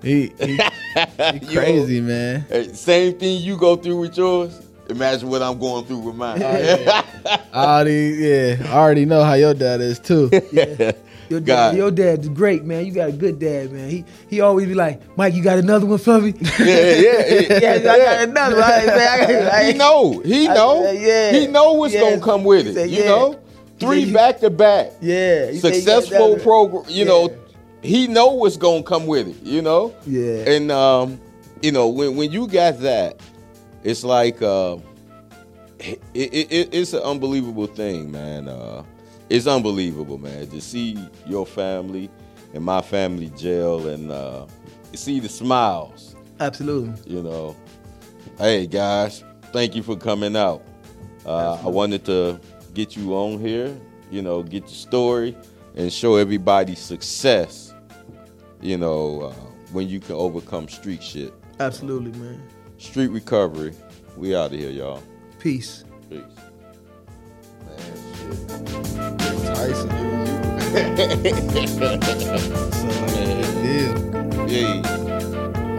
he, 0.02 0.28
he, 0.38 0.46
he 0.46 0.52
you 0.52 0.58
know, 1.18 1.38
crazy 1.52 2.00
man. 2.00 2.46
hey, 2.48 2.72
same 2.72 3.18
thing 3.18 3.42
you 3.42 3.58
go 3.58 3.76
through 3.76 4.00
with 4.00 4.16
yours. 4.16 4.58
Imagine 4.90 5.28
what 5.28 5.42
I'm 5.42 5.58
going 5.58 5.84
through 5.84 6.00
with 6.00 6.14
mine. 6.16 6.42
I 6.44 7.04
already, 7.54 8.16
yeah, 8.18 8.56
I 8.66 8.78
already 8.78 9.04
know 9.04 9.22
how 9.22 9.34
your 9.34 9.54
dad 9.54 9.80
is 9.80 9.98
too. 9.98 10.30
Yeah. 10.52 10.92
Your 11.28 11.38
God. 11.38 11.70
dad, 11.70 11.76
your 11.76 11.90
dad's 11.92 12.28
great, 12.28 12.64
man. 12.64 12.84
You 12.84 12.90
got 12.90 13.10
a 13.10 13.12
good 13.12 13.38
dad, 13.38 13.70
man. 13.70 13.88
He 13.88 14.04
he 14.28 14.40
always 14.40 14.66
be 14.66 14.74
like, 14.74 15.00
Mike, 15.16 15.32
you 15.32 15.44
got 15.44 15.58
another 15.58 15.86
one 15.86 15.98
for 15.98 16.20
me? 16.20 16.34
yeah, 16.58 16.66
yeah, 16.66 17.58
yeah, 17.60 17.92
I 17.92 17.98
got 17.98 18.28
another 18.28 18.56
one. 18.56 18.64
I, 18.64 18.86
man, 18.86 18.98
I, 18.98 19.32
got- 19.32 19.52
I, 19.52 19.64
he 19.70 19.78
know. 19.78 20.18
He 20.24 20.48
know. 20.48 20.82
said, 20.82 21.00
yeah. 21.00 21.38
He 21.38 21.46
know 21.46 21.74
what's 21.74 21.94
Yeah. 21.94 22.00
gonna 22.00 22.20
come 22.20 22.42
with 22.42 22.66
it. 22.66 22.70
He 22.70 22.74
said, 22.74 22.90
you 22.90 23.02
yeah. 23.04 23.08
know, 23.10 23.40
three 23.78 24.12
back 24.12 24.40
to 24.40 24.50
back, 24.50 24.90
Yeah. 25.00 25.52
he 25.52 25.60
said, 25.60 25.76
you 25.76 25.84
got 25.84 26.02
successful 26.02 26.36
program. 26.40 26.82
You 26.88 26.96
Yeah. 26.96 27.04
know, 27.04 27.36
he 27.80 28.08
know 28.08 28.32
what's 28.32 28.56
gonna 28.56 28.82
come 28.82 29.06
with 29.06 29.28
it. 29.28 29.36
You 29.44 29.62
know. 29.62 29.94
Yeah. 30.06 30.50
And 30.50 30.72
um, 30.72 31.20
you 31.62 31.70
know, 31.70 31.90
when 31.90 32.16
when 32.16 32.32
you 32.32 32.48
got 32.48 32.80
that, 32.80 33.20
it's 33.82 34.04
like 34.04 34.40
uh, 34.42 34.76
it, 35.78 36.00
it, 36.14 36.52
it 36.52 36.74
it's 36.74 36.92
an 36.92 37.02
unbelievable 37.02 37.66
thing, 37.66 38.10
man. 38.10 38.48
Uh, 38.48 38.84
it's 39.28 39.46
unbelievable, 39.46 40.18
man, 40.18 40.48
to 40.48 40.60
see 40.60 40.98
your 41.26 41.46
family 41.46 42.10
and 42.52 42.64
my 42.64 42.80
family 42.80 43.30
jail 43.30 43.86
and 43.88 44.10
uh, 44.10 44.46
see 44.94 45.20
the 45.20 45.28
smiles. 45.28 46.16
Absolutely. 46.40 46.92
You 47.12 47.22
know, 47.22 47.56
hey 48.38 48.66
guys, 48.66 49.22
thank 49.52 49.74
you 49.74 49.82
for 49.82 49.96
coming 49.96 50.36
out. 50.36 50.62
Uh, 51.24 51.54
I 51.64 51.68
wanted 51.68 52.04
to 52.06 52.40
get 52.74 52.96
you 52.96 53.14
on 53.14 53.38
here, 53.38 53.78
you 54.10 54.22
know, 54.22 54.42
get 54.42 54.62
your 54.62 54.68
story 54.68 55.36
and 55.76 55.92
show 55.92 56.16
everybody 56.16 56.74
success 56.74 57.70
you 58.62 58.76
know, 58.76 59.22
uh, 59.22 59.32
when 59.72 59.88
you 59.88 60.00
can 60.00 60.14
overcome 60.14 60.68
street 60.68 61.02
shit. 61.02 61.32
Absolutely, 61.58 62.12
man. 62.18 62.42
Street 62.80 63.08
recovery. 63.08 63.74
We 64.16 64.34
out 64.34 64.54
of 64.54 64.58
here, 64.58 64.70
y'all. 64.70 65.02
Peace. 65.38 65.84
Peace. 66.08 66.22
Man. 67.66 69.18
Tyson, 69.54 69.90
you? 69.90 70.26
so, 71.68 72.88
like. 73.06 74.50
Yeah. 74.50 75.69